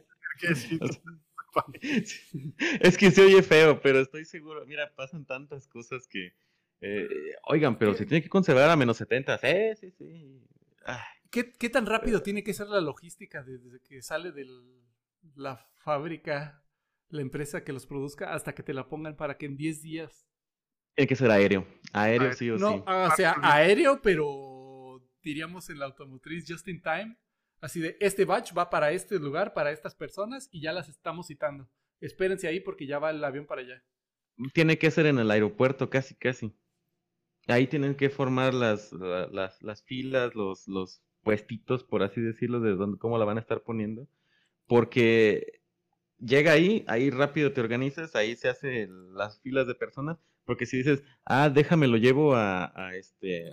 es 2.81 2.99
que 2.99 3.11
se 3.11 3.23
oye 3.23 3.43
feo, 3.43 3.81
pero 3.81 4.01
estoy 4.01 4.25
seguro. 4.25 4.65
Mira, 4.67 4.95
pasan 4.95 5.25
tantas 5.27 5.67
cosas 5.69 6.07
que. 6.07 6.35
Eh, 6.81 7.09
oigan, 7.49 7.77
pero 7.77 7.95
se 7.95 8.07
tiene 8.07 8.23
que 8.23 8.29
conservar 8.29 8.71
a 8.71 8.77
menos 8.77 8.99
70. 8.99 9.39
Sí, 9.39 9.75
sí, 9.81 9.91
sí. 9.91 10.45
¿Qué, 11.31 11.53
¿Qué, 11.53 11.69
tan 11.69 11.87
rápido 11.87 12.23
tiene 12.23 12.45
que 12.45 12.55
ser 12.55 12.69
la 12.69 12.81
logística 12.81 13.43
desde 13.43 13.81
que 13.81 14.01
sale 14.01 14.33
de 14.33 14.47
la 15.35 15.67
fábrica, 15.79 16.63
la 17.09 17.23
empresa 17.23 17.65
que 17.65 17.73
los 17.73 17.87
produzca, 17.87 18.33
hasta 18.33 18.55
que 18.55 18.63
te 18.63 18.73
la 18.73 18.89
pongan 18.89 19.17
para 19.17 19.37
que 19.37 19.47
en 19.47 19.57
10 19.57 19.83
días. 19.83 20.28
Tiene 20.99 21.07
que 21.07 21.15
ser 21.15 21.31
aéreo. 21.31 21.65
Aéreo, 21.93 22.33
sí 22.33 22.51
o 22.51 22.59
no, 22.59 22.79
sí. 22.79 22.83
O 22.85 23.11
sea, 23.15 23.37
aéreo, 23.41 24.03
pero 24.03 25.01
diríamos 25.23 25.71
en 25.71 25.79
la 25.79 25.85
automotriz 25.85 26.45
just 26.49 26.67
in 26.67 26.83
time. 26.83 27.17
Así 27.61 27.79
de, 27.79 27.97
este 28.01 28.25
batch 28.25 28.53
va 28.53 28.69
para 28.69 28.91
este 28.91 29.21
lugar, 29.21 29.55
para 29.55 29.71
estas 29.71 29.95
personas, 29.95 30.49
y 30.51 30.61
ya 30.61 30.73
las 30.73 30.89
estamos 30.89 31.29
citando. 31.29 31.71
Espérense 32.01 32.49
ahí 32.49 32.59
porque 32.59 32.89
ya 32.89 32.99
va 32.99 33.11
el 33.11 33.23
avión 33.23 33.47
para 33.47 33.61
allá. 33.61 33.85
Tiene 34.53 34.77
que 34.77 34.91
ser 34.91 35.07
en 35.07 35.21
el 35.21 35.31
aeropuerto, 35.31 35.89
casi, 35.89 36.17
casi. 36.17 36.53
Ahí 37.47 37.69
tienen 37.69 37.95
que 37.95 38.11
formar 38.11 38.53
las, 38.53 38.91
las, 38.91 39.63
las 39.63 39.85
filas, 39.85 40.35
los, 40.35 40.67
los 40.67 41.01
puestitos, 41.23 41.85
por 41.85 42.03
así 42.03 42.21
decirlo, 42.21 42.59
de 42.59 42.75
dónde, 42.75 42.99
cómo 42.99 43.19
la 43.19 43.25
van 43.25 43.37
a 43.37 43.41
estar 43.43 43.63
poniendo. 43.63 44.09
Porque 44.67 45.61
llega 46.19 46.51
ahí, 46.51 46.85
ahí 46.89 47.11
rápido 47.11 47.53
te 47.53 47.61
organizas, 47.61 48.17
ahí 48.17 48.35
se 48.35 48.49
hacen 48.49 49.15
las 49.15 49.41
filas 49.43 49.69
de 49.69 49.77
personas, 49.77 50.19
porque 50.49 50.65
si 50.65 50.79
dices, 50.79 51.03
ah, 51.27 51.51
déjame 51.51 51.89
lo 51.89 51.99
llevo 51.99 52.35
a, 52.35 52.73
este, 52.95 53.51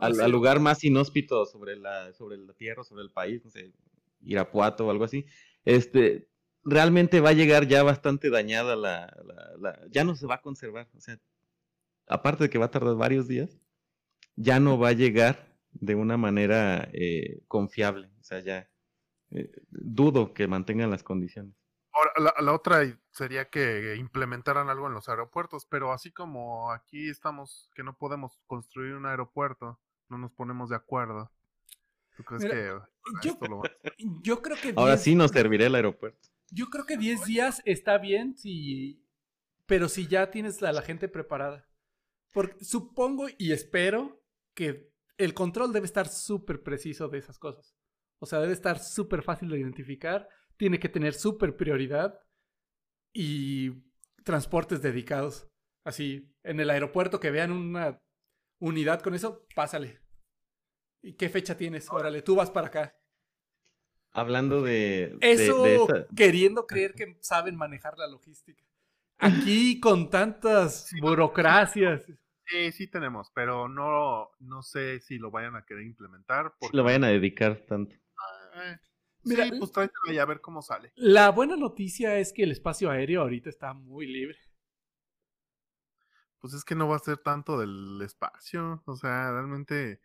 al, 0.00 0.32
lugar 0.32 0.58
más 0.58 0.82
inhóspito 0.82 1.46
sobre 1.46 1.76
la, 1.76 2.12
sobre 2.14 2.36
la 2.36 2.52
tierra, 2.52 2.82
sobre 2.82 3.04
el 3.04 3.12
país, 3.12 3.44
no 3.44 3.50
sé, 3.52 3.72
Irapuato 4.20 4.88
o 4.88 4.90
algo 4.90 5.04
así, 5.04 5.24
este, 5.64 6.28
realmente 6.64 7.20
va 7.20 7.28
a 7.28 7.34
llegar 7.34 7.68
ya 7.68 7.84
bastante 7.84 8.28
dañada 8.28 8.74
la, 8.74 9.16
la, 9.60 9.78
ya 9.88 10.02
no 10.02 10.16
se 10.16 10.26
va 10.26 10.34
a 10.34 10.42
conservar, 10.42 10.88
o 10.96 11.00
sea, 11.00 11.16
aparte 12.08 12.42
de 12.42 12.50
que 12.50 12.58
va 12.58 12.64
a 12.64 12.72
tardar 12.72 12.96
varios 12.96 13.28
días, 13.28 13.60
ya 14.34 14.58
no 14.58 14.80
va 14.80 14.88
a 14.88 14.94
llegar 14.94 15.54
de 15.74 15.94
una 15.94 16.16
manera 16.16 16.90
eh, 16.92 17.44
confiable, 17.46 18.10
o 18.18 18.24
sea, 18.24 18.40
ya 18.40 18.68
eh, 19.30 19.48
dudo 19.70 20.34
que 20.34 20.48
mantengan 20.48 20.90
las 20.90 21.04
condiciones. 21.04 21.59
Ahora, 21.92 22.34
la, 22.40 22.52
otra 22.52 22.82
sería 23.10 23.50
que 23.50 23.96
implementaran 23.96 24.68
algo 24.68 24.86
en 24.86 24.94
los 24.94 25.08
aeropuertos, 25.08 25.66
pero 25.66 25.92
así 25.92 26.12
como 26.12 26.70
aquí 26.70 27.08
estamos, 27.08 27.68
que 27.74 27.82
no 27.82 27.96
podemos 27.96 28.38
construir 28.46 28.94
un 28.94 29.06
aeropuerto, 29.06 29.80
no 30.08 30.18
nos 30.18 30.32
ponemos 30.32 30.70
de 30.70 30.76
acuerdo. 30.76 31.32
¿Tú 32.16 32.24
crees 32.24 32.44
que 32.44 32.72
yo, 33.22 33.38
yo 34.22 34.42
creo 34.42 34.56
que 34.60 34.74
ahora 34.76 34.96
sí 34.96 35.14
nos 35.14 35.30
servirá 35.30 35.66
el 35.66 35.74
aeropuerto? 35.74 36.28
Yo 36.50 36.66
creo 36.66 36.84
que 36.84 36.96
10 36.96 37.24
días 37.24 37.62
está 37.64 37.98
bien, 37.98 38.36
si, 38.36 39.04
pero 39.66 39.88
si 39.88 40.06
ya 40.06 40.30
tienes 40.30 40.62
a 40.62 40.72
la 40.72 40.82
gente 40.82 41.08
preparada. 41.08 41.66
Porque 42.32 42.64
supongo 42.64 43.26
y 43.38 43.52
espero 43.52 44.22
que 44.54 44.92
el 45.16 45.34
control 45.34 45.72
debe 45.72 45.86
estar 45.86 46.08
súper 46.08 46.62
preciso 46.62 47.08
de 47.08 47.18
esas 47.18 47.38
cosas. 47.38 47.76
O 48.18 48.26
sea, 48.26 48.38
debe 48.40 48.52
estar 48.52 48.78
súper 48.78 49.22
fácil 49.22 49.48
de 49.48 49.58
identificar, 49.58 50.28
tiene 50.60 50.78
que 50.78 50.90
tener 50.90 51.14
súper 51.14 51.56
prioridad 51.56 52.20
y 53.14 53.70
transportes 54.24 54.82
dedicados. 54.82 55.48
Así, 55.86 56.36
en 56.42 56.60
el 56.60 56.68
aeropuerto 56.68 57.18
que 57.18 57.30
vean 57.30 57.50
una 57.50 57.98
unidad 58.58 59.00
con 59.00 59.14
eso, 59.14 59.46
pásale. 59.56 60.02
¿Y 61.02 61.14
qué 61.14 61.30
fecha 61.30 61.56
tienes? 61.56 61.90
Órale, 61.90 62.20
tú 62.20 62.36
vas 62.36 62.50
para 62.50 62.66
acá. 62.66 62.94
Hablando 64.12 64.60
de... 64.60 65.16
Eso 65.22 65.64
queriendo 66.14 66.66
creer 66.66 66.94
que 66.94 67.16
saben 67.22 67.56
manejar 67.56 67.96
la 67.96 68.06
logística. 68.06 68.62
Aquí 69.16 69.80
con 69.80 70.10
tantas 70.10 70.90
burocracias. 71.00 72.04
Sí, 72.44 72.70
sí 72.72 72.86
tenemos, 72.86 73.30
pero 73.34 73.66
no, 73.66 74.28
no 74.40 74.62
sé 74.62 75.00
si 75.00 75.16
lo 75.16 75.30
vayan 75.30 75.56
a 75.56 75.64
querer 75.64 75.84
implementar. 75.84 76.52
Si 76.60 76.76
lo 76.76 76.84
vayan 76.84 77.04
a 77.04 77.08
dedicar 77.08 77.64
tanto. 77.66 77.94
Eh, 77.94 78.78
Mira, 79.22 79.44
sí, 79.44 79.52
pues 79.58 79.72
tráetelo 79.72 80.12
y 80.12 80.18
a 80.18 80.24
ver 80.24 80.40
cómo 80.40 80.62
sale. 80.62 80.92
La 80.96 81.30
buena 81.30 81.56
noticia 81.56 82.18
es 82.18 82.32
que 82.32 82.42
el 82.42 82.52
espacio 82.52 82.90
aéreo 82.90 83.22
ahorita 83.22 83.50
está 83.50 83.74
muy 83.74 84.06
libre. 84.06 84.38
Pues 86.38 86.54
es 86.54 86.64
que 86.64 86.74
no 86.74 86.88
va 86.88 86.96
a 86.96 87.00
ser 87.00 87.18
tanto 87.18 87.58
del 87.58 88.00
espacio. 88.02 88.82
O 88.86 88.96
sea, 88.96 89.30
realmente 89.32 90.00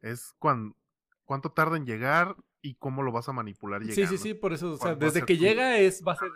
es 0.00 0.34
cuando, 0.38 0.76
cuánto 1.24 1.52
tarda 1.52 1.76
en 1.76 1.86
llegar 1.86 2.36
y 2.60 2.74
cómo 2.74 3.02
lo 3.02 3.10
vas 3.10 3.28
a 3.28 3.32
manipular 3.32 3.80
llegando. 3.80 4.08
Sí, 4.08 4.18
sí, 4.18 4.22
sí, 4.22 4.34
por 4.34 4.52
eso, 4.52 4.72
o 4.72 4.76
sea, 4.76 4.94
desde 4.94 5.24
que 5.24 5.38
llega 5.38 5.78
es 5.78 6.02
va 6.06 6.12
a 6.12 6.16
ser 6.16 6.30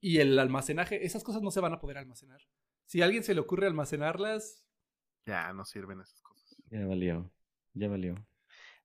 y 0.00 0.18
el 0.18 0.38
almacenaje, 0.38 1.04
esas 1.04 1.22
cosas 1.22 1.42
no 1.42 1.50
se 1.50 1.60
van 1.60 1.74
a 1.74 1.78
poder 1.78 1.98
almacenar. 1.98 2.40
Si 2.86 3.02
a 3.02 3.04
alguien 3.04 3.22
se 3.22 3.34
le 3.34 3.40
ocurre 3.40 3.66
almacenarlas, 3.66 4.66
ya 5.26 5.52
no 5.52 5.64
sirven 5.64 6.00
esas 6.00 6.22
cosas. 6.22 6.56
Ya 6.70 6.86
valió. 6.86 7.30
Ya 7.74 7.88
valió. 7.88 8.14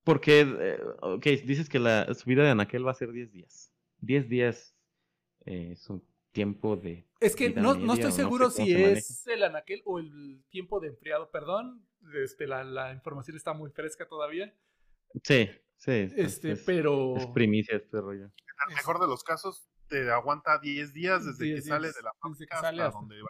Porque, 0.05 0.41
eh, 0.41 0.79
ok, 1.01 1.25
dices 1.45 1.67
que 1.67 1.79
la 1.79 2.13
subida 2.13 2.43
de 2.43 2.51
Anaquel 2.51 2.85
va 2.85 2.91
a 2.91 2.95
ser 2.95 3.11
10 3.11 3.31
días. 3.31 3.73
10 4.01 4.29
días 4.29 4.77
eh, 5.45 5.71
es 5.71 5.89
un 5.89 6.07
tiempo 6.31 6.77
de. 6.77 7.07
Es 7.19 7.35
que 7.35 7.49
no, 7.49 7.73
no, 7.73 7.95
estoy 7.95 8.11
seguro 8.11 8.51
si 8.51 8.71
es 8.71 9.25
el 9.25 9.41
Anaquel 9.43 9.81
o 9.83 9.97
el 9.97 10.43
tiempo 10.49 10.79
de 10.79 10.89
enfriado. 10.89 11.31
Perdón, 11.31 11.83
este, 12.23 12.45
la, 12.45 12.63
la 12.63 12.93
información 12.93 13.35
está 13.35 13.53
muy 13.53 13.71
fresca 13.71 14.07
todavía. 14.07 14.53
Sí, 15.23 15.49
sí. 15.77 16.13
Este, 16.15 16.55
pero. 16.55 17.17
Es 17.17 17.25
primicia 17.27 17.75
este 17.75 17.99
rollo. 17.99 18.25
En 18.25 18.69
el 18.69 18.75
mejor 18.75 18.99
de 18.99 19.07
los 19.07 19.23
casos, 19.23 19.67
te 19.87 20.11
aguanta 20.11 20.59
10 20.59 20.93
días 20.93 21.25
desde 21.25 21.55
que 21.55 21.61
sale 21.63 21.87
de 21.87 22.01
la 22.03 22.13
fábrica 22.21 22.57
hasta, 22.57 22.69
hasta 22.69 22.91
donde 22.91 23.19
va 23.23 23.29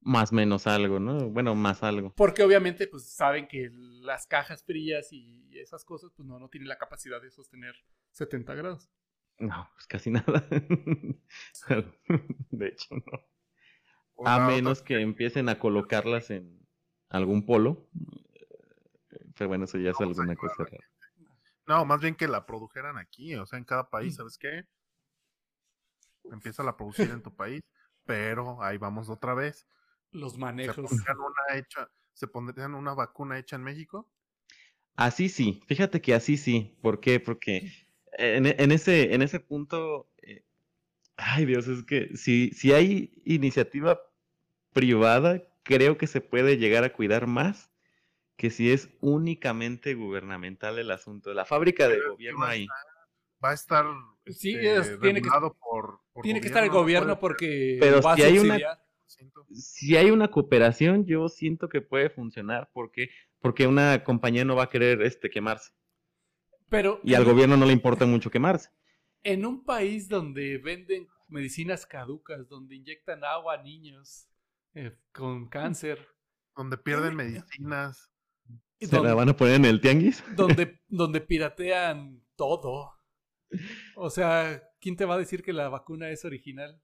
más 0.00 0.32
menos 0.32 0.66
algo, 0.66 0.98
¿no? 0.98 1.28
Bueno, 1.30 1.54
más 1.54 1.82
algo. 1.82 2.14
Porque 2.14 2.42
obviamente, 2.42 2.86
pues 2.86 3.04
saben 3.04 3.46
que 3.46 3.70
las 3.72 4.26
cajas 4.26 4.64
frías 4.64 5.12
y 5.12 5.58
esas 5.58 5.84
cosas, 5.84 6.10
pues 6.16 6.26
no, 6.26 6.38
no 6.38 6.48
tienen 6.48 6.68
la 6.68 6.78
capacidad 6.78 7.20
de 7.20 7.30
sostener 7.30 7.74
70 8.12 8.54
grados. 8.54 8.90
No, 9.38 9.70
pues 9.74 9.86
casi 9.86 10.10
nada. 10.10 10.46
de 12.50 12.66
hecho, 12.66 12.94
no. 12.94 14.26
A 14.26 14.46
menos 14.46 14.82
que 14.82 15.00
empiecen 15.00 15.48
a 15.48 15.58
colocarlas 15.58 16.30
en 16.30 16.66
algún 17.08 17.46
polo. 17.46 17.88
Pero 19.36 19.48
bueno, 19.48 19.64
eso 19.64 19.78
ya 19.78 19.90
es 19.90 20.00
alguna 20.00 20.36
cosa 20.36 20.64
rara. 20.64 20.84
No, 21.66 21.84
más 21.84 22.00
bien 22.00 22.14
que 22.14 22.28
la 22.28 22.46
produjeran 22.46 22.98
aquí, 22.98 23.34
o 23.36 23.46
sea, 23.46 23.58
en 23.58 23.64
cada 23.64 23.88
país, 23.88 24.14
mm. 24.14 24.16
¿sabes 24.16 24.38
qué? 24.38 24.66
Empieza 26.30 26.68
a 26.68 26.76
producir 26.76 27.10
en 27.10 27.22
tu 27.22 27.34
país, 27.34 27.62
pero 28.04 28.62
ahí 28.62 28.76
vamos 28.76 29.08
otra 29.08 29.34
vez 29.34 29.66
los 30.12 30.38
manejos. 30.38 30.76
¿Se 30.76 30.82
pondrían 30.82 31.18
una, 31.18 31.58
hecha, 31.58 31.90
¿Se 32.12 32.26
pondrían 32.26 32.74
una 32.74 32.94
vacuna 32.94 33.38
hecha 33.38 33.56
en 33.56 33.62
México? 33.62 34.08
Así 34.96 35.28
sí, 35.28 35.62
fíjate 35.66 36.00
que 36.00 36.14
así 36.14 36.36
sí. 36.36 36.76
¿Por 36.82 37.00
qué? 37.00 37.20
Porque 37.20 37.72
en, 38.12 38.46
en 38.46 38.72
ese, 38.72 39.14
en 39.14 39.22
ese 39.22 39.40
punto, 39.40 40.10
eh, 40.22 40.44
ay 41.16 41.46
Dios, 41.46 41.68
es 41.68 41.84
que 41.84 42.16
si, 42.16 42.50
si 42.50 42.72
hay 42.72 43.22
iniciativa 43.24 44.00
privada, 44.72 45.42
creo 45.62 45.96
que 45.96 46.06
se 46.06 46.20
puede 46.20 46.58
llegar 46.58 46.84
a 46.84 46.92
cuidar 46.92 47.26
más 47.26 47.70
que 48.36 48.50
si 48.50 48.72
es 48.72 48.88
únicamente 49.00 49.94
gubernamental 49.94 50.78
el 50.78 50.90
asunto. 50.90 51.34
La 51.34 51.44
fábrica 51.44 51.88
de 51.88 52.00
gobierno 52.00 52.44
ahí. 52.44 52.66
Va 53.42 53.50
a 53.50 53.54
estar 53.54 53.86
sí, 54.26 54.56
este, 54.56 54.98
tiene 54.98 55.22
que, 55.22 55.28
por, 55.60 56.00
tiene 56.22 56.40
que 56.40 56.46
estar 56.46 56.64
el 56.64 56.70
gobierno 56.70 57.18
porque 57.18 57.78
pero 57.80 58.02
si 58.14 58.22
hay 58.22 58.38
una 58.38 58.58
si 59.52 59.96
hay 59.96 60.10
una 60.10 60.28
cooperación, 60.28 61.04
yo 61.06 61.28
siento 61.28 61.68
que 61.68 61.80
puede 61.80 62.10
funcionar. 62.10 62.70
¿Por 62.72 62.92
Porque 63.40 63.66
una 63.66 64.04
compañía 64.04 64.44
no 64.44 64.56
va 64.56 64.64
a 64.64 64.68
querer 64.68 65.02
este, 65.02 65.30
quemarse. 65.30 65.72
Pero, 66.68 67.00
y 67.02 67.14
al 67.14 67.24
gobierno 67.24 67.56
no 67.56 67.66
le 67.66 67.72
importa 67.72 68.06
mucho 68.06 68.30
quemarse. 68.30 68.70
En 69.22 69.44
un 69.44 69.64
país 69.64 70.08
donde 70.08 70.58
venden 70.58 71.08
medicinas 71.28 71.84
caducas, 71.84 72.48
donde 72.48 72.76
inyectan 72.76 73.24
agua 73.24 73.54
a 73.54 73.62
niños 73.62 74.28
eh, 74.74 74.96
con 75.12 75.48
cáncer. 75.48 76.06
Donde 76.56 76.78
pierden 76.78 77.16
medicinas. 77.16 78.10
¿Se 78.80 79.00
la 79.00 79.14
van 79.14 79.28
a 79.28 79.36
poner 79.36 79.56
en 79.56 79.64
el 79.66 79.80
tianguis? 79.80 80.24
Donde, 80.36 80.80
donde 80.88 81.20
piratean 81.20 82.22
todo. 82.36 82.92
O 83.96 84.10
sea, 84.10 84.62
¿quién 84.80 84.96
te 84.96 85.04
va 85.04 85.14
a 85.14 85.18
decir 85.18 85.42
que 85.42 85.52
la 85.52 85.68
vacuna 85.68 86.10
es 86.10 86.24
original? 86.24 86.80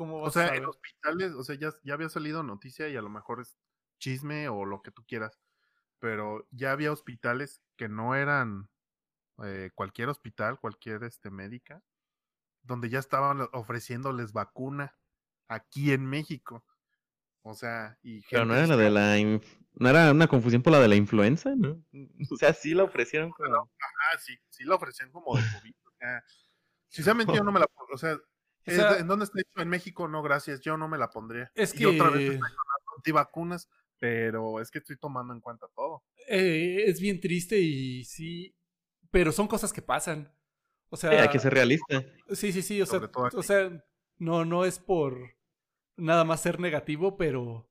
O 0.00 0.30
sea, 0.30 0.54
en 0.54 0.64
hospitales, 0.66 1.32
o 1.32 1.42
sea, 1.42 1.56
ya, 1.56 1.72
ya 1.82 1.94
había 1.94 2.08
salido 2.08 2.42
noticia 2.42 2.88
y 2.88 2.96
a 2.96 3.02
lo 3.02 3.08
mejor 3.08 3.40
es 3.40 3.56
chisme 3.98 4.48
o 4.48 4.64
lo 4.64 4.82
que 4.82 4.90
tú 4.90 5.04
quieras, 5.06 5.38
pero 5.98 6.46
ya 6.50 6.72
había 6.72 6.92
hospitales 6.92 7.62
que 7.76 7.88
no 7.88 8.14
eran 8.14 8.68
eh, 9.44 9.70
cualquier 9.74 10.08
hospital, 10.08 10.58
cualquier 10.60 11.04
este 11.04 11.30
médica, 11.30 11.82
donde 12.62 12.88
ya 12.88 12.98
estaban 12.98 13.48
ofreciéndoles 13.52 14.32
vacuna 14.32 14.96
aquí 15.48 15.92
en 15.92 16.06
México. 16.06 16.64
O 17.42 17.54
sea, 17.54 17.98
y 18.02 18.22
Pero 18.30 18.44
no 18.44 18.54
era 18.54 18.66
la 18.66 18.76
de 18.76 18.90
la 18.90 19.40
no 19.74 19.88
era 19.88 20.10
una 20.10 20.26
confusión 20.26 20.62
por 20.62 20.72
la 20.72 20.80
de 20.80 20.88
la 20.88 20.96
influenza, 20.96 21.54
¿no? 21.56 21.82
O 22.32 22.36
sea, 22.36 22.52
sí 22.52 22.74
la 22.74 22.84
ofrecieron 22.84 23.30
como 23.30 23.54
ajá, 23.56 24.18
sí, 24.18 24.36
sí 24.48 24.64
la 24.64 24.74
ofrecían 24.74 25.10
como 25.10 25.36
de 25.36 25.42
COVID, 25.42 25.74
o 25.86 25.90
sea, 25.98 26.22
Sinceramente 26.88 27.34
yo 27.34 27.42
no 27.44 27.52
me 27.52 27.60
la 27.60 27.66
pongo, 27.66 27.96
o 28.68 28.74
sea, 28.74 28.98
¿en 28.98 29.06
dónde 29.06 29.24
está 29.24 29.40
hecho? 29.40 29.60
En 29.60 29.68
México, 29.68 30.08
no, 30.08 30.22
gracias, 30.22 30.60
yo 30.60 30.76
no 30.76 30.88
me 30.88 30.98
la 30.98 31.10
pondría. 31.10 31.50
Es 31.54 31.72
que... 31.72 31.82
Y 31.82 31.86
otra 31.86 32.10
vez 32.10 32.32
estoy 32.32 32.40
antivacunas, 32.96 33.68
pero 33.98 34.60
es 34.60 34.70
que 34.70 34.78
estoy 34.78 34.96
tomando 34.96 35.32
en 35.34 35.40
cuenta 35.40 35.66
todo. 35.74 36.04
Eh, 36.28 36.84
es 36.86 37.00
bien 37.00 37.20
triste 37.20 37.58
y 37.58 38.04
sí, 38.04 38.54
pero 39.10 39.32
son 39.32 39.48
cosas 39.48 39.72
que 39.72 39.82
pasan. 39.82 40.32
O 40.90 40.96
sea, 40.96 41.22
hay 41.22 41.28
que 41.28 41.38
ser 41.38 41.52
realista. 41.52 42.02
Sí, 42.30 42.52
sí, 42.52 42.62
sí, 42.62 42.80
o 42.80 42.86
sea, 42.86 43.00
o 43.34 43.42
sea, 43.42 43.84
no, 44.18 44.44
no 44.44 44.64
es 44.64 44.78
por 44.78 45.36
nada 45.96 46.24
más 46.24 46.40
ser 46.40 46.60
negativo, 46.60 47.16
pero 47.16 47.68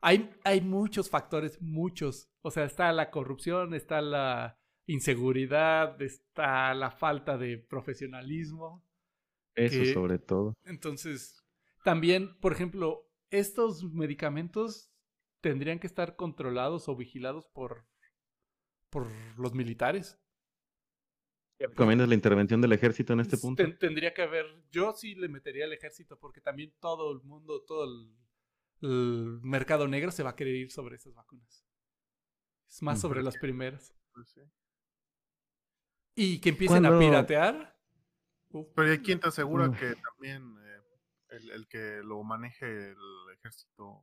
hay, 0.00 0.30
hay 0.44 0.60
muchos 0.60 1.10
factores, 1.10 1.60
muchos. 1.60 2.28
O 2.42 2.50
sea, 2.50 2.64
está 2.64 2.92
la 2.92 3.10
corrupción, 3.10 3.74
está 3.74 4.00
la 4.00 4.58
inseguridad, 4.86 6.00
está 6.00 6.74
la 6.74 6.90
falta 6.90 7.36
de 7.36 7.58
profesionalismo. 7.58 8.84
Eso 9.56 9.84
sobre 9.92 10.18
todo. 10.18 10.54
Entonces, 10.64 11.42
también, 11.84 12.38
por 12.40 12.52
ejemplo, 12.52 13.10
estos 13.30 13.82
medicamentos 13.84 14.92
tendrían 15.40 15.78
que 15.78 15.86
estar 15.86 16.16
controlados 16.16 16.88
o 16.88 16.96
vigilados 16.96 17.46
por, 17.46 17.86
por 18.90 19.08
los 19.38 19.54
militares. 19.54 20.20
¿Recomiendas 21.58 22.08
la 22.08 22.14
intervención 22.14 22.60
del 22.60 22.72
ejército 22.72 23.14
en 23.14 23.20
este 23.20 23.38
punto? 23.38 23.64
tendría 23.78 24.12
que 24.12 24.22
haber, 24.22 24.44
yo 24.70 24.92
sí 24.92 25.14
le 25.14 25.28
metería 25.28 25.64
al 25.64 25.72
ejército 25.72 26.18
porque 26.18 26.42
también 26.42 26.74
todo 26.80 27.12
el 27.12 27.22
mundo, 27.22 27.62
todo 27.62 27.84
el, 27.84 28.14
mercado 29.42 29.88
negro 29.88 30.10
se 30.10 30.22
va 30.22 30.30
a 30.30 30.36
querer 30.36 30.54
ir 30.54 30.70
sobre 30.70 30.96
esas 30.96 31.14
vacunas. 31.14 31.64
Es 32.68 32.82
más 32.82 33.00
sobre 33.00 33.22
las 33.22 33.38
primeras. 33.38 33.94
Pues 34.12 34.34
y 36.14 36.40
que 36.40 36.48
empiecen 36.48 36.84
a 36.86 36.98
piratear. 36.98 37.75
Pero 38.74 38.92
¿y 38.92 38.98
quién 39.00 39.20
te 39.20 39.28
asegura 39.28 39.70
que 39.70 39.94
también 39.96 40.56
eh, 40.64 41.38
el, 41.52 41.68
que 41.68 42.00
lo 42.02 42.22
maneje 42.22 42.90
el 42.90 42.96
ejército? 43.34 44.02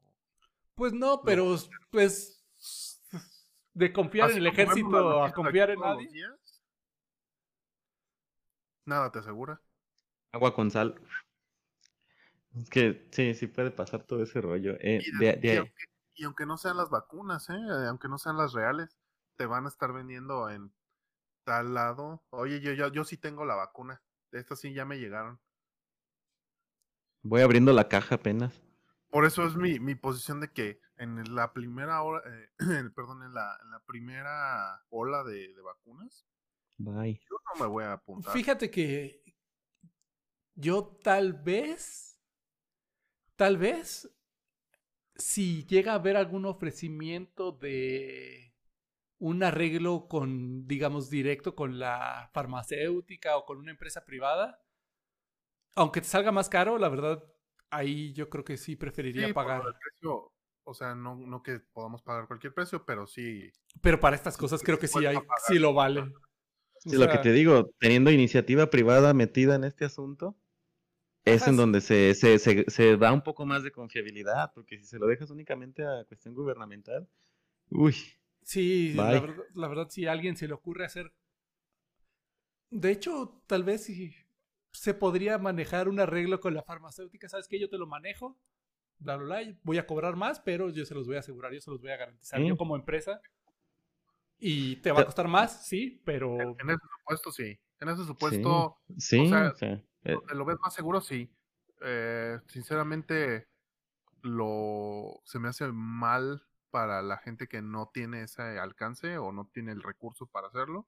Pues 0.75 0.93
no, 0.93 1.21
pero 1.21 1.55
pues 1.91 2.43
de 3.73 3.91
confiar 3.91 4.31
en 4.31 4.37
el 4.37 4.47
ejército 4.47 5.23
a 5.23 5.31
confiar 5.31 5.71
en 5.71 5.79
nadie. 5.79 6.25
Nada 8.85 9.11
te 9.11 9.19
asegura. 9.19 9.61
Agua 10.31 10.53
con 10.53 10.69
sal. 10.71 10.99
Es 12.55 12.69
que 12.69 13.07
sí, 13.11 13.33
sí 13.33 13.47
puede 13.47 13.71
pasar 13.71 14.03
todo 14.03 14.21
ese 14.21 14.41
rollo. 14.41 14.75
Eh, 14.79 15.01
y, 15.01 16.23
aunque, 16.23 16.45
no 16.45 16.57
sean 16.57 16.77
las 16.77 16.89
vacunas, 16.89 17.49
¿eh? 17.49 17.57
aunque 17.87 18.07
no 18.07 18.17
sean 18.17 18.37
las 18.37 18.53
reales, 18.53 18.95
te 19.35 19.45
van 19.47 19.65
a 19.65 19.69
estar 19.69 19.91
vendiendo 19.91 20.49
en 20.49 20.71
tal 21.43 21.73
lado. 21.73 22.23
Oye, 22.29 22.61
yo, 22.61 22.73
yo, 22.73 22.89
yo 22.89 23.03
sí 23.05 23.17
tengo 23.17 23.45
la 23.45 23.55
vacuna. 23.55 24.01
Estas 24.33 24.59
sí 24.59 24.73
ya 24.73 24.85
me 24.85 24.99
llegaron. 24.99 25.39
Voy 27.21 27.41
abriendo 27.41 27.71
la 27.71 27.87
caja 27.87 28.15
apenas. 28.15 28.61
Por 29.09 29.25
eso 29.25 29.45
es 29.45 29.55
mi, 29.55 29.79
mi 29.79 29.95
posición 29.95 30.41
de 30.41 30.51
que 30.51 30.81
en 30.97 31.35
la 31.35 31.53
primera 31.53 32.01
hora, 32.01 32.21
eh, 32.25 32.49
perdón, 32.95 33.23
en 33.23 33.33
la, 33.33 33.57
en 33.63 33.71
la 33.71 33.79
primera 33.85 34.83
ola 34.89 35.23
de, 35.23 35.53
de 35.53 35.61
vacunas, 35.61 36.25
Bye. 36.77 37.21
Yo 37.29 37.37
no 37.53 37.65
me 37.65 37.67
voy 37.67 37.83
a 37.83 37.93
apuntar. 37.93 38.33
Fíjate 38.33 38.69
que 38.69 39.23
yo 40.55 40.97
tal 41.03 41.33
vez, 41.33 42.19
tal 43.35 43.57
vez, 43.57 44.09
si 45.15 45.65
llega 45.65 45.93
a 45.93 45.95
haber 45.95 46.17
algún 46.17 46.45
ofrecimiento 46.45 47.51
de 47.51 48.52
un 49.23 49.41
arreglo 49.41 50.09
con, 50.09 50.67
digamos, 50.67 51.09
directo 51.09 51.55
con 51.55 51.79
la 51.79 52.29
farmacéutica 52.33 53.37
o 53.37 53.45
con 53.45 53.57
una 53.57 53.71
empresa 53.71 54.03
privada, 54.03 54.61
aunque 55.75 56.01
te 56.01 56.07
salga 56.07 56.33
más 56.33 56.49
caro, 56.49 56.77
la 56.77 56.89
verdad, 56.89 57.23
ahí 57.69 58.11
yo 58.11 58.29
creo 58.29 58.43
que 58.43 58.57
sí 58.57 58.75
preferiría 58.75 59.33
pagar. 59.33 59.63
o 60.65 60.73
sea, 60.73 60.93
no, 60.93 61.15
no 61.15 61.41
que 61.41 61.61
podamos 61.71 62.01
pagar 62.01 62.27
cualquier 62.27 62.53
precio, 62.53 62.85
pero 62.85 63.07
sí. 63.07 63.49
Pero 63.79 63.97
para 63.97 64.17
estas 64.17 64.35
cosas 64.35 64.61
creo 64.61 64.77
que 64.77 64.89
sí 64.89 65.05
hay, 65.05 65.17
sí 65.47 65.57
lo 65.57 65.73
vale. 65.73 66.11
Sí, 66.79 66.97
lo 66.97 67.07
que 67.07 67.19
te 67.19 67.31
digo, 67.31 67.71
teniendo 67.79 68.11
iniciativa 68.11 68.69
privada 68.69 69.13
metida 69.13 69.55
en 69.55 69.63
este 69.63 69.85
asunto, 69.85 70.35
es 71.23 71.47
en 71.47 71.55
donde 71.55 71.79
se, 71.79 72.13
se, 72.13 72.39
se, 72.39 72.97
da 72.97 73.13
un 73.13 73.23
poco 73.23 73.45
más 73.45 73.63
de 73.63 73.71
confiabilidad, 73.71 74.51
porque 74.53 74.77
si 74.79 74.83
se 74.83 74.99
lo 74.99 75.07
dejas 75.07 75.29
únicamente 75.29 75.85
a 75.85 76.03
cuestión 76.03 76.35
gubernamental, 76.35 77.07
uy. 77.69 77.95
Sí, 78.43 78.93
la 78.93 79.11
verdad, 79.11 79.43
la 79.53 79.67
verdad, 79.67 79.89
si 79.89 80.05
a 80.05 80.11
alguien 80.11 80.35
se 80.37 80.47
le 80.47 80.53
ocurre 80.53 80.85
hacer... 80.85 81.13
De 82.69 82.91
hecho, 82.91 83.41
tal 83.47 83.63
vez 83.63 83.85
si 83.85 84.15
se 84.71 84.93
podría 84.93 85.37
manejar 85.37 85.87
un 85.87 85.99
arreglo 85.99 86.39
con 86.39 86.53
la 86.53 86.63
farmacéutica, 86.63 87.29
¿sabes 87.29 87.47
qué? 87.47 87.59
Yo 87.59 87.69
te 87.69 87.77
lo 87.77 87.85
manejo, 87.85 88.39
bla, 88.97 89.17
bla, 89.17 89.41
bla, 89.41 89.57
voy 89.63 89.77
a 89.77 89.85
cobrar 89.85 90.15
más, 90.15 90.39
pero 90.39 90.69
yo 90.69 90.85
se 90.85 90.95
los 90.95 91.05
voy 91.05 91.17
a 91.17 91.19
asegurar, 91.19 91.53
yo 91.53 91.61
se 91.61 91.69
los 91.69 91.79
voy 91.79 91.91
a 91.91 91.97
garantizar. 91.97 92.41
Yo 92.41 92.57
como 92.57 92.75
empresa 92.75 93.21
y 94.39 94.77
te 94.77 94.91
va 94.91 95.01
a 95.01 95.05
costar 95.05 95.27
más, 95.27 95.65
sí, 95.65 96.01
pero. 96.03 96.37
En, 96.41 96.69
ese 96.69 96.81
supuesto, 96.97 97.31
sí. 97.31 97.57
En 97.79 97.89
ese 97.89 98.03
supuesto. 98.03 98.77
Sí, 98.97 99.19
o 99.19 99.29
sea, 99.29 99.53
eh. 100.03 100.17
lo 100.33 100.43
ves 100.43 100.57
más 100.61 100.73
seguro, 100.73 100.99
sí. 100.99 101.31
Eh, 101.81 102.39
sinceramente, 102.47 103.47
lo 104.21 105.21
se 105.23 105.39
me 105.39 105.47
hace 105.47 105.67
mal 105.71 106.43
para 106.73 107.03
la 107.03 107.17
gente 107.17 107.47
que 107.47 107.61
no 107.61 107.91
tiene 107.93 108.23
ese 108.23 108.41
alcance 108.41 109.19
o 109.19 109.31
no 109.31 109.47
tiene 109.53 109.71
el 109.73 109.83
recurso 109.83 110.25
para 110.25 110.47
hacerlo. 110.47 110.87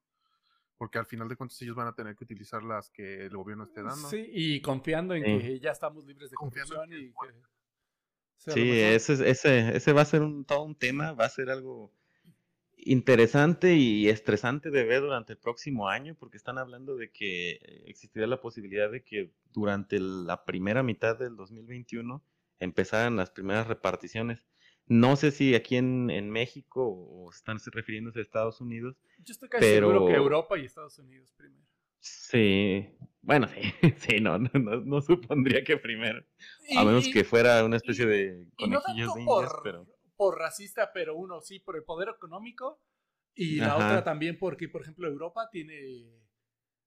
Porque 0.77 0.97
al 0.97 1.05
final 1.05 1.29
de 1.29 1.35
cuentas 1.35 1.61
ellos 1.61 1.75
van 1.75 1.87
a 1.87 1.93
tener 1.93 2.15
que 2.15 2.23
utilizar 2.23 2.63
las 2.63 2.89
que 2.89 3.27
el 3.27 3.37
gobierno 3.37 3.65
esté 3.65 3.83
dando. 3.83 4.09
Sí, 4.09 4.27
y 4.33 4.61
confiando 4.61 5.13
en 5.13 5.23
que 5.23 5.59
ya 5.59 5.69
estamos 5.69 6.03
libres 6.07 6.31
de 6.31 6.37
corrupción 6.37 6.91
y 6.91 7.11
que... 7.11 8.51
Sí, 8.51 8.79
ese, 8.79 9.29
ese, 9.29 9.77
ese 9.77 9.93
va 9.93 10.01
a 10.01 10.05
ser 10.05 10.23
un, 10.23 10.43
todo 10.43 10.63
un 10.63 10.75
tema, 10.75 11.13
va 11.13 11.25
a 11.25 11.29
ser 11.29 11.51
algo 11.51 11.93
interesante 12.77 13.75
y 13.75 14.09
estresante 14.09 14.71
de 14.71 14.85
ver 14.85 15.01
durante 15.01 15.33
el 15.33 15.39
próximo 15.39 15.87
año, 15.87 16.15
porque 16.19 16.37
están 16.37 16.57
hablando 16.57 16.97
de 16.97 17.11
que 17.11 17.83
existiría 17.85 18.27
la 18.27 18.41
posibilidad 18.41 18.91
de 18.91 19.03
que 19.03 19.31
durante 19.53 19.99
la 19.99 20.45
primera 20.45 20.81
mitad 20.81 21.17
del 21.17 21.35
2021 21.35 22.23
empezaran 22.59 23.15
las 23.15 23.29
primeras 23.29 23.67
reparticiones. 23.67 24.45
No 24.87 25.15
sé 25.15 25.31
si 25.31 25.55
aquí 25.55 25.77
en, 25.77 26.09
en 26.11 26.29
México 26.29 26.85
o 26.87 27.31
están 27.31 27.57
refiriéndose 27.71 28.19
a 28.19 28.21
Estados 28.21 28.61
Unidos. 28.61 28.95
Yo 29.19 29.31
estoy 29.31 29.49
casi 29.49 29.65
seguro 29.65 30.05
que 30.05 30.13
Europa 30.13 30.57
y 30.57 30.65
Estados 30.65 30.99
Unidos 30.99 31.33
primero. 31.35 31.65
Sí, 31.99 32.87
bueno, 33.21 33.47
sí, 33.47 33.61
sí, 33.97 34.21
no, 34.21 34.37
no, 34.37 34.49
no, 34.85 35.01
supondría 35.01 35.63
que 35.63 35.77
primero. 35.77 36.23
a 36.77 36.83
menos 36.83 37.07
que 37.11 37.23
fuera 37.23 37.63
una 37.65 37.77
especie 37.77 38.05
de 38.05 38.47
conejillos 38.57 39.15
de 39.15 39.21
indias, 39.21 39.53
pero 39.63 39.87
por 40.15 40.37
racista, 40.37 40.91
pero 40.93 41.15
uno 41.15 41.41
sí 41.41 41.59
por 41.59 41.75
el 41.75 41.83
poder 41.83 42.09
económico 42.09 42.79
y 43.33 43.55
la 43.55 43.75
otra 43.75 44.03
también 44.03 44.37
porque, 44.37 44.69
por 44.69 44.81
ejemplo, 44.81 45.07
Europa 45.07 45.49
tiene, 45.51 46.13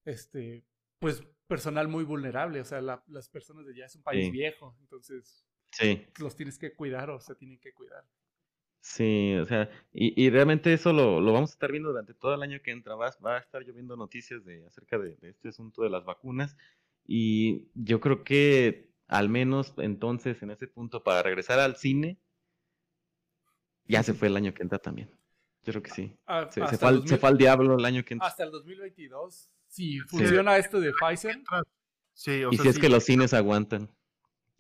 este, 0.05 0.65
pues, 1.01 1.23
personal 1.49 1.89
muy 1.89 2.05
vulnerable, 2.05 2.61
o 2.61 2.65
sea, 2.65 2.81
las 2.81 3.29
personas 3.29 3.67
de 3.67 3.73
allá 3.73 3.87
es 3.87 3.97
un 3.97 4.03
país 4.03 4.31
viejo, 4.31 4.77
entonces 4.81 5.48
sí. 5.71 6.07
los 6.19 6.37
tienes 6.37 6.59
que 6.59 6.75
cuidar 6.75 7.11
o 7.11 7.21
se 7.21 7.35
tienen 7.35 7.59
que 7.59 7.73
cuidar. 7.73 8.05
Sí, 8.81 9.35
o 9.37 9.45
sea, 9.45 9.69
y, 9.93 10.25
y 10.25 10.31
realmente 10.31 10.73
eso 10.73 10.93
lo, 10.93 11.21
lo, 11.21 11.33
vamos 11.33 11.51
a 11.51 11.55
estar 11.55 11.71
viendo 11.71 11.91
durante 11.91 12.15
todo 12.15 12.35
el 12.35 12.43
año 12.43 12.61
que 12.63 12.71
entra. 12.71 12.95
Va, 12.95 13.13
va 13.25 13.37
a 13.37 13.41
estar 13.41 13.63
lloviendo 13.63 13.97
noticias 13.97 14.45
de, 14.45 14.65
acerca 14.67 14.99
de, 14.99 15.17
de, 15.17 15.31
este 15.31 15.49
asunto 15.49 15.83
de 15.83 15.91
las 15.91 16.05
vacunas. 16.05 16.57
Y 17.05 17.69
yo 17.75 18.01
creo 18.01 18.23
que 18.23 18.89
al 19.09 19.29
menos 19.29 19.75
entonces 19.79 20.43
en 20.43 20.51
ese 20.51 20.69
punto, 20.69 21.03
para 21.03 21.23
regresar 21.23 21.59
al 21.59 21.77
cine, 21.77 22.19
ya 23.87 24.03
se 24.03 24.15
fue 24.15 24.29
el 24.29 24.37
año 24.37 24.55
que 24.55 24.63
entra 24.63 24.79
también. 24.79 25.11
Yo 25.65 25.73
creo 25.73 25.83
que 25.83 25.91
sí. 25.91 26.17
Ah, 26.27 26.49
se, 26.51 26.61
fue 26.79 27.29
al, 27.29 27.39
diablo 27.39 27.77
el 27.77 27.85
año 27.85 28.05
que 28.05 28.15
entra. 28.15 28.29
Hasta 28.29 28.45
el 28.45 28.51
2022. 28.51 29.51
Si 29.67 29.99
funciona 30.01 30.57
esto 30.57 30.81
de 30.81 30.93
Pfizer. 30.93 31.43
Sí, 32.13 32.45
o 32.45 32.53
y 32.53 32.59
si 32.59 32.69
es 32.69 32.79
que 32.79 32.89
los 32.89 33.05
cines 33.05 33.35
aguantan. 33.35 33.91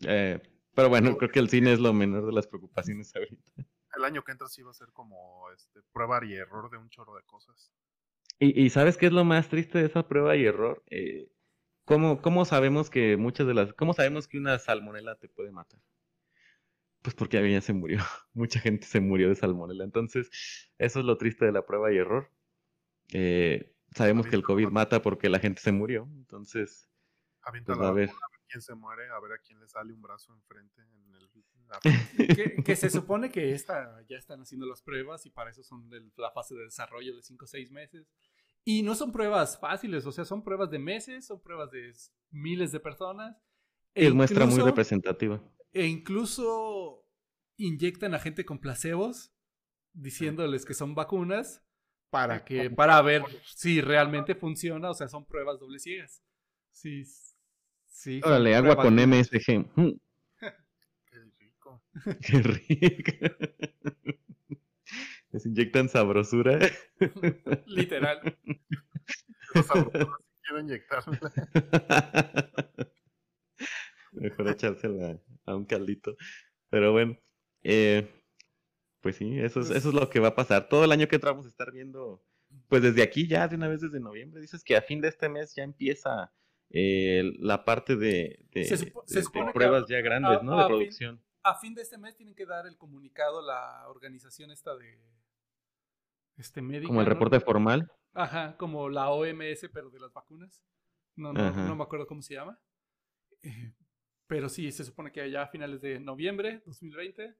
Eh, 0.01 0.41
pero 0.79 0.91
bueno, 0.91 1.17
creo 1.17 1.33
que 1.33 1.41
el 1.41 1.49
cine 1.49 1.73
es 1.73 1.81
lo 1.81 1.93
menor 1.93 2.25
de 2.25 2.33
las 2.33 2.47
preocupaciones 2.47 3.13
ahorita. 3.17 3.67
El 3.97 4.05
año 4.05 4.23
que 4.23 4.31
entra 4.31 4.47
sí 4.47 4.63
va 4.63 4.71
a 4.71 4.75
ser 4.75 4.87
como 4.93 5.51
este, 5.51 5.81
prueba 5.93 6.25
y 6.25 6.35
error 6.35 6.71
de 6.71 6.77
un 6.77 6.89
chorro 6.89 7.17
de 7.17 7.25
cosas. 7.25 7.73
Y, 8.39 8.63
y 8.63 8.71
¿sabes 8.71 8.97
qué 8.97 9.07
es 9.07 9.13
lo 9.13 9.25
más 9.25 9.49
triste 9.49 9.79
de 9.79 9.87
esa 9.87 10.07
prueba 10.07 10.37
y 10.37 10.45
error? 10.45 10.85
Eh, 10.87 11.33
¿cómo, 11.85 12.23
¿Cómo 12.23 12.45
sabemos 12.45 12.91
que 12.91 13.17
muchas 13.17 13.49
de 13.49 13.55
las... 13.55 13.73
¿Cómo 13.73 13.93
sabemos 13.93 14.29
que 14.29 14.39
una 14.39 14.57
salmonela 14.61 15.17
te 15.17 15.29
puede 15.29 15.51
matar? 15.51 15.81
Pues 17.03 17.17
porque 17.17 17.39
alguien 17.39 17.57
ya 17.57 17.61
se 17.61 17.73
murió. 17.73 17.99
Mucha 18.33 18.61
gente 18.61 18.87
se 18.87 19.01
murió 19.01 19.31
de 19.31 19.35
salmonela. 19.35 19.83
Entonces, 19.83 20.31
eso 20.79 21.01
es 21.01 21.05
lo 21.05 21.19
triste 21.19 21.45
de 21.45 21.51
la 21.51 21.67
prueba 21.67 21.93
y 21.93 21.97
error. 21.97 22.31
Eh, 23.13 23.75
sabemos 23.97 24.29
que 24.29 24.37
el 24.37 24.45
COVID 24.45 24.69
mata 24.69 25.03
porque 25.03 25.29
la 25.29 25.41
gente 25.41 25.61
se 25.61 25.73
murió. 25.73 26.09
Entonces, 26.15 26.89
pues, 27.67 27.81
a 27.81 27.91
ver. 27.91 28.11
Quién 28.49 28.63
se 28.63 28.75
muere, 28.75 29.09
a 29.11 29.21
ver 29.21 29.33
a 29.33 29.39
quién 29.39 29.61
le 29.61 29.69
sale 29.69 29.93
un 29.93 30.03
brazo 30.03 30.33
enfrente. 30.35 30.83
En 30.83 31.15
el, 31.15 31.29
que, 32.65 32.77
se 32.77 32.91
supone 32.91 33.31
que 33.31 33.53
esta, 33.53 34.03
ya 34.09 34.17
están 34.17 34.41
haciendo 34.41 34.67
las 34.67 34.83
pruebas 34.83 35.27
y 35.27 35.31
para 35.31 35.51
eso 35.51 35.63
son 35.63 35.89
de 35.91 36.03
la 36.17 36.31
fase 36.33 36.55
de 36.55 36.65
desarrollo 36.65 37.15
de 37.15 37.23
5 37.23 37.45
o 37.45 37.49
6 37.49 37.71
meses. 37.71 38.07
Y 38.65 38.83
no 38.83 38.95
son 38.95 39.13
pruebas 39.13 39.59
fáciles, 39.59 40.05
o 40.05 40.13
sea, 40.13 40.25
son 40.25 40.43
pruebas 40.43 40.71
de 40.71 40.79
meses, 40.79 41.27
son 41.27 41.41
pruebas 41.41 41.71
de 41.71 41.93
miles 42.31 42.73
de 42.73 42.81
personas. 42.81 43.37
E 43.95 44.07
es 44.07 44.15
muestra 44.15 44.47
muy 44.47 44.61
representativa. 44.61 45.43
E 45.73 45.87
incluso 45.87 47.07
inyectan 47.57 48.15
a 48.15 48.19
gente 48.19 48.45
con 48.45 48.59
placebos 48.59 49.33
diciéndoles 49.93 50.65
que 50.65 50.75
son 50.75 50.95
vacunas 50.95 51.65
para 52.11 52.45
que 52.45 52.71
para 52.71 53.01
ver 53.03 53.23
si 53.45 53.81
realmente 53.81 54.35
funciona, 54.35 54.91
o 54.91 54.95
sea, 54.95 55.09
son 55.09 55.27
pruebas 55.27 55.59
doble 55.59 55.79
ciegas. 55.79 56.23
Sí, 56.73 57.05
sí. 57.89 58.21
Órale, 58.25 58.55
agua 58.55 58.77
con 58.77 58.95
MSG. 58.95 59.67
Mm. 59.75 59.93
Qué 61.07 61.19
rico. 61.39 61.83
Qué 62.21 62.43
rico. 62.43 63.13
Les 65.31 65.45
inyectan 65.45 65.89
sabrosura. 65.89 66.59
Literal. 67.67 68.39
quiero 69.53 70.61
inyectarla. 70.61 71.33
Mejor 74.13 74.49
echársela 74.49 75.21
a 75.45 75.55
un 75.55 75.67
caldito. 75.67 76.17
Pero 76.71 76.93
bueno, 76.93 77.19
eh, 77.63 78.09
pues 79.01 79.17
sí, 79.17 79.39
eso 79.39 79.61
es, 79.61 79.71
eso 79.71 79.89
es 79.91 79.95
lo 79.95 80.09
que 80.09 80.21
va 80.21 80.29
a 80.29 80.35
pasar. 80.35 80.69
Todo 80.69 80.85
el 80.85 80.93
año 80.93 81.09
que 81.09 81.17
entra 81.17 81.33
vamos 81.33 81.47
a 81.47 81.51
estar 81.51 81.73
viendo, 81.73 82.25
pues 82.69 82.83
desde 82.83 83.03
aquí 83.03 83.27
ya, 83.27 83.49
de 83.49 83.57
una 83.57 83.69
vez 83.69 83.81
desde 83.81 84.01
noviembre. 84.01 84.41
Dices 84.41 84.65
que 84.65 84.77
a 84.77 84.83
fin 84.83 85.01
de 85.01 85.09
este 85.09 85.29
mes 85.29 85.55
ya 85.55 85.63
empieza 85.63 86.33
eh, 86.71 87.33
la 87.39 87.65
parte 87.65 87.97
de, 87.97 88.45
pruebas 89.53 89.87
ya 89.89 90.01
grandes, 90.01 90.43
¿no? 90.43 90.59
De 90.59 90.67
producción. 90.67 91.23
a 91.43 91.55
fin 91.55 91.75
de 91.75 91.83
este 91.83 91.99
mes 91.99 92.15
tienen 92.17 92.35
que 92.35 92.47
dar 92.47 92.67
el 92.67 92.77
comunicado 92.77 93.41
la 93.41 93.89
organización 93.89 94.51
esta 94.51 94.77
de 94.77 94.99
este 96.37 96.63
médico. 96.63 96.89
Como 96.89 97.01
el 97.01 97.07
reporte 97.07 97.41
formal. 97.41 97.91
Ajá, 98.15 98.57
como 98.57 98.89
la 98.89 99.11
OMS, 99.11 99.69
pero 99.73 99.91
de 99.91 100.01
las 100.01 100.13
vacunas. 100.13 100.65
No, 101.17 101.33
no, 101.33 101.51
no 101.51 101.77
me 101.77 101.83
acuerdo 101.83 102.07
cómo 102.07 102.23
se 102.23 102.35
llama. 102.35 102.61
Eh, 103.43 103.73
pero 104.27 104.49
sí, 104.49 104.71
se 104.71 104.85
supone 104.85 105.11
que 105.11 105.31
ya 105.31 105.43
a 105.43 105.49
finales 105.49 105.81
de 105.81 105.99
noviembre 105.99 106.63
2020 106.67 107.35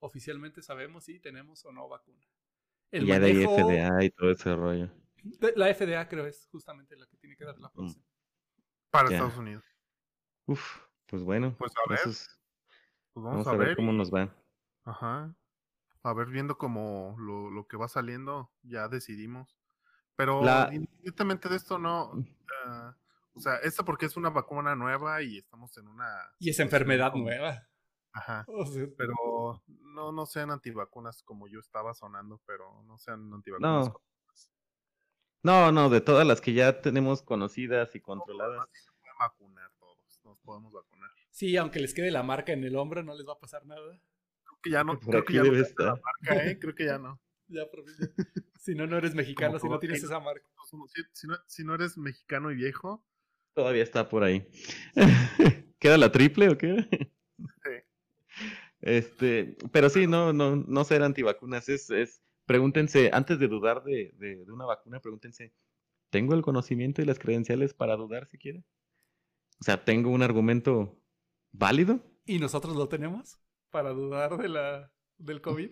oficialmente 0.00 0.60
sabemos 0.62 1.04
si 1.04 1.20
tenemos 1.20 1.64
o 1.64 1.72
no 1.72 1.88
vacuna. 1.88 2.26
El 2.90 3.06
ya 3.06 3.20
de 3.20 3.46
FDA 3.46 4.04
y 4.04 4.10
todo 4.10 4.30
ese 4.32 4.54
rollo. 4.54 4.90
La 5.54 5.72
FDA 5.72 6.08
creo 6.08 6.26
es 6.26 6.46
justamente 6.50 6.96
la 6.96 7.06
que 7.06 7.16
tiene 7.16 7.36
que 7.36 7.44
dar 7.44 7.58
la 7.58 7.70
mm. 7.74 7.94
Para 8.92 9.08
Estados 9.08 9.38
Unidos. 9.38 9.64
Uf, 10.46 10.80
pues 11.06 11.22
bueno. 11.22 11.56
Pues 11.58 11.72
a 11.76 11.90
ver. 11.90 12.00
pues 12.04 12.38
vamos, 13.14 13.46
a, 13.46 13.56
ver, 13.56 13.74
cómo 13.74 13.90
nos 13.92 14.12
va. 14.12 14.28
Ajá. 14.84 15.34
A 16.02 16.12
ver, 16.12 16.28
viendo 16.28 16.58
como 16.58 17.16
lo, 17.18 17.50
lo 17.50 17.66
que 17.66 17.78
va 17.78 17.88
saliendo, 17.88 18.52
ya 18.62 18.88
decidimos. 18.88 19.56
Pero 20.14 20.42
independientemente 20.70 21.48
de 21.48 21.56
esto, 21.56 21.78
no. 21.78 22.12
Uh, 22.12 22.92
o 23.34 23.40
sea, 23.40 23.56
esto 23.56 23.82
porque 23.82 24.04
es 24.04 24.16
una 24.18 24.28
vacuna 24.28 24.76
nueva 24.76 25.22
y 25.22 25.38
estamos 25.38 25.74
en 25.78 25.88
una. 25.88 26.06
Y 26.38 26.50
es 26.50 26.60
enfermedad 26.60 27.14
nueva. 27.14 27.66
Ajá. 28.12 28.44
pero 28.98 29.62
no, 29.66 30.12
no 30.12 30.26
sean 30.26 30.50
antivacunas 30.50 31.22
como 31.22 31.48
yo 31.48 31.60
estaba 31.60 31.94
sonando, 31.94 32.42
pero 32.44 32.82
no 32.82 32.98
sean 32.98 33.32
antivacunas. 33.32 33.88
No. 33.88 34.00
No, 35.42 35.72
no, 35.72 35.90
de 35.90 36.00
todas 36.00 36.26
las 36.26 36.40
que 36.40 36.52
ya 36.52 36.80
tenemos 36.80 37.22
conocidas 37.22 37.94
y 37.94 38.00
controladas. 38.00 38.68
se 38.72 38.90
pueden 38.92 39.16
vacunar 39.18 39.70
todos, 39.78 40.20
nos 40.24 40.38
podemos 40.40 40.72
vacunar. 40.72 41.10
Sí, 41.30 41.56
aunque 41.56 41.80
les 41.80 41.94
quede 41.94 42.10
la 42.10 42.22
marca 42.22 42.52
en 42.52 42.62
el 42.64 42.76
hombro, 42.76 43.02
no 43.02 43.14
les 43.14 43.26
va 43.26 43.32
a 43.32 43.38
pasar 43.38 43.66
nada. 43.66 44.00
Creo 44.44 44.58
que 44.62 44.70
ya 44.70 44.84
no, 44.84 44.98
creo 45.00 45.24
que 45.24 45.32
ya 45.34 45.42
no 45.42 45.52
estar. 45.56 45.86
la 45.86 46.00
marca, 46.00 46.46
¿eh? 46.46 46.58
Creo 46.58 46.74
que 46.74 46.84
ya 46.84 46.98
no. 46.98 47.20
ya, 47.48 47.62
si 48.58 48.74
no, 48.74 48.86
no 48.86 48.96
eres 48.96 49.14
mexicano, 49.14 49.58
si 49.58 49.68
no 49.68 49.78
tienes 49.78 50.02
esa 50.02 50.20
marca. 50.20 50.46
Si, 51.12 51.26
no, 51.26 51.36
si 51.46 51.64
no 51.64 51.74
eres 51.74 51.98
mexicano 51.98 52.50
y 52.50 52.54
viejo. 52.54 53.04
Todavía 53.54 53.82
está 53.82 54.08
por 54.08 54.22
ahí. 54.22 54.46
¿Queda 55.78 55.98
la 55.98 56.12
triple 56.12 56.48
o 56.48 56.56
qué? 56.56 56.88
Sí. 57.38 57.70
Este, 58.80 59.56
pero 59.72 59.90
sí, 59.90 60.06
no, 60.06 60.32
no, 60.32 60.56
no 60.56 60.84
ser 60.84 61.02
antivacunas. 61.02 61.68
Es, 61.68 61.90
es, 61.90 62.22
pregúntense, 62.52 63.08
antes 63.14 63.38
de 63.38 63.48
dudar 63.48 63.82
de, 63.82 64.12
de, 64.18 64.44
una 64.52 64.66
vacuna, 64.66 65.00
pregúntense, 65.00 65.54
¿tengo 66.10 66.34
el 66.34 66.42
conocimiento 66.42 67.00
y 67.00 67.06
las 67.06 67.18
credenciales 67.18 67.72
para 67.72 67.96
dudar 67.96 68.26
si 68.26 68.36
quiere? 68.36 68.62
O 69.58 69.64
sea, 69.64 69.82
¿tengo 69.82 70.10
un 70.10 70.22
argumento 70.22 71.00
válido? 71.50 72.00
¿Y 72.26 72.38
nosotros 72.38 72.76
lo 72.76 72.90
tenemos 72.90 73.40
para 73.70 73.94
dudar 73.94 74.36
de 74.36 74.50
la, 74.50 74.92
del 75.16 75.40
COVID? 75.40 75.70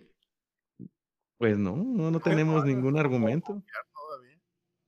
Pues 1.37 1.55
no, 1.59 1.75
no, 1.75 2.09
no 2.09 2.19
tenemos 2.19 2.65
ningún 2.65 2.97
argumento. 2.97 3.61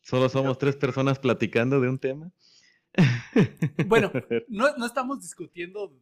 Solo 0.02 0.30
somos 0.30 0.58
tres 0.58 0.76
personas 0.76 1.20
platicando 1.20 1.80
de 1.80 1.90
un 1.90 2.00
tema. 2.00 2.32
Bueno, 3.86 4.12
no, 4.48 4.76
no 4.78 4.86
estamos 4.88 5.22
discutiendo 5.22 5.96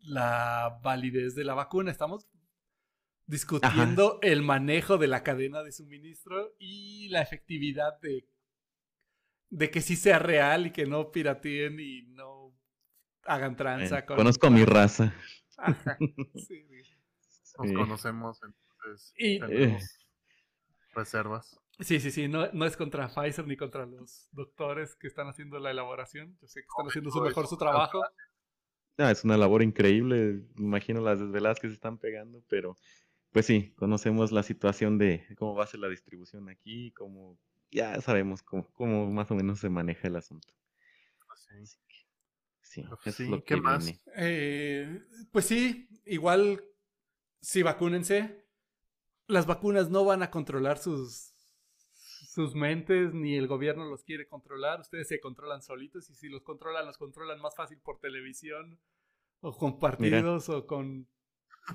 la 0.00 0.80
validez 0.82 1.36
de 1.36 1.44
la 1.44 1.54
vacuna, 1.54 1.92
estamos 1.92 2.26
discutiendo 3.26 4.18
el 4.22 4.42
manejo 4.42 4.98
de 4.98 5.08
la 5.08 5.22
cadena 5.22 5.62
de 5.62 5.72
suministro 5.72 6.54
y 6.58 7.08
la 7.08 7.22
efectividad 7.22 7.98
de, 8.00 8.28
de 9.50 9.70
que 9.70 9.80
sí 9.80 9.96
sea 9.96 10.18
real 10.18 10.66
y 10.66 10.70
que 10.72 10.86
no 10.86 11.10
pirateen 11.10 11.78
y 11.80 12.02
no 12.08 12.54
hagan 13.24 13.56
tranza. 13.56 14.06
conozco 14.06 14.50
mi 14.50 14.64
raza. 14.64 15.12
Nos 17.58 17.72
conocemos, 17.72 18.38
entonces 18.42 19.14
y, 19.16 19.40
tenemos 19.40 19.82
eh. 19.82 19.86
reservas. 20.94 21.58
Sí, 21.80 22.00
sí, 22.00 22.10
sí, 22.10 22.28
no, 22.28 22.50
no, 22.52 22.66
es 22.66 22.76
contra 22.76 23.08
Pfizer 23.08 23.46
ni 23.46 23.56
contra 23.56 23.86
los 23.86 24.28
doctores 24.32 24.94
que 24.94 25.06
están 25.06 25.28
haciendo 25.28 25.58
la 25.58 25.70
elaboración. 25.70 26.36
Yo 26.40 26.48
sé 26.48 26.60
que 26.60 26.66
están 26.66 26.86
haciendo 26.86 27.10
su 27.10 27.20
mejor 27.20 27.46
su 27.46 27.56
trabajo. 27.56 28.02
Ah, 28.98 29.10
es 29.10 29.24
una 29.24 29.36
labor 29.36 29.62
increíble, 29.62 30.46
imagino 30.56 31.02
las 31.02 31.20
desveladas 31.20 31.60
que 31.60 31.68
se 31.68 31.74
están 31.74 31.98
pegando, 31.98 32.42
pero 32.48 32.76
pues 33.32 33.46
sí, 33.46 33.74
conocemos 33.76 34.32
la 34.32 34.42
situación 34.42 34.98
de 34.98 35.26
cómo 35.38 35.54
va 35.54 35.64
a 35.64 35.66
ser 35.66 35.80
la 35.80 35.88
distribución 35.88 36.48
aquí, 36.48 36.92
cómo 36.92 37.38
ya 37.70 38.00
sabemos 38.00 38.42
cómo, 38.42 38.70
cómo 38.72 39.10
más 39.10 39.30
o 39.30 39.34
menos 39.34 39.60
se 39.60 39.68
maneja 39.68 40.08
el 40.08 40.16
asunto. 40.16 40.48
Sí, 41.34 41.78
sí, 42.62 42.86
es 43.04 43.20
lo 43.20 43.42
que 43.42 43.54
¿qué 43.54 43.60
más? 43.60 43.92
Eh, 44.16 45.02
pues 45.32 45.46
sí, 45.46 45.88
igual, 46.04 46.62
sí, 47.40 47.62
vacúnense. 47.62 48.44
Las 49.26 49.46
vacunas 49.46 49.90
no 49.90 50.04
van 50.04 50.22
a 50.22 50.30
controlar 50.30 50.78
sus, 50.78 51.34
sus 51.92 52.54
mentes, 52.54 53.14
ni 53.14 53.36
el 53.36 53.48
gobierno 53.48 53.86
los 53.86 54.04
quiere 54.04 54.28
controlar, 54.28 54.80
ustedes 54.80 55.08
se 55.08 55.20
controlan 55.20 55.62
solitos 55.62 56.10
y 56.10 56.14
si 56.14 56.28
los 56.28 56.42
controlan, 56.42 56.86
los 56.86 56.98
controlan 56.98 57.40
más 57.40 57.56
fácil 57.56 57.78
por 57.78 57.98
televisión 57.98 58.78
o 59.40 59.56
con 59.56 59.78
partidos 59.78 60.48
o 60.48 60.66
con, 60.66 61.08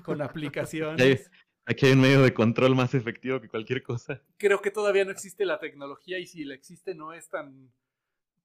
con 0.04 0.22
aplicaciones. 0.22 1.30
Aquí 1.64 1.86
hay 1.86 1.92
un 1.92 2.00
medio 2.00 2.22
de 2.22 2.34
control 2.34 2.74
más 2.74 2.94
efectivo 2.94 3.40
que 3.40 3.48
cualquier 3.48 3.82
cosa. 3.82 4.20
Creo 4.36 4.60
que 4.60 4.70
todavía 4.70 5.04
no 5.04 5.12
existe 5.12 5.44
la 5.44 5.60
tecnología 5.60 6.18
y 6.18 6.26
si 6.26 6.44
la 6.44 6.54
existe 6.54 6.94
no 6.94 7.12
es 7.12 7.28
tan, 7.28 7.72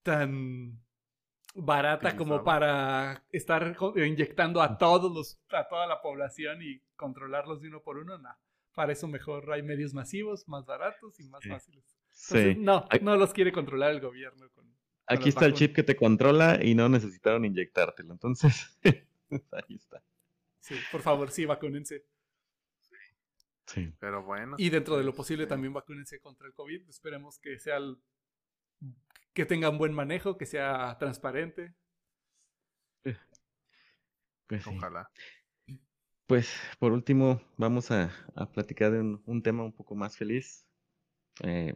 tan 0.04 0.80
barata 1.56 2.16
como 2.16 2.43
para 2.43 3.26
estar 3.32 3.76
inyectando 3.95 4.62
a 4.62 4.78
todos 4.78 5.12
los, 5.12 5.39
a 5.50 5.68
toda 5.68 5.88
la 5.88 6.02
población 6.02 6.62
y 6.62 6.80
controlarlos 6.95 7.62
de 7.62 7.70
uno 7.70 7.82
por 7.82 7.98
uno, 7.98 8.18
no. 8.20 8.30
Para 8.76 8.93
eso 8.93 9.08
mejor 9.08 9.52
hay 9.52 9.64
medios 9.64 9.95
masivos, 9.95 10.48
más 10.48 10.68
baratos 10.68 11.20
y 11.20 11.28
más 11.28 11.43
fáciles. 11.48 11.84
Sí. 12.12 12.56
No, 12.56 12.86
no 13.02 13.16
los 13.16 13.34
quiere 13.34 13.52
controlar 13.52 13.91
el 13.91 14.00
gobierno. 14.00 14.48
Aquí 15.08 15.30
está 15.30 15.45
el 15.48 15.54
chip 15.54 15.74
que 15.74 15.84
te 15.84 15.95
controla 15.95 16.60
y 16.62 16.76
no 16.76 16.88
necesitaron 16.88 17.45
inyectártelo. 17.45 18.14
Entonces, 18.14 18.78
ahí 19.32 19.76
está. 19.76 20.04
Sí, 20.68 20.76
por 20.91 21.01
favor, 21.01 21.32
sí, 21.32 21.45
vacúnense. 21.45 22.03
Sí. 23.68 23.93
Pero 23.99 24.22
bueno. 24.22 24.55
Y 24.57 24.70
dentro 24.70 24.97
de 24.97 25.03
lo 25.05 25.13
posible 25.13 25.47
también 25.47 25.72
vacúnense 25.72 26.20
contra 26.20 26.45
el 26.45 26.53
COVID. 26.53 26.89
Esperemos 26.89 27.39
que 27.39 27.57
sea 27.57 27.80
que 29.34 29.45
tengan 29.45 29.78
buen 29.78 29.93
manejo, 29.93 30.38
que 30.38 30.45
sea 30.45 30.97
transparente. 30.99 31.74
Pues 34.47 34.68
Ojalá. 34.68 35.09
Pues 36.26 36.53
por 36.80 36.91
último, 36.91 37.41
vamos 37.55 37.89
a, 37.91 38.11
platicar 38.53 38.91
de 38.91 38.99
un, 38.99 39.43
tema 39.43 39.63
un 39.63 39.74
poco 39.74 39.95
más 39.95 40.18
feliz. 40.18 40.68
Eh, 41.43 41.76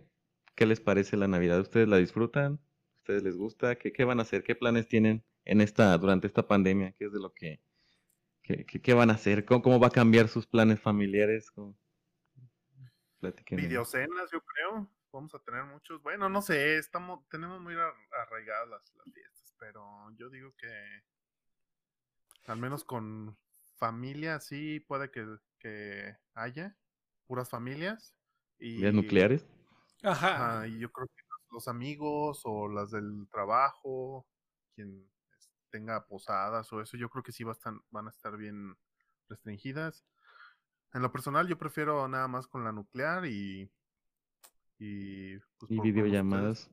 ¿Qué 0.54 0.66
les 0.66 0.82
parece 0.82 1.16
la 1.16 1.30
Navidad? 1.30 1.62
¿Ustedes 1.62 1.88
la 1.88 1.96
disfrutan? 1.96 2.60
¿Ustedes 2.98 3.24
les 3.24 3.38
gusta? 3.38 3.78
¿Qué, 3.78 3.94
qué 3.94 4.04
van 4.04 4.20
a 4.20 4.24
hacer? 4.24 4.44
¿Qué 4.44 4.56
planes 4.56 4.90
tienen 4.90 5.24
en 5.46 5.62
esta, 5.62 5.98
durante 5.98 6.28
esta 6.28 6.46
pandemia? 6.46 6.94
¿Qué 6.98 7.06
es 7.06 7.14
de 7.14 7.20
lo 7.20 7.34
que, 7.34 7.62
qué, 8.42 8.94
van 8.94 9.10
a 9.10 9.14
hacer? 9.14 9.46
¿Cómo, 9.46 9.80
va 9.80 9.88
a 9.88 9.92
cambiar 9.92 10.28
sus 10.28 10.48
planes 10.48 10.80
familiares? 10.80 11.52
Videocenas, 13.52 14.32
yo 14.32 14.42
creo. 14.42 14.90
Vamos 15.12 15.36
a 15.36 15.40
tener 15.40 15.66
muchos. 15.66 16.02
Bueno, 16.02 16.30
no 16.30 16.42
sé, 16.42 16.78
estamos, 16.78 17.28
tenemos 17.30 17.60
muy 17.60 17.76
arraigadas 18.12 18.70
las, 18.70 18.92
fiestas, 19.14 19.56
pero 19.60 20.10
yo 20.16 20.30
digo 20.30 20.54
que 20.58 21.04
al 22.48 22.58
menos 22.58 22.84
con 22.86 23.38
familia 23.76 24.40
sí 24.40 24.80
puede 24.80 25.12
que, 25.12 25.26
que 25.60 26.16
haya 26.34 26.78
puras 27.28 27.50
familias. 27.50 28.16
Y, 28.58 28.82
nucleares? 28.92 29.46
Ajá. 30.04 30.66
y 30.68 30.80
yo 30.80 30.92
creo 30.92 31.08
que 31.08 31.24
los 31.30 31.42
los 31.52 31.68
amigos 31.68 32.42
o 32.46 32.68
las 32.68 32.92
del 32.92 33.28
trabajo, 33.30 34.26
quien 34.74 35.08
tenga 35.72 36.06
posadas 36.06 36.72
o 36.74 36.82
eso, 36.82 36.98
yo 36.98 37.10
creo 37.10 37.24
que 37.24 37.32
sí 37.32 37.44
va 37.44 37.52
a 37.52 37.54
estar, 37.54 37.74
van 37.90 38.08
a 38.08 38.12
estar 38.12 38.38
bien 38.38 38.76
restringidas. 39.28 40.06
En 40.94 41.02
lo 41.02 41.12
personal, 41.12 41.48
yo 41.48 41.58
prefiero 41.58 42.08
nada 42.08 42.28
más 42.28 42.48
con 42.48 42.64
la 42.64 42.72
nuclear 42.72 43.26
y. 43.26 43.72
Y, 44.78 45.38
pues, 45.58 45.72
y 45.72 45.80
videollamadas. 45.80 46.70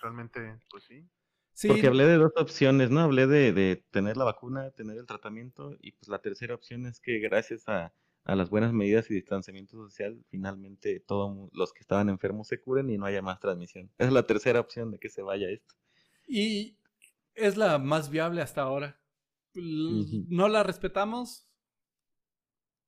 Realmente, 0.00 0.60
pues 0.70 0.84
sí. 0.84 1.08
sí. 1.52 1.68
Porque 1.68 1.86
hablé 1.86 2.06
de 2.06 2.16
dos 2.16 2.32
opciones, 2.36 2.90
¿no? 2.90 3.00
Hablé 3.00 3.26
de, 3.26 3.52
de, 3.52 3.84
tener 3.90 4.16
la 4.16 4.24
vacuna, 4.24 4.70
tener 4.70 4.96
el 4.96 5.06
tratamiento, 5.06 5.76
y 5.80 5.92
pues 5.92 6.08
la 6.08 6.20
tercera 6.20 6.54
opción 6.54 6.86
es 6.86 7.00
que 7.00 7.18
gracias 7.18 7.68
a, 7.68 7.92
a 8.24 8.36
las 8.36 8.50
buenas 8.50 8.72
medidas 8.72 9.10
y 9.10 9.14
distanciamiento 9.14 9.76
social, 9.76 10.24
finalmente 10.28 11.00
todos 11.00 11.50
los 11.52 11.72
que 11.72 11.80
estaban 11.80 12.08
enfermos 12.08 12.48
se 12.48 12.60
curen 12.60 12.90
y 12.90 12.98
no 12.98 13.06
haya 13.06 13.22
más 13.22 13.40
transmisión. 13.40 13.90
Esa 13.98 14.08
es 14.08 14.12
la 14.12 14.26
tercera 14.26 14.60
opción 14.60 14.90
de 14.90 14.98
que 14.98 15.08
se 15.08 15.22
vaya 15.22 15.48
esto. 15.48 15.74
Y 16.26 16.76
es 17.40 17.56
la 17.56 17.78
más 17.78 18.10
viable 18.10 18.42
hasta 18.42 18.62
ahora. 18.62 19.00
No 19.54 20.48
la 20.48 20.62
respetamos, 20.62 21.50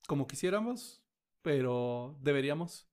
como 0.07 0.27
quisiéramos, 0.27 1.03
pero 1.43 2.17
deberíamos. 2.21 2.89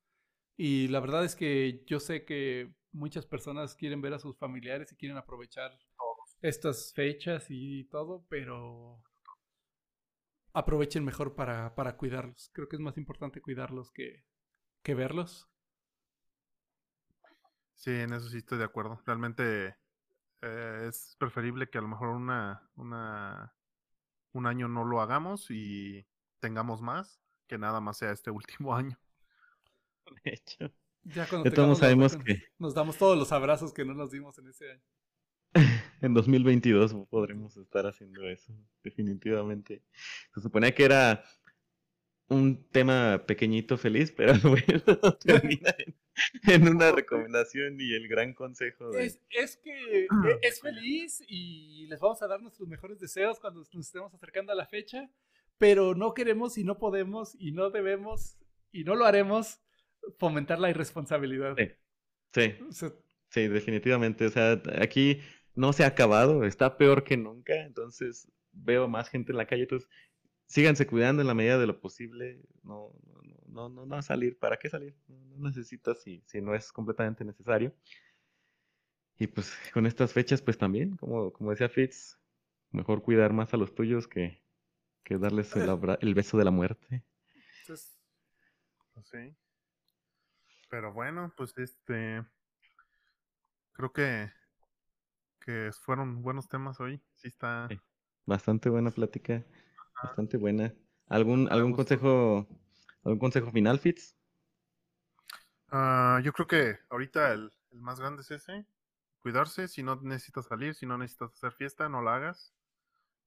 Y 0.57 0.87
la 0.87 0.99
verdad 0.99 1.23
es 1.23 1.35
que 1.35 1.83
yo 1.85 1.99
sé 1.99 2.25
que 2.25 2.73
muchas 2.91 3.25
personas 3.25 3.75
quieren 3.75 4.01
ver 4.01 4.13
a 4.13 4.19
sus 4.19 4.37
familiares 4.37 4.91
y 4.91 4.95
quieren 4.95 5.17
aprovechar 5.17 5.71
estas 6.41 6.93
fechas 6.93 7.47
y 7.49 7.85
todo, 7.85 8.25
pero 8.29 9.03
aprovechen 10.53 11.05
mejor 11.05 11.35
para, 11.35 11.75
para 11.75 11.97
cuidarlos. 11.97 12.49
Creo 12.53 12.67
que 12.67 12.75
es 12.75 12.81
más 12.81 12.97
importante 12.97 13.41
cuidarlos 13.41 13.91
que, 13.91 14.25
que 14.83 14.95
verlos. 14.95 15.47
Sí, 17.73 17.91
en 17.91 18.13
eso 18.13 18.27
sí 18.29 18.37
estoy 18.39 18.57
de 18.57 18.65
acuerdo. 18.65 19.01
Realmente 19.05 19.75
eh, 20.41 20.85
es 20.87 21.15
preferible 21.19 21.69
que 21.69 21.77
a 21.77 21.81
lo 21.81 21.87
mejor 21.87 22.09
una, 22.09 22.69
una, 22.75 23.53
un 24.33 24.47
año 24.47 24.67
no 24.67 24.85
lo 24.85 25.01
hagamos 25.01 25.47
y 25.49 26.05
tengamos 26.39 26.81
más, 26.81 27.21
que 27.47 27.57
nada 27.57 27.81
más 27.81 27.97
sea 27.97 28.11
este 28.11 28.31
último 28.31 28.75
año. 28.75 28.99
De 30.23 30.31
hecho. 30.31 30.71
Ya 31.03 31.27
cuando 31.27 31.51
todos 31.51 31.79
sabemos 31.79 32.15
que... 32.17 32.43
Nos 32.57 32.73
damos 32.73 32.97
todos 32.97 33.17
los 33.17 33.31
abrazos 33.31 33.73
que 33.73 33.85
no 33.85 33.93
nos 33.93 34.11
dimos 34.11 34.37
en 34.37 34.47
ese 34.49 34.71
año. 34.71 34.83
en 36.01 36.13
2022 36.13 36.93
podremos 37.09 37.57
estar 37.57 37.87
haciendo 37.87 38.27
eso, 38.27 38.53
definitivamente. 38.83 39.83
Se 40.33 40.41
suponía 40.41 40.73
que 40.75 40.83
era 40.83 41.23
un 42.29 42.63
tema 42.69 43.23
pequeñito 43.25 43.77
feliz, 43.77 44.11
pero 44.11 44.33
bueno, 44.43 45.17
termina 45.19 45.75
en, 46.47 46.67
una 46.67 46.91
recomendación 46.91 47.79
y 47.79 47.93
el 47.93 48.07
gran 48.07 48.33
consejo. 48.33 48.91
Es, 48.97 49.19
es, 49.31 49.57
que 49.57 50.03
e, 50.03 50.07
es 50.41 50.61
feliz 50.61 51.23
y 51.27 51.87
les 51.87 51.99
vamos 51.99 52.21
a 52.21 52.27
dar 52.27 52.41
nuestros 52.41 52.67
mejores 52.67 52.99
deseos 52.99 53.39
cuando 53.39 53.59
nos 53.73 53.87
estemos 53.87 54.13
acercando 54.13 54.51
a 54.51 54.55
la 54.55 54.67
fecha, 54.67 55.09
pero 55.57 55.95
no 55.95 56.13
queremos 56.13 56.57
y 56.57 56.63
no 56.63 56.77
podemos 56.77 57.35
y 57.39 57.51
no 57.51 57.69
debemos 57.71 58.37
y 58.71 58.83
no 58.83 58.95
lo 58.95 59.05
haremos 59.05 59.59
fomentar 60.17 60.59
la 60.59 60.69
irresponsabilidad. 60.69 61.55
Sí, 62.31 62.53
sí, 63.29 63.47
definitivamente. 63.47 64.25
O 64.27 64.29
sea, 64.29 64.61
aquí 64.79 65.19
no 65.55 65.73
se 65.73 65.83
ha 65.83 65.87
acabado, 65.87 66.45
está 66.45 66.77
peor 66.77 67.03
que 67.03 67.17
nunca, 67.17 67.55
entonces 67.65 68.31
veo 68.51 68.87
más 68.87 69.09
gente 69.09 69.31
en 69.31 69.37
la 69.37 69.45
calle, 69.45 69.63
entonces 69.63 69.89
síganse 70.49 70.87
cuidando 70.87 71.21
en 71.21 71.27
la 71.27 71.35
medida 71.35 71.59
de 71.59 71.67
lo 71.67 71.79
posible, 71.79 72.41
no, 72.63 72.91
no, 73.47 73.69
no, 73.69 73.85
no, 73.85 74.01
salir, 74.01 74.37
¿para 74.37 74.57
qué 74.57 74.69
salir? 74.69 74.95
No 75.07 75.47
necesitas 75.47 76.01
si, 76.01 76.23
si 76.25 76.41
no 76.41 76.55
es 76.55 76.71
completamente 76.71 77.23
necesario. 77.23 77.73
Y 79.19 79.27
pues 79.27 79.55
con 79.73 79.85
estas 79.85 80.11
fechas, 80.11 80.41
pues 80.41 80.57
también, 80.57 80.97
como, 80.97 81.31
como 81.31 81.51
decía 81.51 81.69
Fitz, 81.69 82.19
mejor 82.71 83.03
cuidar 83.03 83.31
más 83.31 83.53
a 83.53 83.57
los 83.57 83.75
tuyos 83.75 84.07
que, 84.07 84.41
que 85.03 85.17
darles 85.19 85.55
el, 85.55 85.69
el 86.01 86.13
beso 86.15 86.37
de 86.37 86.45
la 86.45 86.51
muerte. 86.51 87.03
Pues, 87.67 87.99
sí. 89.03 89.35
Pero 90.69 90.93
bueno, 90.93 91.31
pues 91.37 91.55
este. 91.57 92.25
Creo 93.73 93.93
que, 93.93 94.31
que 95.39 95.71
fueron 95.83 96.21
buenos 96.21 96.47
temas 96.47 96.79
hoy. 96.79 97.01
Sí, 97.15 97.27
está. 97.27 97.67
Bastante 98.25 98.69
buena 98.69 98.91
plática. 98.91 99.45
Bastante 100.03 100.37
buena. 100.37 100.73
¿Algún, 101.07 101.51
algún 101.51 101.73
consejo 101.73 102.47
algún 103.03 103.19
consejo 103.19 103.51
final, 103.51 103.79
Fitz? 103.79 104.15
Uh, 105.71 106.19
yo 106.21 106.33
creo 106.33 106.47
que 106.47 106.79
ahorita 106.89 107.31
el, 107.33 107.51
el, 107.71 107.81
más 107.81 107.99
grande 107.99 108.21
es 108.21 108.31
ese. 108.31 108.65
Cuidarse, 109.19 109.67
si 109.67 109.83
no 109.83 109.95
necesitas 110.01 110.47
salir, 110.47 110.73
si 110.75 110.85
no 110.85 110.97
necesitas 110.97 111.33
hacer 111.33 111.51
fiesta, 111.51 111.89
no 111.89 112.01
la 112.01 112.15
hagas. 112.15 112.53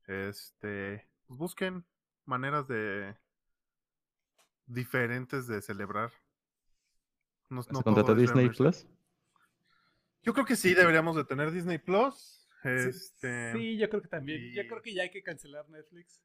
Este, 0.07 1.07
pues 1.27 1.39
busquen 1.39 1.85
maneras 2.25 2.67
de 2.67 3.17
diferentes 4.67 5.47
de 5.47 5.61
celebrar. 5.63 6.13
No, 7.49 7.63
no 7.71 8.15
Disney 8.15 8.49
Plus? 8.49 8.87
Yo 10.23 10.33
creo 10.33 10.47
que 10.47 10.57
sí, 10.57 10.73
deberíamos 10.75 11.17
de 11.17 11.25
tener 11.25 11.51
Disney 11.51 11.79
Plus. 11.79 12.49
Este... 12.65 13.53
Sí, 13.53 13.77
yo 13.77 13.91
creo 13.91 14.03
que 14.03 14.09
también. 14.09 14.53
Yo 14.55 14.67
creo 14.67 14.81
que 14.81 14.95
ya 14.95 15.03
hay 15.03 15.11
que 15.11 15.23
cancelar 15.23 15.69
Netflix. 15.69 16.23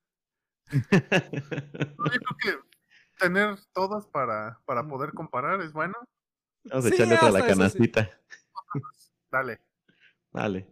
Yo 0.72 0.90
creo 0.90 2.38
que 2.42 2.60
tener 3.20 3.58
todas 3.74 4.08
para, 4.08 4.62
para 4.66 4.88
poder 4.88 5.12
comparar 5.12 5.62
es 5.62 5.74
bueno. 5.74 5.96
Vamos 6.66 6.86
a 6.86 6.90
echarle 6.90 7.16
otra 7.16 7.32
la 7.32 7.46
canastita. 7.46 8.22
Dale. 9.32 9.60
Dale. 10.32 10.68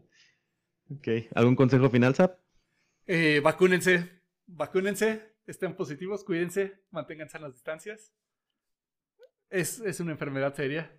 Ok. 0.89 1.07
¿Algún 1.33 1.55
consejo 1.55 1.89
final, 1.89 2.15
Zap? 2.15 2.39
Eh, 3.05 3.39
vacúnense. 3.43 4.21
Vacúnense. 4.45 5.35
Estén 5.47 5.75
positivos, 5.75 6.23
cuídense, 6.23 6.83
manténganse 6.89 7.37
en 7.37 7.43
las 7.43 7.53
distancias. 7.53 8.11
Es, 9.49 9.79
es 9.79 9.99
una 9.99 10.11
enfermedad 10.11 10.55
seria. 10.55 10.91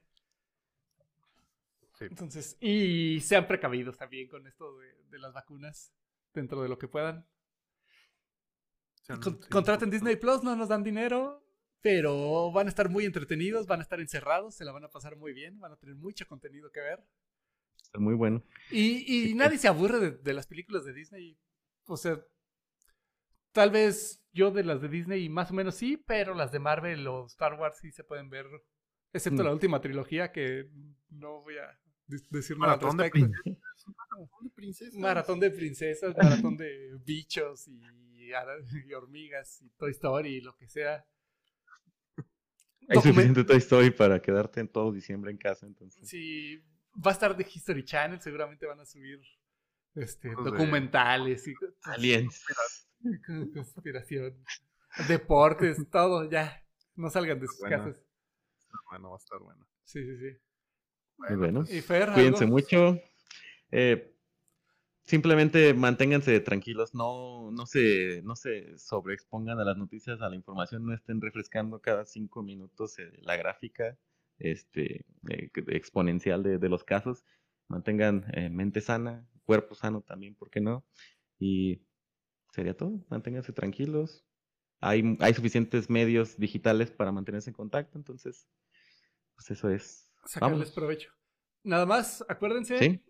Sí. 1.99 2.05
Entonces, 2.05 2.57
y 2.61 3.21
sean 3.21 3.49
precavidos 3.49 3.97
también 3.97 4.29
con 4.29 4.47
esto 4.47 4.79
de, 4.79 4.95
de 5.09 5.19
las 5.19 5.33
vacunas 5.33 5.93
dentro 6.33 6.63
de 6.63 6.69
lo 6.69 6.79
que 6.79 6.87
puedan 6.87 7.27
contraten 9.51 9.91
Disney 9.91 10.17
Plus, 10.17 10.43
no 10.43 10.57
nos 10.57 10.69
dan 10.69 10.83
dinero, 10.83 11.45
pero 11.81 12.51
van 12.53 12.67
a 12.67 12.71
estar 12.71 12.89
muy 12.89 13.05
entretenidos, 13.05 13.67
van 13.67 13.81
a 13.81 13.83
estar 13.83 14.01
encerrados, 14.01 14.57
se 14.57 14.65
la 14.65 14.73
van 14.73 14.85
a 14.85 14.91
pasar 14.91 15.17
muy 15.17 15.33
bien, 15.33 15.59
van 15.61 15.73
a 15.73 15.77
tener 15.77 15.95
mucho 15.95 16.27
contenido 16.27 16.71
que 16.73 16.81
ver. 16.81 17.05
Está 17.81 18.01
muy 18.01 18.15
bueno. 18.15 18.43
Y, 18.71 19.33
nadie 19.37 19.59
se 19.59 19.69
aburre 19.69 20.11
de, 20.11 20.33
las 20.33 20.47
películas 20.47 20.85
de 20.85 20.93
Disney. 20.93 21.39
O 21.87 21.97
sea, 21.97 22.21
tal 23.53 23.71
vez 23.71 24.25
yo 24.33 24.51
de 24.51 24.65
las 24.65 24.83
de 24.83 24.89
Disney 24.89 25.29
más 25.29 25.51
o 25.51 25.55
menos 25.55 25.77
sí, 25.77 25.97
pero 25.97 26.35
las 26.35 26.51
de 26.51 26.59
Marvel 26.59 27.07
o 27.07 27.27
Star 27.27 27.55
Wars 27.55 27.79
sí 27.81 27.93
se 27.93 28.03
pueden 28.03 28.29
ver, 28.29 28.47
excepto 29.13 29.43
la 29.43 29.51
mm. 29.51 29.55
última 29.55 29.81
trilogía 29.81 30.33
que 30.33 30.69
no 31.11 31.43
voy 31.43 31.57
a 31.59 31.79
decir 32.31 32.59
nada 32.59 32.77
Maratón 32.77 32.97
de 32.97 33.11
princesas. 34.55 34.95
Maratón 34.95 35.41
de 35.41 35.51
princesas, 35.51 36.17
maratón 36.17 36.57
de 36.57 36.99
bichos 37.05 37.69
y 37.69 37.81
y, 38.87 38.93
hormigas 38.93 39.63
y 39.63 39.71
Toy 39.71 39.91
Story 39.93 40.37
y 40.37 40.41
lo 40.41 40.57
que 40.57 40.69
sea. 40.69 41.07
Hay 42.89 43.01
suficiente 43.01 43.45
Toy 43.45 43.57
Story 43.57 43.91
para 43.91 44.21
quedarte 44.23 44.61
en 44.61 44.69
todo 44.69 44.93
diciembre 44.93 45.31
en 45.31 45.39
casa, 45.39 45.67
entonces. 45.67 46.09
Sí, 46.09 46.63
va 46.95 47.11
a 47.11 47.15
estar 47.15 47.37
de 47.37 47.43
History 47.43 47.85
Channel, 47.85 48.21
seguramente 48.21 48.67
van 48.67 48.81
a 48.81 48.85
subir 48.85 49.21
este, 49.95 50.31
documentales 50.31 51.49
y 51.49 51.55
aliens, 51.83 52.45
conspiración, 53.53 54.37
deportes, 55.09 55.79
todo, 55.91 56.31
ya, 56.31 56.65
no 56.95 57.11
salgan 57.11 57.41
de 57.41 57.47
sus 57.49 57.61
casas. 57.61 58.01
Bueno, 58.91 59.11
va 59.11 59.17
a 59.17 59.19
estar 59.19 59.41
bueno. 59.41 59.67
Sí, 59.85 60.05
sí, 60.05 60.19
sí. 60.19 60.39
Bueno, 61.17 61.65
y 61.69 61.83
cuídense 61.83 62.47
mucho. 62.47 63.01
Eh, 63.71 64.16
simplemente 65.07 65.73
manténganse 65.73 66.39
tranquilos, 66.41 66.95
no, 66.95 67.51
no, 67.53 67.67
se, 67.67 68.23
no 68.23 68.35
se 68.35 68.77
sobreexpongan 68.79 69.59
a 69.61 69.65
las 69.65 69.77
noticias, 69.77 70.21
a 70.21 70.29
la 70.29 70.37
información, 70.37 70.85
no 70.85 70.93
estén 70.93 71.21
refrescando 71.21 71.81
cada 71.81 72.05
cinco 72.05 72.43
minutos 72.43 72.99
eh, 72.99 73.13
la 73.23 73.37
gráfica 73.37 73.97
este, 74.39 75.07
eh, 75.29 75.51
exponencial 75.69 76.43
de, 76.43 76.69
los 76.69 76.85
casos. 76.85 77.25
Mantengan 77.69 78.27
eh, 78.35 78.51
mente 78.51 78.81
sana, 78.81 79.27
cuerpo 79.45 79.75
sano 79.75 80.03
también, 80.03 80.35
¿por 80.35 80.51
qué 80.51 80.61
no? 80.61 80.85
Y 81.39 81.83
sería 82.53 82.77
todo, 82.77 83.05
manténganse 83.09 83.53
tranquilos. 83.53 84.25
Hay, 84.81 85.17
hay 85.21 85.35
suficientes 85.35 85.89
medios 85.89 86.37
digitales 86.37 86.91
para 86.91 87.13
mantenerse 87.13 87.51
en 87.51 87.55
contacto, 87.55 87.97
entonces, 87.97 88.49
pues 89.35 89.51
eso 89.51 89.71
es. 89.71 90.13
Sacarles 90.27 90.73
provecho. 90.73 91.13
Nada 91.63 91.87
más, 91.87 92.25
acuérdense, 92.29 92.79
¿Sí? 92.79 93.01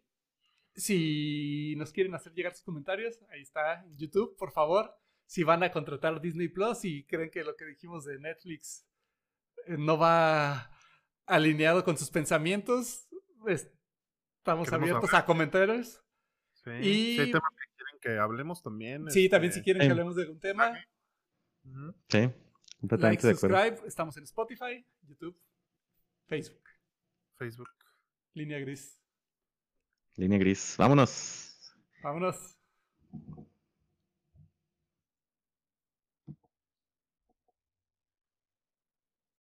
Si 0.77 1.75
nos 1.77 1.91
quieren 1.91 2.15
hacer 2.15 2.35
llegar 2.35 2.55
sus 2.55 2.63
comentarios, 2.63 3.23
ahí 3.31 3.41
está 3.41 3.83
en 3.83 3.97
YouTube, 3.97 4.37
por 4.37 4.53
favor. 4.53 4.95
Si 5.25 5.43
van 5.43 5.63
a 5.63 5.73
contratar 5.73 6.21
Disney 6.21 6.49
Plus 6.49 6.85
y 6.85 7.05
creen 7.05 7.31
que 7.31 7.43
lo 7.43 7.57
que 7.57 7.65
dijimos 7.65 8.05
de 8.05 8.19
Netflix 8.19 8.87
eh, 9.67 9.77
no 9.79 9.97
va 9.97 10.71
alineado 11.25 11.83
con 11.83 11.97
sus 11.97 12.11
pensamientos, 12.11 13.09
estamos 13.47 14.71
abiertos 14.73 15.13
a 15.15 15.25
comentarios. 15.25 16.03
Sí. 16.53 16.71
Y... 16.71 17.17
Si 17.17 17.21
hay 17.23 17.33
temas 17.33 17.51
que 17.53 17.77
quieren 17.77 18.01
que 18.01 18.19
hablemos 18.19 18.63
también. 18.63 19.11
Sí, 19.11 19.29
también 19.31 19.53
si 19.53 19.61
este, 19.61 19.65
quieren 19.65 19.89
que 19.89 19.91
hablemos 19.91 20.15
de 20.15 20.23
algún 20.23 20.41
tema. 20.41 20.79
Sí, 22.09 22.31
completamente 22.79 23.27
de 23.27 23.33
acuerdo. 23.33 23.57
Subscribe, 23.57 23.89
estamos 23.89 24.17
en 24.19 24.25
Spotify, 24.25 24.87
YouTube, 25.03 25.41
Facebook. 26.27 26.63
Facebook. 27.37 27.71
Línea 28.35 28.59
gris. 28.61 29.01
Línea 30.17 30.39
gris. 30.39 30.77
Vámonos. 30.79 31.55
Vámonos. 32.03 32.56